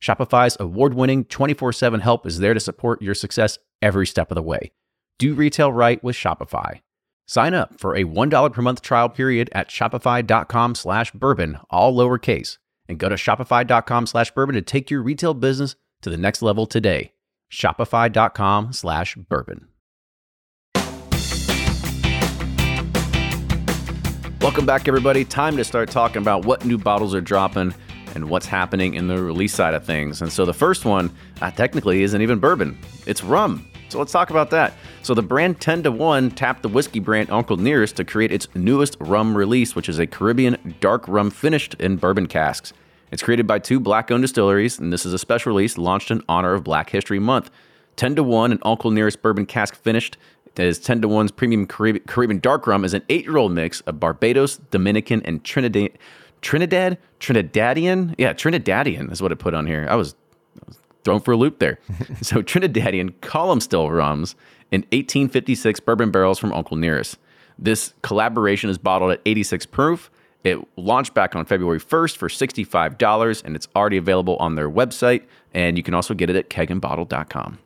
Shopify's 0.00 0.56
award 0.60 0.94
winning 0.94 1.24
24 1.24 1.72
7 1.72 2.00
help 2.00 2.26
is 2.26 2.38
there 2.38 2.54
to 2.54 2.60
support 2.60 3.02
your 3.02 3.14
success 3.14 3.58
every 3.82 4.06
step 4.06 4.30
of 4.30 4.34
the 4.34 4.42
way. 4.42 4.72
Do 5.18 5.34
retail 5.34 5.72
right 5.72 6.02
with 6.04 6.16
Shopify. 6.16 6.80
Sign 7.26 7.54
up 7.54 7.80
for 7.80 7.96
a 7.96 8.04
$1 8.04 8.52
per 8.52 8.62
month 8.62 8.82
trial 8.82 9.08
period 9.08 9.50
at 9.52 9.68
shopify.com 9.68 10.74
slash 10.74 11.10
bourbon, 11.12 11.58
all 11.70 11.94
lowercase, 11.94 12.58
and 12.88 12.98
go 12.98 13.08
to 13.08 13.16
shopify.com 13.16 14.06
slash 14.06 14.30
bourbon 14.30 14.54
to 14.54 14.62
take 14.62 14.90
your 14.90 15.02
retail 15.02 15.34
business 15.34 15.74
to 16.02 16.10
the 16.10 16.16
next 16.16 16.42
level 16.42 16.66
today. 16.66 17.12
Shopify.com 17.50 18.72
slash 18.72 19.16
bourbon. 19.16 19.68
Welcome 24.40 24.66
back, 24.66 24.86
everybody. 24.86 25.24
Time 25.24 25.56
to 25.56 25.64
start 25.64 25.90
talking 25.90 26.22
about 26.22 26.44
what 26.44 26.64
new 26.64 26.78
bottles 26.78 27.14
are 27.14 27.20
dropping 27.20 27.74
and 28.16 28.30
what's 28.30 28.46
happening 28.46 28.94
in 28.94 29.06
the 29.08 29.22
release 29.22 29.54
side 29.54 29.74
of 29.74 29.84
things. 29.84 30.22
And 30.22 30.32
so 30.32 30.46
the 30.46 30.54
first 30.54 30.86
one 30.86 31.12
uh, 31.42 31.50
technically 31.50 32.02
isn't 32.02 32.20
even 32.20 32.38
bourbon, 32.38 32.78
it's 33.06 33.22
rum. 33.22 33.68
So 33.90 33.98
let's 33.98 34.10
talk 34.10 34.30
about 34.30 34.50
that. 34.50 34.72
So 35.02 35.14
the 35.14 35.22
brand 35.22 35.60
10 35.60 35.84
to 35.84 35.92
1 35.92 36.32
tapped 36.32 36.62
the 36.62 36.68
whiskey 36.68 36.98
brand 36.98 37.30
Uncle 37.30 37.56
Nearest 37.56 37.94
to 37.96 38.04
create 38.04 38.32
its 38.32 38.48
newest 38.54 38.96
rum 38.98 39.36
release, 39.36 39.76
which 39.76 39.88
is 39.88 40.00
a 40.00 40.06
Caribbean 40.06 40.74
dark 40.80 41.06
rum 41.06 41.30
finished 41.30 41.74
in 41.74 41.96
bourbon 41.96 42.26
casks. 42.26 42.72
It's 43.12 43.22
created 43.22 43.46
by 43.46 43.60
two 43.60 43.78
black 43.78 44.10
owned 44.10 44.22
distilleries, 44.22 44.80
and 44.80 44.92
this 44.92 45.06
is 45.06 45.12
a 45.12 45.18
special 45.18 45.50
release 45.52 45.78
launched 45.78 46.10
in 46.10 46.22
honor 46.28 46.54
of 46.54 46.64
Black 46.64 46.90
History 46.90 47.20
Month. 47.20 47.50
10 47.96 48.16
to 48.16 48.22
1 48.22 48.50
and 48.50 48.60
Uncle 48.64 48.90
Nearest 48.90 49.22
bourbon 49.22 49.46
cask 49.46 49.76
finished 49.76 50.16
is 50.58 50.78
10 50.78 51.02
to 51.02 51.08
1's 51.08 51.30
premium 51.32 51.66
Caribbean 51.66 52.40
dark 52.40 52.66
rum 52.66 52.84
is 52.84 52.94
an 52.94 53.02
eight 53.08 53.24
year 53.24 53.36
old 53.36 53.52
mix 53.52 53.82
of 53.82 54.00
Barbados, 54.00 54.56
Dominican, 54.70 55.22
and 55.24 55.44
Trinidad. 55.44 55.92
Trinidad? 56.46 56.96
Trinidadian? 57.18 58.14
Yeah, 58.18 58.32
Trinidadian 58.32 59.10
is 59.10 59.20
what 59.20 59.32
it 59.32 59.36
put 59.36 59.52
on 59.52 59.66
here. 59.66 59.84
I 59.90 59.96
was, 59.96 60.14
I 60.60 60.62
was 60.68 60.78
thrown 61.02 61.20
for 61.20 61.32
a 61.32 61.36
loop 61.36 61.58
there. 61.58 61.80
so, 62.22 62.40
Trinidadian 62.40 63.20
column 63.20 63.58
still 63.58 63.90
rums 63.90 64.36
in 64.70 64.82
1856 64.82 65.80
bourbon 65.80 66.12
barrels 66.12 66.38
from 66.38 66.52
Uncle 66.52 66.76
Nearest. 66.76 67.18
This 67.58 67.94
collaboration 68.02 68.70
is 68.70 68.78
bottled 68.78 69.10
at 69.10 69.20
86 69.26 69.66
proof. 69.66 70.08
It 70.44 70.60
launched 70.76 71.14
back 71.14 71.34
on 71.34 71.46
February 71.46 71.80
1st 71.80 72.16
for 72.16 72.28
$65, 72.28 73.42
and 73.44 73.56
it's 73.56 73.66
already 73.74 73.96
available 73.96 74.36
on 74.36 74.54
their 74.54 74.70
website. 74.70 75.24
And 75.52 75.76
you 75.76 75.82
can 75.82 75.94
also 75.94 76.14
get 76.14 76.30
it 76.30 76.36
at 76.36 76.48
keganbottle.com. 76.48 77.58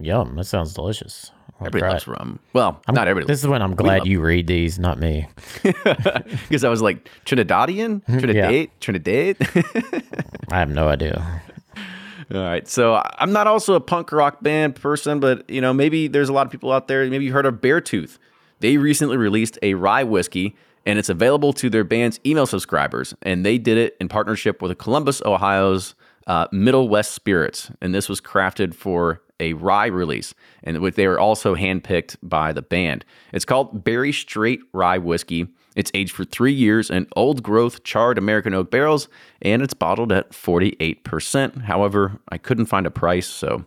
Yum. 0.00 0.36
That 0.36 0.44
sounds 0.44 0.72
delicious. 0.72 1.32
I'll 1.60 1.68
Everybody 1.68 1.80
try 1.82 1.92
loves 1.92 2.08
rum. 2.08 2.40
Well, 2.52 2.80
I'm, 2.88 2.94
not 2.94 3.06
everybody. 3.06 3.32
This 3.32 3.40
is 3.40 3.46
when 3.46 3.62
I'm 3.62 3.76
glad 3.76 4.06
you 4.06 4.20
read 4.20 4.48
these, 4.48 4.78
not 4.78 4.98
me. 4.98 5.28
because 5.62 6.64
I 6.64 6.68
was 6.68 6.82
like 6.82 7.08
Trinidadian, 7.24 8.04
Trinidad, 8.06 8.70
Trinidad. 8.80 9.36
I 10.50 10.58
have 10.58 10.70
no 10.70 10.88
idea. 10.88 11.42
All 12.34 12.40
right, 12.40 12.66
so 12.66 13.00
I'm 13.18 13.32
not 13.32 13.46
also 13.46 13.74
a 13.74 13.80
punk 13.80 14.10
rock 14.10 14.42
band 14.42 14.74
person, 14.76 15.20
but 15.20 15.48
you 15.48 15.60
know 15.60 15.72
maybe 15.72 16.08
there's 16.08 16.28
a 16.28 16.32
lot 16.32 16.46
of 16.46 16.50
people 16.50 16.72
out 16.72 16.88
there. 16.88 17.08
Maybe 17.08 17.26
you 17.26 17.32
heard 17.32 17.46
of 17.46 17.56
Beartooth. 17.56 18.18
They 18.60 18.76
recently 18.76 19.16
released 19.16 19.58
a 19.62 19.74
rye 19.74 20.04
whiskey, 20.04 20.56
and 20.86 20.98
it's 20.98 21.08
available 21.08 21.52
to 21.54 21.70
their 21.70 21.84
band's 21.84 22.18
email 22.26 22.46
subscribers. 22.46 23.14
And 23.22 23.44
they 23.44 23.58
did 23.58 23.78
it 23.78 23.96
in 24.00 24.08
partnership 24.08 24.60
with 24.62 24.76
Columbus, 24.78 25.22
Ohio's 25.24 25.94
uh, 26.26 26.46
Middle 26.50 26.88
West 26.88 27.12
Spirits, 27.12 27.70
and 27.80 27.94
this 27.94 28.08
was 28.08 28.20
crafted 28.20 28.74
for 28.74 29.20
a 29.40 29.52
rye 29.54 29.86
release, 29.86 30.34
and 30.62 30.76
they 30.76 31.06
were 31.06 31.18
also 31.18 31.54
handpicked 31.54 32.16
by 32.22 32.52
the 32.52 32.62
band. 32.62 33.04
It's 33.32 33.44
called 33.44 33.84
Berry 33.84 34.12
Straight 34.12 34.60
Rye 34.72 34.98
Whiskey. 34.98 35.48
It's 35.74 35.90
aged 35.94 36.12
for 36.12 36.24
three 36.24 36.52
years 36.52 36.90
in 36.90 37.08
old 37.16 37.42
growth 37.42 37.82
charred 37.82 38.18
American 38.18 38.54
oak 38.54 38.70
barrels, 38.70 39.08
and 39.42 39.60
it's 39.60 39.74
bottled 39.74 40.12
at 40.12 40.30
48%. 40.30 41.62
However, 41.62 42.20
I 42.28 42.38
couldn't 42.38 42.66
find 42.66 42.86
a 42.86 42.90
price, 42.90 43.26
so 43.26 43.64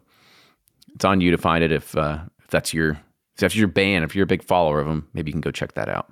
it's 0.95 1.03
on 1.03 1.21
you 1.21 1.31
to 1.31 1.37
find 1.37 1.63
it 1.63 1.71
if, 1.71 1.95
uh, 1.97 2.19
if 2.39 2.47
that's 2.47 2.73
your 2.73 2.91
if 2.91 3.41
that's 3.41 3.55
your 3.55 3.67
band. 3.67 4.03
If 4.03 4.15
you're 4.15 4.23
a 4.23 4.27
big 4.27 4.43
follower 4.43 4.79
of 4.79 4.87
them, 4.87 5.07
maybe 5.13 5.29
you 5.29 5.33
can 5.33 5.41
go 5.41 5.51
check 5.51 5.73
that 5.73 5.89
out. 5.89 6.11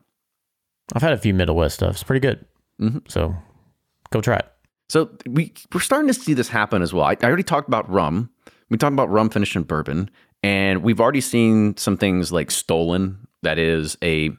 I've 0.93 1.01
had 1.01 1.13
a 1.13 1.17
few 1.17 1.33
Middle 1.33 1.55
West 1.55 1.75
stuff. 1.75 1.93
It's 1.93 2.03
pretty 2.03 2.19
good. 2.19 2.45
Mm-hmm. 2.79 2.99
So 3.07 3.35
go 4.11 4.21
try 4.21 4.37
it. 4.37 4.51
So 4.89 5.09
we 5.25 5.53
we're 5.73 5.79
starting 5.79 6.07
to 6.07 6.13
see 6.13 6.33
this 6.33 6.49
happen 6.49 6.81
as 6.81 6.93
well. 6.93 7.05
I, 7.05 7.17
I 7.21 7.25
already 7.25 7.43
talked 7.43 7.67
about 7.67 7.89
rum. 7.89 8.29
We 8.69 8.77
talked 8.77 8.93
about 8.93 9.11
rum 9.11 9.29
finished 9.29 9.55
in 9.55 9.63
bourbon, 9.63 10.09
and 10.41 10.81
we've 10.81 10.99
already 10.99 11.21
seen 11.21 11.77
some 11.77 11.97
things 11.97 12.31
like 12.31 12.49
Stolen, 12.49 13.27
That 13.43 13.59
is 13.59 13.97
a 14.03 14.31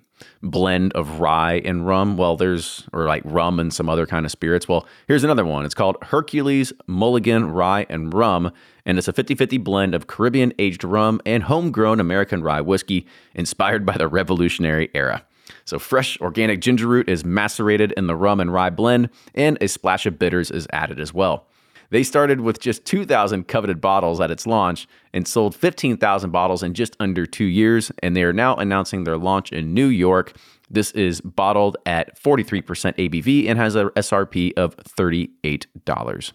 blend 0.42 0.92
of 0.94 1.20
rye 1.20 1.60
and 1.64 1.86
rum. 1.86 2.16
Well, 2.16 2.36
there's 2.36 2.84
or 2.92 3.06
like 3.06 3.22
rum 3.24 3.60
and 3.60 3.72
some 3.72 3.88
other 3.88 4.06
kind 4.06 4.26
of 4.26 4.32
spirits. 4.32 4.66
Well, 4.66 4.86
here's 5.06 5.24
another 5.24 5.44
one. 5.44 5.64
It's 5.64 5.74
called 5.74 5.96
Hercules 6.02 6.72
Mulligan 6.86 7.50
Rye 7.50 7.86
and 7.88 8.12
Rum, 8.12 8.50
and 8.84 8.98
it's 8.98 9.08
a 9.08 9.12
50-50 9.12 9.62
blend 9.62 9.94
of 9.94 10.06
Caribbean 10.06 10.52
aged 10.58 10.82
rum 10.84 11.20
and 11.26 11.44
homegrown 11.44 12.00
American 12.00 12.42
rye 12.42 12.60
whiskey 12.60 13.06
inspired 13.34 13.86
by 13.86 13.96
the 13.96 14.08
Revolutionary 14.08 14.90
era. 14.94 15.24
So 15.64 15.78
fresh 15.78 16.20
organic 16.20 16.60
ginger 16.60 16.88
root 16.88 17.08
is 17.08 17.24
macerated 17.24 17.92
in 17.92 18.06
the 18.06 18.16
rum 18.16 18.40
and 18.40 18.52
rye 18.52 18.70
blend, 18.70 19.10
and 19.34 19.58
a 19.60 19.68
splash 19.68 20.06
of 20.06 20.18
bitters 20.18 20.50
is 20.50 20.66
added 20.72 20.98
as 20.98 21.14
well. 21.14 21.46
They 21.91 22.03
started 22.03 22.41
with 22.41 22.61
just 22.61 22.84
2,000 22.84 23.47
coveted 23.49 23.80
bottles 23.80 24.20
at 24.20 24.30
its 24.30 24.47
launch 24.47 24.89
and 25.12 25.26
sold 25.26 25.55
15,000 25.55 26.30
bottles 26.30 26.62
in 26.62 26.74
just 26.74 26.97
under 27.01 27.26
two 27.26 27.45
years, 27.45 27.93
and 28.03 28.16
they 28.16 28.22
are 28.22 28.32
now 28.32 28.57
announcing 28.57 29.05
their 29.05 29.16
launch 29.16 29.53
in 29.53 29.74
New 29.74 29.87
York. 29.87 30.37
This 30.68 30.91
is 30.93 31.20
bottled 31.20 31.76
at 31.87 32.20
43% 32.20 32.62
ABV 32.97 33.49
and 33.49 33.59
has 33.59 33.76
a 33.76 33.84
SRP 33.91 34.53
of 34.57 34.76
$38. 34.76 36.32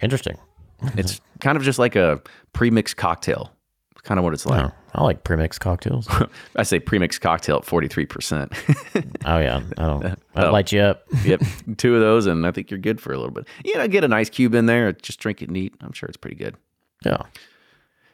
Interesting. 0.00 0.38
it's 0.96 1.20
kind 1.40 1.56
of 1.56 1.62
just 1.62 1.78
like 1.78 1.96
a 1.96 2.20
pre-mixed 2.52 2.96
cocktail 2.96 3.55
kind 4.06 4.18
of 4.18 4.24
what 4.24 4.32
it's 4.32 4.46
like. 4.46 4.64
Oh, 4.64 4.72
I 4.94 5.02
like 5.02 5.24
premixed 5.24 5.58
cocktails. 5.58 6.08
I 6.56 6.62
say 6.62 6.78
premixed 6.78 7.20
cocktail 7.20 7.56
at 7.56 7.64
43%. 7.64 9.12
oh, 9.24 9.38
yeah. 9.38 9.62
Oh, 9.78 9.98
that'll 9.98 10.18
oh. 10.36 10.52
light 10.52 10.70
you 10.70 10.80
up. 10.80 11.02
yep. 11.24 11.42
Two 11.76 11.96
of 11.96 12.00
those, 12.00 12.26
and 12.26 12.46
I 12.46 12.52
think 12.52 12.70
you're 12.70 12.78
good 12.78 13.00
for 13.00 13.12
a 13.12 13.18
little 13.18 13.32
bit. 13.32 13.46
You 13.64 13.76
know, 13.76 13.88
get 13.88 14.04
an 14.04 14.12
ice 14.12 14.30
cube 14.30 14.54
in 14.54 14.66
there, 14.66 14.92
just 14.92 15.18
drink 15.18 15.42
it 15.42 15.50
neat. 15.50 15.74
I'm 15.80 15.92
sure 15.92 16.08
it's 16.08 16.16
pretty 16.16 16.36
good. 16.36 16.56
Yeah. 17.04 17.22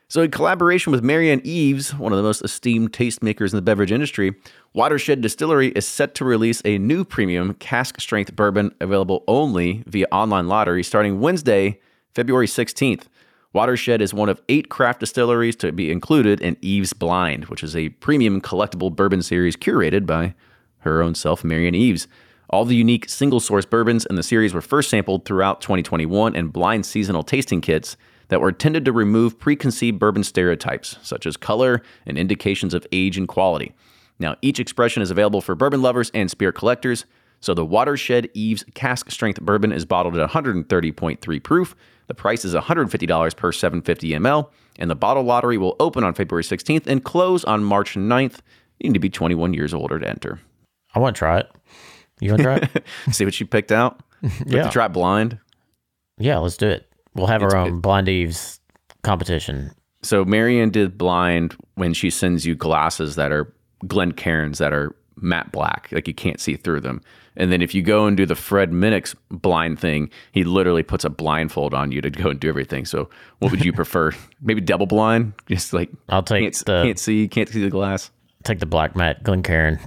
So, 0.08 0.22
in 0.22 0.30
collaboration 0.30 0.92
with 0.92 1.02
Marianne 1.02 1.40
Eaves, 1.44 1.94
one 1.94 2.12
of 2.12 2.16
the 2.16 2.22
most 2.22 2.42
esteemed 2.42 2.92
tastemakers 2.92 3.52
in 3.52 3.56
the 3.56 3.62
beverage 3.62 3.92
industry, 3.92 4.34
Watershed 4.74 5.20
Distillery 5.20 5.68
is 5.68 5.86
set 5.86 6.14
to 6.16 6.24
release 6.24 6.60
a 6.64 6.78
new 6.78 7.04
premium 7.04 7.54
cask 7.54 8.00
strength 8.00 8.34
bourbon 8.34 8.74
available 8.80 9.24
only 9.28 9.84
via 9.86 10.06
online 10.10 10.48
lottery 10.48 10.82
starting 10.82 11.20
Wednesday, 11.20 11.80
February 12.14 12.46
16th. 12.46 13.04
Watershed 13.52 14.00
is 14.00 14.14
one 14.14 14.30
of 14.30 14.40
eight 14.48 14.70
craft 14.70 15.00
distilleries 15.00 15.56
to 15.56 15.72
be 15.72 15.90
included 15.90 16.40
in 16.40 16.56
Eaves 16.62 16.94
Blind, 16.94 17.46
which 17.46 17.62
is 17.62 17.76
a 17.76 17.90
premium 17.90 18.40
collectible 18.40 18.94
bourbon 18.94 19.22
series 19.22 19.56
curated 19.56 20.06
by 20.06 20.34
her 20.78 21.02
own 21.02 21.14
self, 21.14 21.44
Marianne 21.44 21.74
Eaves. 21.74 22.08
All 22.48 22.64
the 22.64 22.76
unique 22.76 23.08
single 23.08 23.40
source 23.40 23.66
bourbons 23.66 24.06
in 24.06 24.16
the 24.16 24.22
series 24.22 24.54
were 24.54 24.62
first 24.62 24.88
sampled 24.88 25.24
throughout 25.24 25.60
2021 25.60 26.34
in 26.34 26.48
blind 26.48 26.86
seasonal 26.86 27.22
tasting 27.22 27.60
kits 27.60 27.96
that 28.28 28.40
were 28.40 28.48
intended 28.48 28.86
to 28.86 28.92
remove 28.92 29.38
preconceived 29.38 29.98
bourbon 29.98 30.24
stereotypes, 30.24 30.96
such 31.02 31.26
as 31.26 31.36
color 31.36 31.82
and 32.06 32.16
indications 32.16 32.72
of 32.72 32.86
age 32.90 33.18
and 33.18 33.28
quality. 33.28 33.74
Now, 34.18 34.36
each 34.40 34.60
expression 34.60 35.02
is 35.02 35.10
available 35.10 35.42
for 35.42 35.54
bourbon 35.54 35.82
lovers 35.82 36.10
and 36.14 36.30
spirit 36.30 36.54
collectors. 36.54 37.04
So, 37.42 37.52
the 37.52 37.66
Watershed 37.66 38.30
Eaves 38.32 38.64
cask 38.74 39.10
strength 39.10 39.40
bourbon 39.42 39.72
is 39.72 39.84
bottled 39.84 40.16
at 40.16 40.30
130.3 40.30 41.42
proof 41.42 41.76
the 42.12 42.14
price 42.14 42.44
is 42.44 42.54
$150 42.54 43.36
per 43.36 43.52
750 43.52 44.10
ml, 44.10 44.50
and 44.78 44.90
the 44.90 44.94
bottle 44.94 45.22
lottery 45.22 45.56
will 45.56 45.76
open 45.80 46.04
on 46.04 46.12
February 46.12 46.42
16th 46.42 46.86
and 46.86 47.02
close 47.02 47.42
on 47.44 47.64
March 47.64 47.94
9th. 47.94 48.40
You 48.80 48.90
need 48.90 48.94
to 48.94 49.00
be 49.00 49.08
21 49.08 49.54
years 49.54 49.72
older 49.72 49.98
to 49.98 50.06
enter. 50.06 50.38
I 50.94 50.98
want 50.98 51.16
to 51.16 51.18
try 51.18 51.38
it. 51.38 51.50
You 52.20 52.32
want 52.32 52.40
to 52.40 52.44
try 52.44 52.56
it? 52.56 52.84
See 53.14 53.24
what 53.24 53.38
you 53.40 53.46
picked 53.46 53.72
out? 53.72 54.02
yeah. 54.46 54.68
try 54.68 54.88
blind? 54.88 55.38
Yeah, 56.18 56.36
let's 56.36 56.56
do 56.56 56.68
it. 56.68 56.86
We'll 57.14 57.28
have 57.28 57.42
it's, 57.42 57.54
our 57.54 57.60
own 57.60 57.78
it, 57.78 57.80
Blind 57.82 58.10
Eaves 58.10 58.60
competition. 59.02 59.70
So 60.02 60.24
Marion 60.24 60.70
did 60.70 60.98
blind 60.98 61.56
when 61.76 61.94
she 61.94 62.10
sends 62.10 62.44
you 62.44 62.54
glasses 62.54 63.16
that 63.16 63.32
are 63.32 63.52
Glencairns 63.86 64.58
that 64.58 64.72
are 64.72 64.94
matte 65.16 65.52
black, 65.52 65.88
like 65.92 66.08
you 66.08 66.14
can't 66.14 66.40
see 66.40 66.56
through 66.56 66.80
them. 66.80 67.00
And 67.36 67.50
then 67.50 67.62
if 67.62 67.74
you 67.74 67.82
go 67.82 68.06
and 68.06 68.16
do 68.16 68.26
the 68.26 68.34
Fred 68.34 68.70
Minnick's 68.72 69.14
blind 69.30 69.78
thing, 69.78 70.10
he 70.32 70.44
literally 70.44 70.82
puts 70.82 71.04
a 71.04 71.10
blindfold 71.10 71.72
on 71.72 71.90
you 71.90 72.02
to 72.02 72.10
go 72.10 72.28
and 72.28 72.38
do 72.38 72.48
everything. 72.48 72.84
So 72.84 73.08
what 73.38 73.50
would 73.50 73.64
you 73.64 73.72
prefer? 73.72 74.12
Maybe 74.42 74.60
double 74.60 74.86
blind? 74.86 75.32
Just 75.46 75.72
like 75.72 75.90
I'll 76.08 76.22
take 76.22 76.42
can't, 76.42 76.64
the 76.66 76.82
can't 76.84 76.98
see, 76.98 77.28
can't 77.28 77.48
see 77.48 77.62
the 77.62 77.70
glass. 77.70 78.10
Take 78.44 78.58
the 78.58 78.66
black 78.66 78.96
matte 78.96 79.22
Glencairn. 79.22 79.78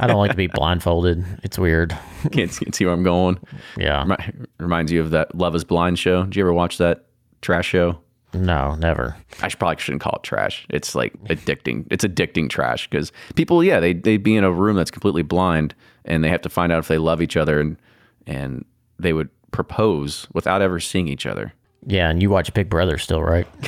I 0.00 0.06
don't 0.06 0.16
like 0.16 0.30
to 0.30 0.36
be 0.36 0.46
blindfolded. 0.54 1.24
It's 1.42 1.58
weird. 1.58 1.90
can't, 2.32 2.50
can't 2.50 2.74
see 2.74 2.86
where 2.86 2.94
I'm 2.94 3.02
going. 3.02 3.38
Yeah. 3.76 4.16
Reminds 4.58 4.90
you 4.90 5.02
of 5.02 5.10
that 5.10 5.34
Love 5.34 5.54
is 5.54 5.62
Blind 5.62 5.98
show. 5.98 6.24
Did 6.24 6.36
you 6.36 6.42
ever 6.42 6.54
watch 6.54 6.78
that 6.78 7.04
trash 7.42 7.66
show? 7.66 7.98
No, 8.34 8.74
never. 8.74 9.16
I 9.40 9.48
should, 9.48 9.58
probably 9.58 9.80
shouldn't 9.80 10.02
call 10.02 10.16
it 10.16 10.22
trash. 10.22 10.66
It's 10.68 10.94
like 10.94 11.12
addicting. 11.24 11.86
It's 11.90 12.04
addicting 12.04 12.50
trash 12.50 12.88
because 12.88 13.10
people, 13.34 13.64
yeah, 13.64 13.80
they 13.80 13.94
they'd 13.94 14.22
be 14.22 14.36
in 14.36 14.44
a 14.44 14.52
room 14.52 14.76
that's 14.76 14.90
completely 14.90 15.22
blind 15.22 15.74
and 16.04 16.22
they 16.22 16.28
have 16.28 16.42
to 16.42 16.48
find 16.48 16.70
out 16.70 16.78
if 16.78 16.88
they 16.88 16.98
love 16.98 17.22
each 17.22 17.36
other 17.36 17.60
and 17.60 17.78
and 18.26 18.64
they 18.98 19.12
would 19.12 19.30
propose 19.50 20.26
without 20.34 20.60
ever 20.60 20.78
seeing 20.78 21.08
each 21.08 21.26
other. 21.26 21.54
Yeah, 21.86 22.10
and 22.10 22.20
you 22.20 22.28
watch 22.28 22.52
Big 22.52 22.68
Brother 22.68 22.98
still, 22.98 23.22
right? 23.22 23.46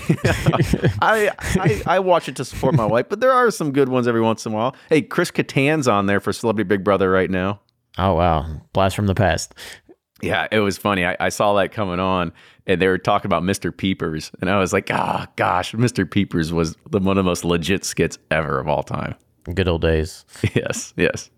I, 1.01 1.31
I, 1.41 1.83
I 1.87 1.99
watch 2.01 2.29
it 2.29 2.37
to 2.37 2.45
support 2.45 2.75
my 2.75 2.85
wife, 2.85 3.07
but 3.09 3.21
there 3.21 3.33
are 3.33 3.51
some 3.51 3.73
good 3.73 3.89
ones 3.89 4.09
every 4.09 4.21
once 4.21 4.45
in 4.45 4.53
a 4.53 4.55
while. 4.55 4.75
Hey, 4.89 5.01
Chris 5.01 5.31
Kattan's 5.31 5.87
on 5.87 6.07
there 6.07 6.19
for 6.19 6.33
Celebrity 6.33 6.67
Big 6.67 6.83
Brother 6.83 7.11
right 7.11 7.31
now. 7.31 7.61
Oh 7.99 8.15
wow, 8.15 8.47
blast 8.73 8.97
from 8.97 9.07
the 9.07 9.15
past. 9.15 9.55
Yeah, 10.23 10.49
it 10.51 10.61
was 10.61 10.77
funny. 10.77 11.05
I, 11.07 11.17
I, 11.19 11.29
saw 11.31 11.55
that 11.55 11.73
coming 11.73 11.99
on, 11.99 12.33
and 12.71 12.81
they 12.81 12.87
were 12.87 12.99
talking 12.99 13.27
about 13.27 13.43
Mr. 13.43 13.77
Peepers, 13.77 14.31
and 14.41 14.49
I 14.49 14.61
was 14.61 14.73
like, 14.73 14.91
ah, 14.93 15.27
oh, 15.27 15.33
gosh, 15.35 15.73
Mr. 15.73 16.09
Peepers 16.09 16.53
was 16.53 16.77
the, 16.89 17.01
one 17.01 17.19
of 17.19 17.25
the 17.25 17.29
most 17.29 17.45
legit 17.45 17.85
skits 17.85 18.17
ever 18.31 18.61
of 18.61 18.69
all 18.69 18.85
time. 18.85 19.17
Good 19.53 19.67
old 19.67 19.83
days. 19.83 20.25
Yes, 20.55 20.95
yes. 20.97 21.31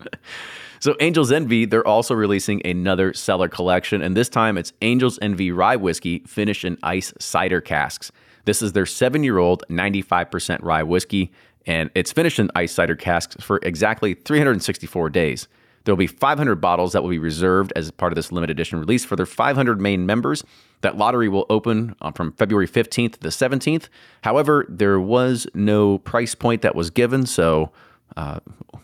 So 0.80 0.94
Angel's 1.00 1.32
Envy, 1.32 1.64
they're 1.64 1.86
also 1.86 2.14
releasing 2.14 2.60
another 2.66 3.14
cellar 3.14 3.48
collection, 3.48 4.02
and 4.02 4.14
this 4.14 4.28
time 4.28 4.58
it's 4.58 4.74
Angel's 4.82 5.18
Envy 5.22 5.50
rye 5.52 5.76
whiskey 5.76 6.18
finished 6.26 6.66
in 6.66 6.76
ice 6.82 7.14
cider 7.18 7.62
casks. 7.62 8.12
This 8.44 8.60
is 8.60 8.72
their 8.72 8.86
seven-year-old 8.86 9.64
95% 9.70 10.58
rye 10.62 10.82
whiskey, 10.82 11.32
and 11.64 11.88
it's 11.94 12.12
finished 12.12 12.40
in 12.40 12.50
ice 12.54 12.72
cider 12.72 12.96
casks 12.96 13.36
for 13.40 13.58
exactly 13.62 14.12
364 14.12 15.08
days. 15.08 15.48
There 15.84 15.92
will 15.92 15.98
be 15.98 16.06
500 16.06 16.56
bottles 16.56 16.92
that 16.92 17.02
will 17.02 17.10
be 17.10 17.18
reserved 17.18 17.72
as 17.74 17.90
part 17.90 18.12
of 18.12 18.16
this 18.16 18.30
limited 18.30 18.52
edition 18.52 18.78
release 18.78 19.04
for 19.04 19.16
their 19.16 19.26
500 19.26 19.80
main 19.80 20.06
members. 20.06 20.44
That 20.82 20.96
lottery 20.96 21.28
will 21.28 21.46
open 21.48 21.94
uh, 22.00 22.10
from 22.12 22.32
February 22.32 22.68
15th 22.68 23.14
to 23.14 23.20
the 23.20 23.28
17th. 23.28 23.88
However, 24.22 24.66
there 24.68 25.00
was 25.00 25.46
no 25.54 25.98
price 25.98 26.34
point 26.34 26.62
that 26.62 26.74
was 26.74 26.90
given, 26.90 27.26
so 27.26 27.70
uh, 28.16 28.40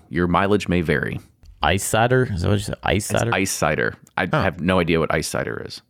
your 0.08 0.26
mileage 0.26 0.68
may 0.68 0.80
vary. 0.80 1.20
Ice 1.62 1.84
cider? 1.84 2.28
Is 2.32 2.42
that 2.42 2.48
what 2.48 2.54
you 2.54 2.64
said? 2.64 2.78
Ice 2.84 3.06
cider? 3.06 3.28
It's 3.28 3.36
ice 3.36 3.50
cider. 3.50 3.94
I 4.16 4.28
oh. 4.32 4.40
have 4.40 4.60
no 4.60 4.78
idea 4.78 5.00
what 5.00 5.12
ice 5.12 5.28
cider 5.28 5.62
is. 5.64 5.82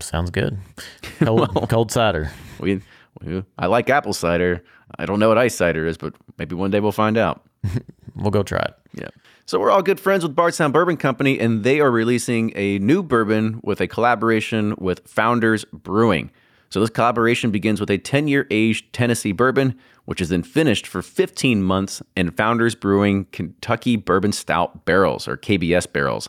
Sounds 0.00 0.30
good. 0.30 0.58
Cold, 1.20 1.54
well, 1.54 1.66
cold 1.66 1.90
cider. 1.90 2.30
We, 2.60 2.80
we, 3.20 3.44
I 3.58 3.66
like 3.66 3.90
apple 3.90 4.12
cider. 4.12 4.62
I 4.98 5.06
don't 5.06 5.18
know 5.18 5.28
what 5.28 5.38
ice 5.38 5.56
cider 5.56 5.86
is, 5.86 5.96
but 5.96 6.14
maybe 6.38 6.54
one 6.54 6.70
day 6.70 6.80
we'll 6.80 6.92
find 6.92 7.18
out. 7.18 7.44
we'll 8.14 8.30
go 8.30 8.42
try 8.42 8.60
it. 8.60 8.74
Yeah. 8.94 9.08
So 9.48 9.58
we're 9.58 9.70
all 9.70 9.80
good 9.80 9.98
friends 9.98 10.24
with 10.24 10.36
Bardstown 10.36 10.72
Bourbon 10.72 10.98
Company, 10.98 11.40
and 11.40 11.64
they 11.64 11.80
are 11.80 11.90
releasing 11.90 12.52
a 12.54 12.78
new 12.80 13.02
bourbon 13.02 13.60
with 13.64 13.80
a 13.80 13.86
collaboration 13.86 14.74
with 14.76 15.08
Founders 15.08 15.64
Brewing. 15.72 16.30
So 16.68 16.80
this 16.80 16.90
collaboration 16.90 17.50
begins 17.50 17.80
with 17.80 17.88
a 17.88 17.96
10-year 17.96 18.46
aged 18.50 18.92
Tennessee 18.92 19.32
bourbon, 19.32 19.74
which 20.04 20.20
is 20.20 20.28
then 20.28 20.42
finished 20.42 20.86
for 20.86 21.00
15 21.00 21.62
months 21.62 22.02
in 22.14 22.30
Founders 22.32 22.74
Brewing 22.74 23.24
Kentucky 23.32 23.96
Bourbon 23.96 24.32
Stout 24.32 24.84
barrels, 24.84 25.26
or 25.26 25.38
KBS 25.38 25.90
barrels. 25.90 26.28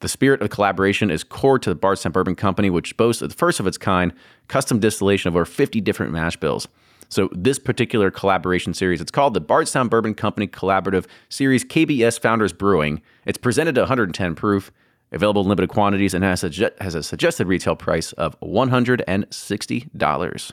The 0.00 0.08
spirit 0.10 0.42
of 0.42 0.50
the 0.50 0.54
collaboration 0.54 1.10
is 1.10 1.24
core 1.24 1.58
to 1.58 1.70
the 1.70 1.74
Bardstown 1.74 2.12
Bourbon 2.12 2.36
Company, 2.36 2.68
which 2.68 2.98
boasts 2.98 3.22
the 3.22 3.30
first 3.30 3.60
of 3.60 3.66
its 3.66 3.78
kind 3.78 4.12
custom 4.46 4.78
distillation 4.78 5.28
of 5.28 5.36
over 5.36 5.46
50 5.46 5.80
different 5.80 6.12
mash 6.12 6.36
bills. 6.36 6.68
So 7.08 7.28
this 7.32 7.58
particular 7.58 8.10
collaboration 8.10 8.74
series, 8.74 9.00
it's 9.00 9.10
called 9.10 9.34
the 9.34 9.40
Bardstown 9.40 9.88
Bourbon 9.88 10.14
Company 10.14 10.46
Collaborative 10.46 11.06
Series 11.28 11.64
KBS 11.64 12.20
Founders 12.20 12.52
Brewing. 12.52 13.00
It's 13.24 13.38
presented 13.38 13.78
at 13.78 13.82
110 13.82 14.34
proof, 14.34 14.70
Available 15.10 15.40
in 15.40 15.48
limited 15.48 15.70
quantities 15.70 16.12
and 16.12 16.22
has 16.22 16.44
a, 16.44 16.50
has 16.82 16.94
a 16.94 17.02
suggested 17.02 17.46
retail 17.46 17.74
price 17.74 18.12
of 18.12 18.38
$160. 18.40 20.52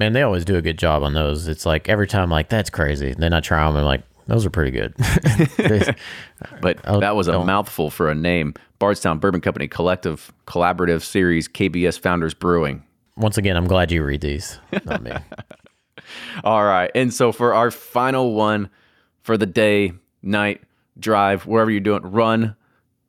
Man, 0.00 0.12
they 0.12 0.22
always 0.22 0.44
do 0.44 0.56
a 0.56 0.62
good 0.62 0.78
job 0.78 1.04
on 1.04 1.14
those. 1.14 1.46
It's 1.46 1.64
like 1.64 1.88
every 1.88 2.08
time, 2.08 2.28
like 2.28 2.48
that's 2.48 2.70
crazy. 2.70 3.14
Then 3.16 3.32
I 3.32 3.38
try 3.38 3.64
them 3.64 3.76
and 3.76 3.86
like 3.86 4.02
those 4.26 4.44
are 4.44 4.50
pretty 4.50 4.72
good. 4.72 4.94
but 6.60 6.80
Oh, 6.84 6.98
that 6.98 7.14
was 7.14 7.28
a 7.28 7.32
don't. 7.32 7.46
mouthful 7.46 7.88
for 7.90 8.10
a 8.10 8.16
name. 8.16 8.54
Bardstown 8.80 9.20
Bourbon 9.20 9.40
Company 9.40 9.68
Collective 9.68 10.32
Collaborative 10.48 11.02
Series 11.02 11.46
KBS 11.46 12.00
Founders 12.00 12.34
Brewing. 12.34 12.82
Once 13.16 13.38
again, 13.38 13.56
I'm 13.56 13.68
glad 13.68 13.92
you 13.92 14.02
read 14.02 14.22
these, 14.22 14.58
not 14.84 15.04
me. 15.04 15.12
All 16.44 16.64
right. 16.64 16.90
And 16.94 17.12
so 17.12 17.32
for 17.32 17.54
our 17.54 17.70
final 17.70 18.34
one 18.34 18.70
for 19.22 19.36
the 19.36 19.46
day, 19.46 19.92
night, 20.22 20.62
drive, 20.98 21.46
wherever 21.46 21.70
you're 21.70 21.80
doing, 21.80 22.02
run, 22.02 22.56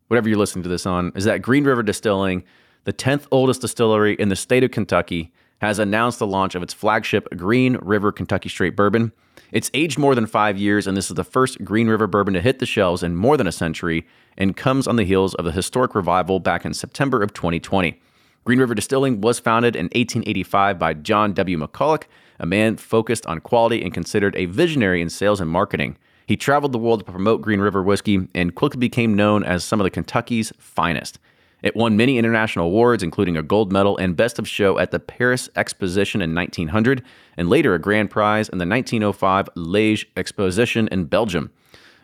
whatever 0.07 0.29
you're 0.29 0.37
listening 0.37 0.63
to 0.63 0.69
this 0.69 0.85
on, 0.85 1.11
is 1.15 1.25
that 1.25 1.41
Green 1.41 1.63
River 1.63 1.83
Distilling, 1.83 2.43
the 2.83 2.93
10th 2.93 3.27
oldest 3.31 3.61
distillery 3.61 4.15
in 4.15 4.29
the 4.29 4.35
state 4.35 4.63
of 4.63 4.71
Kentucky, 4.71 5.31
has 5.59 5.79
announced 5.79 6.19
the 6.19 6.27
launch 6.27 6.55
of 6.55 6.63
its 6.63 6.73
flagship 6.73 7.27
Green 7.35 7.77
River 7.81 8.11
Kentucky 8.11 8.49
Straight 8.49 8.75
Bourbon. 8.75 9.11
It's 9.51 9.71
aged 9.73 9.97
more 9.97 10.15
than 10.15 10.27
five 10.27 10.57
years, 10.57 10.85
and 10.85 10.97
this 10.97 11.09
is 11.09 11.15
the 11.15 11.23
first 11.23 11.63
Green 11.63 11.87
River 11.87 12.07
bourbon 12.07 12.33
to 12.33 12.41
hit 12.41 12.59
the 12.59 12.65
shelves 12.65 13.03
in 13.03 13.15
more 13.15 13.37
than 13.37 13.47
a 13.47 13.51
century 13.51 14.05
and 14.37 14.57
comes 14.57 14.87
on 14.87 14.95
the 14.95 15.05
heels 15.05 15.33
of 15.35 15.45
the 15.45 15.51
historic 15.51 15.95
revival 15.95 16.39
back 16.39 16.65
in 16.65 16.73
September 16.73 17.21
of 17.21 17.33
2020. 17.33 17.99
Green 18.43 18.59
River 18.59 18.75
Distilling 18.75 19.21
was 19.21 19.39
founded 19.39 19.75
in 19.75 19.85
1885 19.85 20.77
by 20.77 20.93
John 20.93 21.33
W. 21.33 21.57
McCulloch, 21.57 22.03
a 22.39 22.45
man 22.45 22.77
focused 22.77 23.25
on 23.25 23.39
quality 23.39 23.81
and 23.81 23.93
considered 23.93 24.35
a 24.35 24.45
visionary 24.45 25.01
in 25.01 25.09
sales 25.09 25.41
and 25.41 25.49
marketing. 25.49 25.97
He 26.25 26.35
traveled 26.35 26.71
the 26.71 26.79
world 26.79 27.05
to 27.05 27.11
promote 27.11 27.41
Green 27.41 27.59
River 27.59 27.83
whiskey 27.83 28.27
and 28.33 28.55
quickly 28.55 28.79
became 28.79 29.15
known 29.15 29.43
as 29.43 29.63
some 29.63 29.79
of 29.79 29.83
the 29.83 29.91
Kentucky's 29.91 30.51
finest. 30.57 31.19
It 31.61 31.75
won 31.75 31.97
many 31.97 32.17
international 32.17 32.67
awards, 32.67 33.01
including 33.01 33.37
a 33.37 33.41
gold 33.41 33.71
medal 33.71 33.97
and 33.97 34.15
Best 34.15 34.37
of 34.37 34.47
Show 34.47 34.77
at 34.77 34.91
the 34.91 34.99
Paris 34.99 35.49
Exposition 35.55 36.21
in 36.21 36.35
1900, 36.35 37.01
and 37.37 37.49
later 37.49 37.73
a 37.73 37.79
grand 37.79 38.11
prize 38.11 38.49
in 38.49 38.59
the 38.59 38.67
1905 38.67 39.49
Liège 39.55 40.05
Exposition 40.15 40.87
in 40.89 41.05
Belgium. 41.05 41.51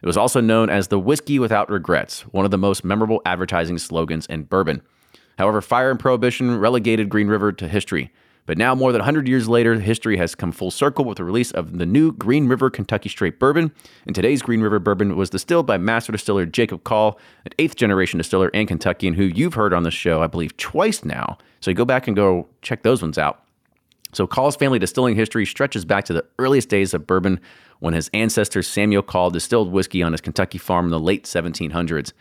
It 0.02 0.08
was 0.08 0.18
also 0.18 0.42
known 0.42 0.72
as 0.72 0.88
the 0.88 0.98
Whiskey 0.98 1.38
Without 1.38 1.70
Regrets, 1.70 2.22
one 2.32 2.44
of 2.44 2.50
the 2.50 2.58
most 2.58 2.84
memorable 2.84 3.22
advertising 3.24 3.78
slogans 3.78 4.26
in 4.26 4.44
bourbon. 4.44 4.82
However, 5.38 5.62
fire 5.62 5.92
and 5.92 6.00
prohibition 6.00 6.58
relegated 6.58 7.10
Green 7.10 7.28
River 7.28 7.52
to 7.52 7.68
history. 7.68 8.12
But 8.52 8.58
now, 8.58 8.76
more 8.76 8.91
than 8.91 8.99
100 8.99 9.30
years 9.30 9.47
later, 9.47 9.80
history 9.80 10.18
has 10.18 10.36
come 10.36 10.52
full 10.52 10.72
circle 10.72 11.06
with 11.06 11.20
the 11.20 11.24
release 11.24 11.52
of 11.52 11.78
the 11.78 11.86
new 11.86 12.12
Green 12.12 12.49
River 12.49 12.70
Kentucky 12.70 13.08
Straight 13.08 13.39
Bourbon. 13.39 13.72
And 14.06 14.14
today's 14.14 14.41
Green 14.41 14.60
River 14.60 14.78
Bourbon 14.78 15.16
was 15.16 15.30
distilled 15.30 15.66
by 15.66 15.78
master 15.78 16.12
distiller 16.12 16.45
Jacob 16.45 16.84
Call, 16.84 17.18
an 17.45 17.54
eighth 17.60 17.78
generation 17.78 18.18
distiller 18.18 18.52
and 18.54 18.68
Kentuckian 18.68 19.14
who 19.14 19.24
you've 19.24 19.54
heard 19.54 19.74
on 19.74 19.84
the 19.84 19.89
show, 19.89 20.22
I 20.22 20.28
believe, 20.28 20.58
twice 20.58 21.06
now. 21.06 21.38
So 21.62 21.72
you 21.72 21.76
go 21.76 21.86
back 21.86 22.08
and 22.08 22.14
go 22.14 22.49
check 22.62 22.84
those 22.84 23.02
ones 23.02 23.18
out. 23.18 23.41
So 24.12 24.28
Call's 24.28 24.58
family 24.58 24.80
distilling 24.80 25.16
history 25.16 25.45
stretches 25.45 25.86
back 25.86 26.04
to 26.04 26.14
the 26.14 26.26
earliest 26.38 26.68
days 26.68 26.93
of 26.93 27.08
bourbon 27.08 27.39
when 27.80 27.93
his 27.93 28.10
ancestor 28.14 28.62
Samuel 28.64 29.02
Call 29.02 29.30
distilled 29.30 29.72
whiskey 29.72 30.04
on 30.04 30.12
his 30.12 30.20
Kentucky 30.20 30.58
farm 30.58 30.88
in 30.88 30.91
the 30.91 30.99
late 30.99 31.24
1700s. 31.24 32.12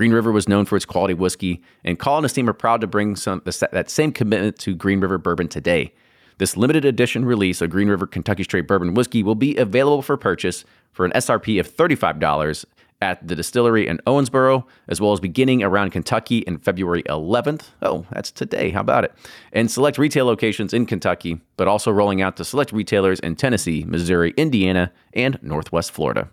Green 0.00 0.14
River 0.14 0.32
was 0.32 0.48
known 0.48 0.64
for 0.64 0.76
its 0.76 0.86
quality 0.86 1.12
whiskey, 1.12 1.60
and 1.84 1.98
Call 1.98 2.16
and 2.16 2.24
his 2.24 2.32
team 2.32 2.48
are 2.48 2.54
proud 2.54 2.80
to 2.80 2.86
bring 2.86 3.16
some, 3.16 3.42
that 3.44 3.90
same 3.90 4.12
commitment 4.12 4.58
to 4.60 4.74
Green 4.74 4.98
River 4.98 5.18
bourbon 5.18 5.46
today. 5.46 5.92
This 6.38 6.56
limited 6.56 6.86
edition 6.86 7.26
release 7.26 7.60
of 7.60 7.68
Green 7.68 7.88
River 7.88 8.06
Kentucky 8.06 8.42
Straight 8.44 8.66
Bourbon 8.66 8.94
Whiskey 8.94 9.22
will 9.22 9.34
be 9.34 9.58
available 9.58 10.00
for 10.00 10.16
purchase 10.16 10.64
for 10.90 11.04
an 11.04 11.12
SRP 11.12 11.60
of 11.60 11.68
$35 11.68 12.64
at 13.02 13.28
the 13.28 13.36
distillery 13.36 13.86
in 13.86 13.98
Owensboro, 14.06 14.64
as 14.88 15.02
well 15.02 15.12
as 15.12 15.20
beginning 15.20 15.62
around 15.62 15.90
Kentucky 15.90 16.38
in 16.38 16.56
February 16.56 17.02
11th. 17.02 17.64
Oh, 17.82 18.06
that's 18.10 18.30
today. 18.30 18.70
How 18.70 18.80
about 18.80 19.04
it? 19.04 19.12
And 19.52 19.70
select 19.70 19.98
retail 19.98 20.24
locations 20.24 20.72
in 20.72 20.86
Kentucky, 20.86 21.42
but 21.58 21.68
also 21.68 21.90
rolling 21.90 22.22
out 22.22 22.38
to 22.38 22.44
select 22.46 22.72
retailers 22.72 23.20
in 23.20 23.36
Tennessee, 23.36 23.84
Missouri, 23.86 24.32
Indiana, 24.38 24.92
and 25.12 25.38
Northwest 25.42 25.92
Florida. 25.92 26.30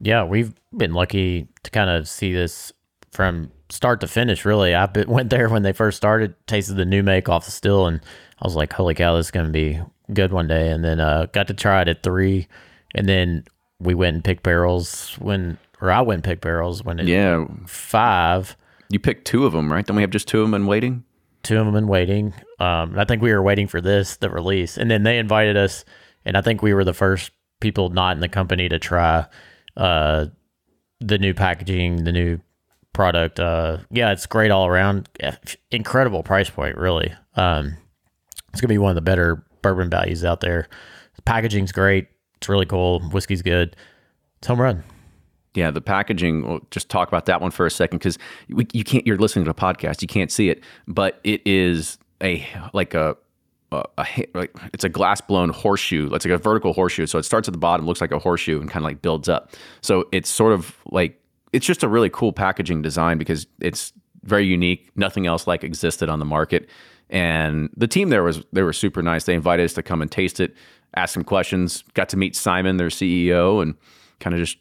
Yeah, 0.00 0.24
we've 0.24 0.54
been 0.76 0.92
lucky 0.92 1.48
to 1.62 1.70
kind 1.70 1.90
of 1.90 2.08
see 2.08 2.32
this 2.32 2.72
from 3.10 3.50
start 3.68 4.00
to 4.00 4.06
finish. 4.08 4.44
Really, 4.44 4.74
I 4.74 4.88
went 5.06 5.30
there 5.30 5.48
when 5.48 5.62
they 5.62 5.72
first 5.72 5.96
started, 5.96 6.34
tasted 6.46 6.74
the 6.74 6.84
new 6.84 7.02
make 7.02 7.28
off 7.28 7.44
the 7.44 7.50
still, 7.50 7.86
and 7.86 8.00
I 8.40 8.46
was 8.46 8.54
like, 8.56 8.72
"Holy 8.72 8.94
cow, 8.94 9.16
this 9.16 9.26
is 9.26 9.30
going 9.30 9.46
to 9.46 9.52
be 9.52 9.80
good 10.12 10.32
one 10.32 10.46
day." 10.46 10.70
And 10.70 10.84
then 10.84 11.00
uh, 11.00 11.26
got 11.32 11.48
to 11.48 11.54
try 11.54 11.82
it 11.82 11.88
at 11.88 12.02
three, 12.02 12.48
and 12.94 13.08
then 13.08 13.44
we 13.80 13.94
went 13.94 14.14
and 14.14 14.24
picked 14.24 14.42
barrels 14.42 15.14
when, 15.18 15.58
or 15.80 15.90
I 15.90 16.00
went 16.00 16.18
and 16.18 16.24
picked 16.24 16.42
barrels 16.42 16.82
when 16.84 16.98
it 16.98 17.06
Yeah, 17.06 17.44
five. 17.66 18.56
you 18.90 18.98
picked 18.98 19.26
two 19.26 19.46
of 19.46 19.52
them, 19.52 19.72
right? 19.72 19.86
Don't 19.86 19.96
we 19.96 20.02
have 20.02 20.10
just 20.10 20.28
two 20.28 20.40
of 20.40 20.46
them 20.46 20.54
in 20.54 20.66
waiting? 20.66 21.04
Two 21.44 21.58
of 21.58 21.66
them 21.66 21.76
in 21.76 21.86
waiting. 21.86 22.34
Um, 22.58 22.98
I 22.98 23.04
think 23.04 23.22
we 23.22 23.32
were 23.32 23.42
waiting 23.42 23.68
for 23.68 23.80
this, 23.80 24.16
the 24.16 24.30
release, 24.30 24.76
and 24.76 24.90
then 24.90 25.04
they 25.04 25.18
invited 25.18 25.56
us, 25.56 25.84
and 26.24 26.36
I 26.36 26.40
think 26.40 26.62
we 26.62 26.74
were 26.74 26.84
the 26.84 26.92
first 26.94 27.30
people 27.60 27.90
not 27.90 28.16
in 28.16 28.20
the 28.20 28.28
company 28.28 28.68
to 28.68 28.78
try 28.78 29.26
uh, 29.78 30.26
the 31.00 31.18
new 31.18 31.32
packaging, 31.32 32.04
the 32.04 32.12
new 32.12 32.38
product. 32.92 33.40
Uh, 33.40 33.78
yeah, 33.90 34.12
it's 34.12 34.26
great 34.26 34.50
all 34.50 34.66
around. 34.66 35.08
Incredible 35.70 36.22
price 36.22 36.50
point, 36.50 36.76
really. 36.76 37.12
Um, 37.36 37.76
it's 38.52 38.60
gonna 38.60 38.68
be 38.68 38.78
one 38.78 38.90
of 38.90 38.96
the 38.96 39.00
better 39.00 39.44
bourbon 39.62 39.88
values 39.88 40.24
out 40.24 40.40
there. 40.40 40.68
The 41.16 41.22
packaging's 41.22 41.72
great. 41.72 42.08
It's 42.36 42.48
really 42.48 42.66
cool. 42.66 43.00
Whiskey's 43.00 43.42
good. 43.42 43.76
It's 44.38 44.46
home 44.46 44.60
run. 44.60 44.84
Yeah, 45.54 45.70
the 45.70 45.80
packaging. 45.80 46.46
We'll 46.46 46.60
just 46.70 46.88
talk 46.88 47.08
about 47.08 47.26
that 47.26 47.40
one 47.40 47.50
for 47.50 47.66
a 47.66 47.70
second 47.70 47.98
because 47.98 48.18
you 48.48 48.84
can't. 48.84 49.06
You're 49.06 49.16
listening 49.16 49.44
to 49.46 49.50
a 49.50 49.54
podcast. 49.54 50.02
You 50.02 50.08
can't 50.08 50.30
see 50.30 50.50
it, 50.50 50.62
but 50.86 51.20
it 51.24 51.40
is 51.46 51.98
a 52.22 52.46
like 52.72 52.94
a, 52.94 53.16
a, 53.72 53.84
a 53.98 54.26
like 54.34 54.56
it's 54.72 54.84
a 54.84 54.88
glass 54.88 55.20
blown 55.20 55.50
horseshoe. 55.50 56.12
It's 56.12 56.24
like 56.24 56.34
a 56.34 56.38
vertical 56.38 56.72
horseshoe. 56.72 57.06
So 57.06 57.18
it 57.18 57.24
starts 57.24 57.48
at 57.48 57.52
the 57.52 57.58
bottom, 57.58 57.86
looks 57.86 58.00
like 58.00 58.12
a 58.12 58.18
horseshoe, 58.18 58.60
and 58.60 58.70
kind 58.70 58.82
of 58.82 58.88
like 58.88 59.02
builds 59.02 59.28
up. 59.28 59.52
So 59.80 60.08
it's 60.12 60.28
sort 60.28 60.52
of 60.52 60.76
like 60.90 61.20
it's 61.52 61.66
just 61.66 61.82
a 61.82 61.88
really 61.88 62.10
cool 62.10 62.32
packaging 62.32 62.82
design 62.82 63.18
because 63.18 63.46
it's 63.60 63.92
very 64.24 64.46
unique. 64.46 64.90
Nothing 64.96 65.26
else 65.26 65.46
like 65.46 65.64
existed 65.64 66.08
on 66.08 66.18
the 66.18 66.24
market. 66.24 66.68
And 67.10 67.70
the 67.76 67.86
team 67.86 68.10
there 68.10 68.22
was 68.22 68.42
they 68.52 68.62
were 68.62 68.72
super 68.72 69.02
nice. 69.02 69.24
They 69.24 69.34
invited 69.34 69.64
us 69.64 69.74
to 69.74 69.82
come 69.82 70.02
and 70.02 70.10
taste 70.10 70.40
it, 70.40 70.54
ask 70.96 71.14
some 71.14 71.24
questions. 71.24 71.84
Got 71.94 72.08
to 72.10 72.16
meet 72.16 72.36
Simon, 72.36 72.76
their 72.76 72.88
CEO, 72.88 73.62
and 73.62 73.74
kind 74.20 74.34
of 74.34 74.40
just 74.40 74.58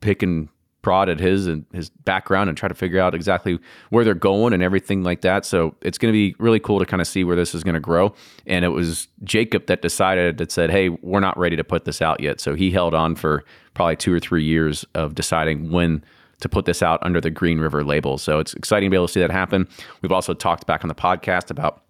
pick 0.00 0.22
and 0.22 0.48
prod 0.86 1.08
at 1.08 1.18
his 1.18 1.48
and 1.48 1.66
his 1.72 1.90
background 1.90 2.48
and 2.48 2.56
try 2.56 2.68
to 2.68 2.74
figure 2.74 3.00
out 3.00 3.12
exactly 3.12 3.58
where 3.90 4.04
they're 4.04 4.14
going 4.14 4.52
and 4.52 4.62
everything 4.62 5.02
like 5.02 5.22
that. 5.22 5.44
So 5.44 5.74
it's 5.82 5.98
going 5.98 6.12
to 6.12 6.16
be 6.16 6.36
really 6.38 6.60
cool 6.60 6.78
to 6.78 6.86
kind 6.86 7.00
of 7.00 7.08
see 7.08 7.24
where 7.24 7.34
this 7.34 7.56
is 7.56 7.64
going 7.64 7.74
to 7.74 7.80
grow. 7.80 8.14
And 8.46 8.64
it 8.64 8.68
was 8.68 9.08
Jacob 9.24 9.66
that 9.66 9.82
decided 9.82 10.38
that 10.38 10.52
said, 10.52 10.70
"Hey, 10.70 10.90
we're 10.90 11.18
not 11.18 11.36
ready 11.36 11.56
to 11.56 11.64
put 11.64 11.86
this 11.86 12.00
out 12.00 12.20
yet." 12.20 12.40
So 12.40 12.54
he 12.54 12.70
held 12.70 12.94
on 12.94 13.16
for 13.16 13.42
probably 13.74 13.96
two 13.96 14.14
or 14.14 14.20
three 14.20 14.44
years 14.44 14.84
of 14.94 15.16
deciding 15.16 15.72
when 15.72 16.04
to 16.38 16.48
put 16.48 16.66
this 16.66 16.84
out 16.84 17.00
under 17.02 17.20
the 17.20 17.30
Green 17.30 17.58
River 17.58 17.82
label. 17.82 18.16
So 18.16 18.38
it's 18.38 18.54
exciting 18.54 18.88
to 18.88 18.90
be 18.92 18.96
able 18.96 19.08
to 19.08 19.12
see 19.12 19.20
that 19.20 19.32
happen. 19.32 19.66
We've 20.02 20.12
also 20.12 20.34
talked 20.34 20.68
back 20.68 20.84
on 20.84 20.88
the 20.88 20.94
podcast 20.94 21.50
about 21.50 21.82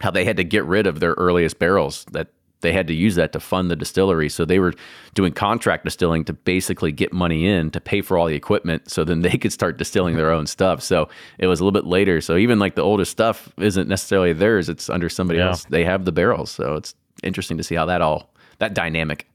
how 0.00 0.12
they 0.12 0.24
had 0.24 0.36
to 0.36 0.44
get 0.44 0.64
rid 0.66 0.86
of 0.86 1.00
their 1.00 1.14
earliest 1.14 1.58
barrels 1.58 2.04
that 2.12 2.28
they 2.62 2.72
had 2.72 2.86
to 2.88 2.94
use 2.94 3.14
that 3.14 3.32
to 3.32 3.40
fund 3.40 3.70
the 3.70 3.76
distillery. 3.76 4.28
So 4.28 4.44
they 4.44 4.58
were 4.58 4.74
doing 5.14 5.32
contract 5.32 5.84
distilling 5.84 6.24
to 6.26 6.32
basically 6.32 6.92
get 6.92 7.12
money 7.12 7.46
in 7.46 7.70
to 7.70 7.80
pay 7.80 8.02
for 8.02 8.18
all 8.18 8.26
the 8.26 8.34
equipment 8.34 8.90
so 8.90 9.02
then 9.04 9.22
they 9.22 9.38
could 9.38 9.52
start 9.52 9.78
distilling 9.78 10.16
their 10.16 10.30
own 10.30 10.46
stuff. 10.46 10.82
So 10.82 11.08
it 11.38 11.46
was 11.46 11.60
a 11.60 11.64
little 11.64 11.80
bit 11.80 11.88
later. 11.88 12.20
So 12.20 12.36
even 12.36 12.58
like 12.58 12.74
the 12.74 12.82
oldest 12.82 13.10
stuff 13.12 13.48
isn't 13.58 13.88
necessarily 13.88 14.32
theirs, 14.34 14.68
it's 14.68 14.90
under 14.90 15.08
somebody 15.08 15.38
Yeah. 15.38 15.48
else. 15.48 15.64
They 15.64 15.84
have 15.84 16.04
the 16.04 16.12
barrels. 16.12 16.50
So 16.50 16.74
it's 16.74 16.94
interesting 17.22 17.56
to 17.56 17.62
see 17.64 17.74
how 17.74 17.86
that 17.86 18.02
all 18.02 18.32
that 18.58 18.74
dynamic. 18.74 19.26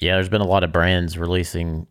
Yeah, 0.00 0.14
there's 0.16 0.28
been 0.28 0.40
a 0.40 0.46
lot 0.46 0.64
of 0.64 0.72
brands 0.72 1.16
releasing, 1.16 1.86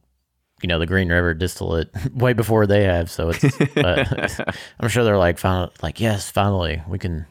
you 0.62 0.68
know, 0.68 0.78
the 0.78 0.86
Green 0.86 1.08
River 1.08 1.34
distillate 1.34 1.88
way 2.14 2.34
before 2.34 2.68
they 2.68 2.84
have. 2.84 3.10
So 3.10 3.30
it's, 3.30 3.44
uh, 3.78 4.52
I'm 4.82 4.89
sure 4.89 5.06
they're 5.06 5.18
like, 5.18 5.38
finally, 5.38 5.72
like, 5.82 6.02
yes, 6.02 6.30
finally, 6.30 6.82
we 6.89 7.00
can, 7.00 7.26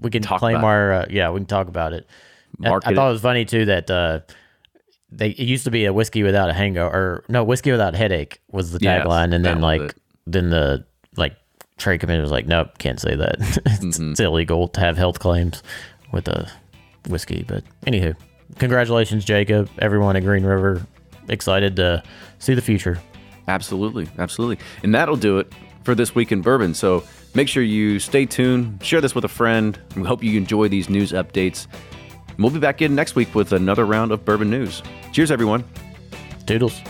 we 0.00 0.08
can 0.10 0.22
Talk 0.22 0.38
claim 0.38 0.64
our, 0.64 0.92
uh, 0.92 1.06
yeah, 1.10 1.28
we 1.30 1.40
can 1.40 1.46
talk 1.46 1.68
about 1.68 1.92
it. 1.92 2.06
I- 2.64 2.74
I, 2.84 2.94
thought 2.94 3.08
it. 3.08 3.12
was 3.12 3.20
funny 3.20 3.44
too 3.44 3.64
that 3.66 3.90
uh, 3.90 4.20
they 5.10 5.30
it 5.30 5.46
used 5.46 5.64
to 5.64 5.70
be 5.70 5.84
a 5.84 5.92
whiskey 5.92 6.22
without 6.22 6.50
a 6.50 6.52
hangover, 6.52 6.94
or 6.96 7.24
no, 7.28 7.44
whiskey 7.44 7.70
without 7.70 7.94
headache 7.94 8.40
was 8.50 8.72
the 8.72 8.78
Yes, 8.80 9.06
tagline, 9.06 9.34
and 9.34 9.44
then 9.44 9.60
like 9.60 9.80
it. 9.80 9.94
then 10.26 10.50
the 10.50 10.84
like 11.16 11.34
trade 11.78 11.98
committee 12.00 12.20
was 12.22 12.30
like, 12.30 12.46
nope, 12.46 12.78
can't 12.78 13.00
say 13.00 13.14
that. 13.14 13.36
it's, 13.40 13.58
Mm-hmm. 13.98 14.10
it's 14.12 14.20
illegal 14.20 14.68
to 14.68 14.80
have 14.80 14.96
health 14.96 15.18
claims 15.18 15.62
with 16.12 16.26
a 16.28 16.50
whiskey. 17.08 17.44
But 17.46 17.62
anywho, 17.86 18.16
congratulations, 18.58 19.24
Jacob. 19.24 19.68
Everyone 19.78 20.16
at 20.16 20.24
Green 20.24 20.44
River 20.44 20.84
excited 21.28 21.76
to 21.76 22.02
see 22.38 22.54
the 22.54 22.62
future. 22.62 22.98
Absolutely, 23.48 24.08
absolutely. 24.18 24.58
And 24.82 24.94
that'll 24.94 25.16
do 25.16 25.38
it 25.38 25.52
for 25.84 25.94
this 25.94 26.14
week 26.14 26.32
in 26.32 26.40
bourbon. 26.42 26.74
So 26.74 27.04
make 27.34 27.48
sure 27.48 27.62
you 27.62 28.00
stay 28.00 28.26
tuned, 28.26 28.82
share 28.82 29.00
this 29.00 29.14
with 29.14 29.24
a 29.24 29.28
friend. 29.28 29.78
We 29.94 30.02
hope 30.02 30.22
you 30.24 30.36
enjoy 30.36 30.68
these 30.68 30.88
news 30.88 31.12
updates. 31.12 31.66
We'll 32.38 32.50
be 32.50 32.58
back 32.58 32.82
in 32.82 32.94
next 32.94 33.14
week 33.14 33.34
with 33.34 33.52
another 33.52 33.86
round 33.86 34.12
of 34.12 34.24
bourbon 34.24 34.50
news. 34.50 34.82
Cheers, 35.12 35.30
everyone. 35.30 35.64
Doodles. 36.44 36.80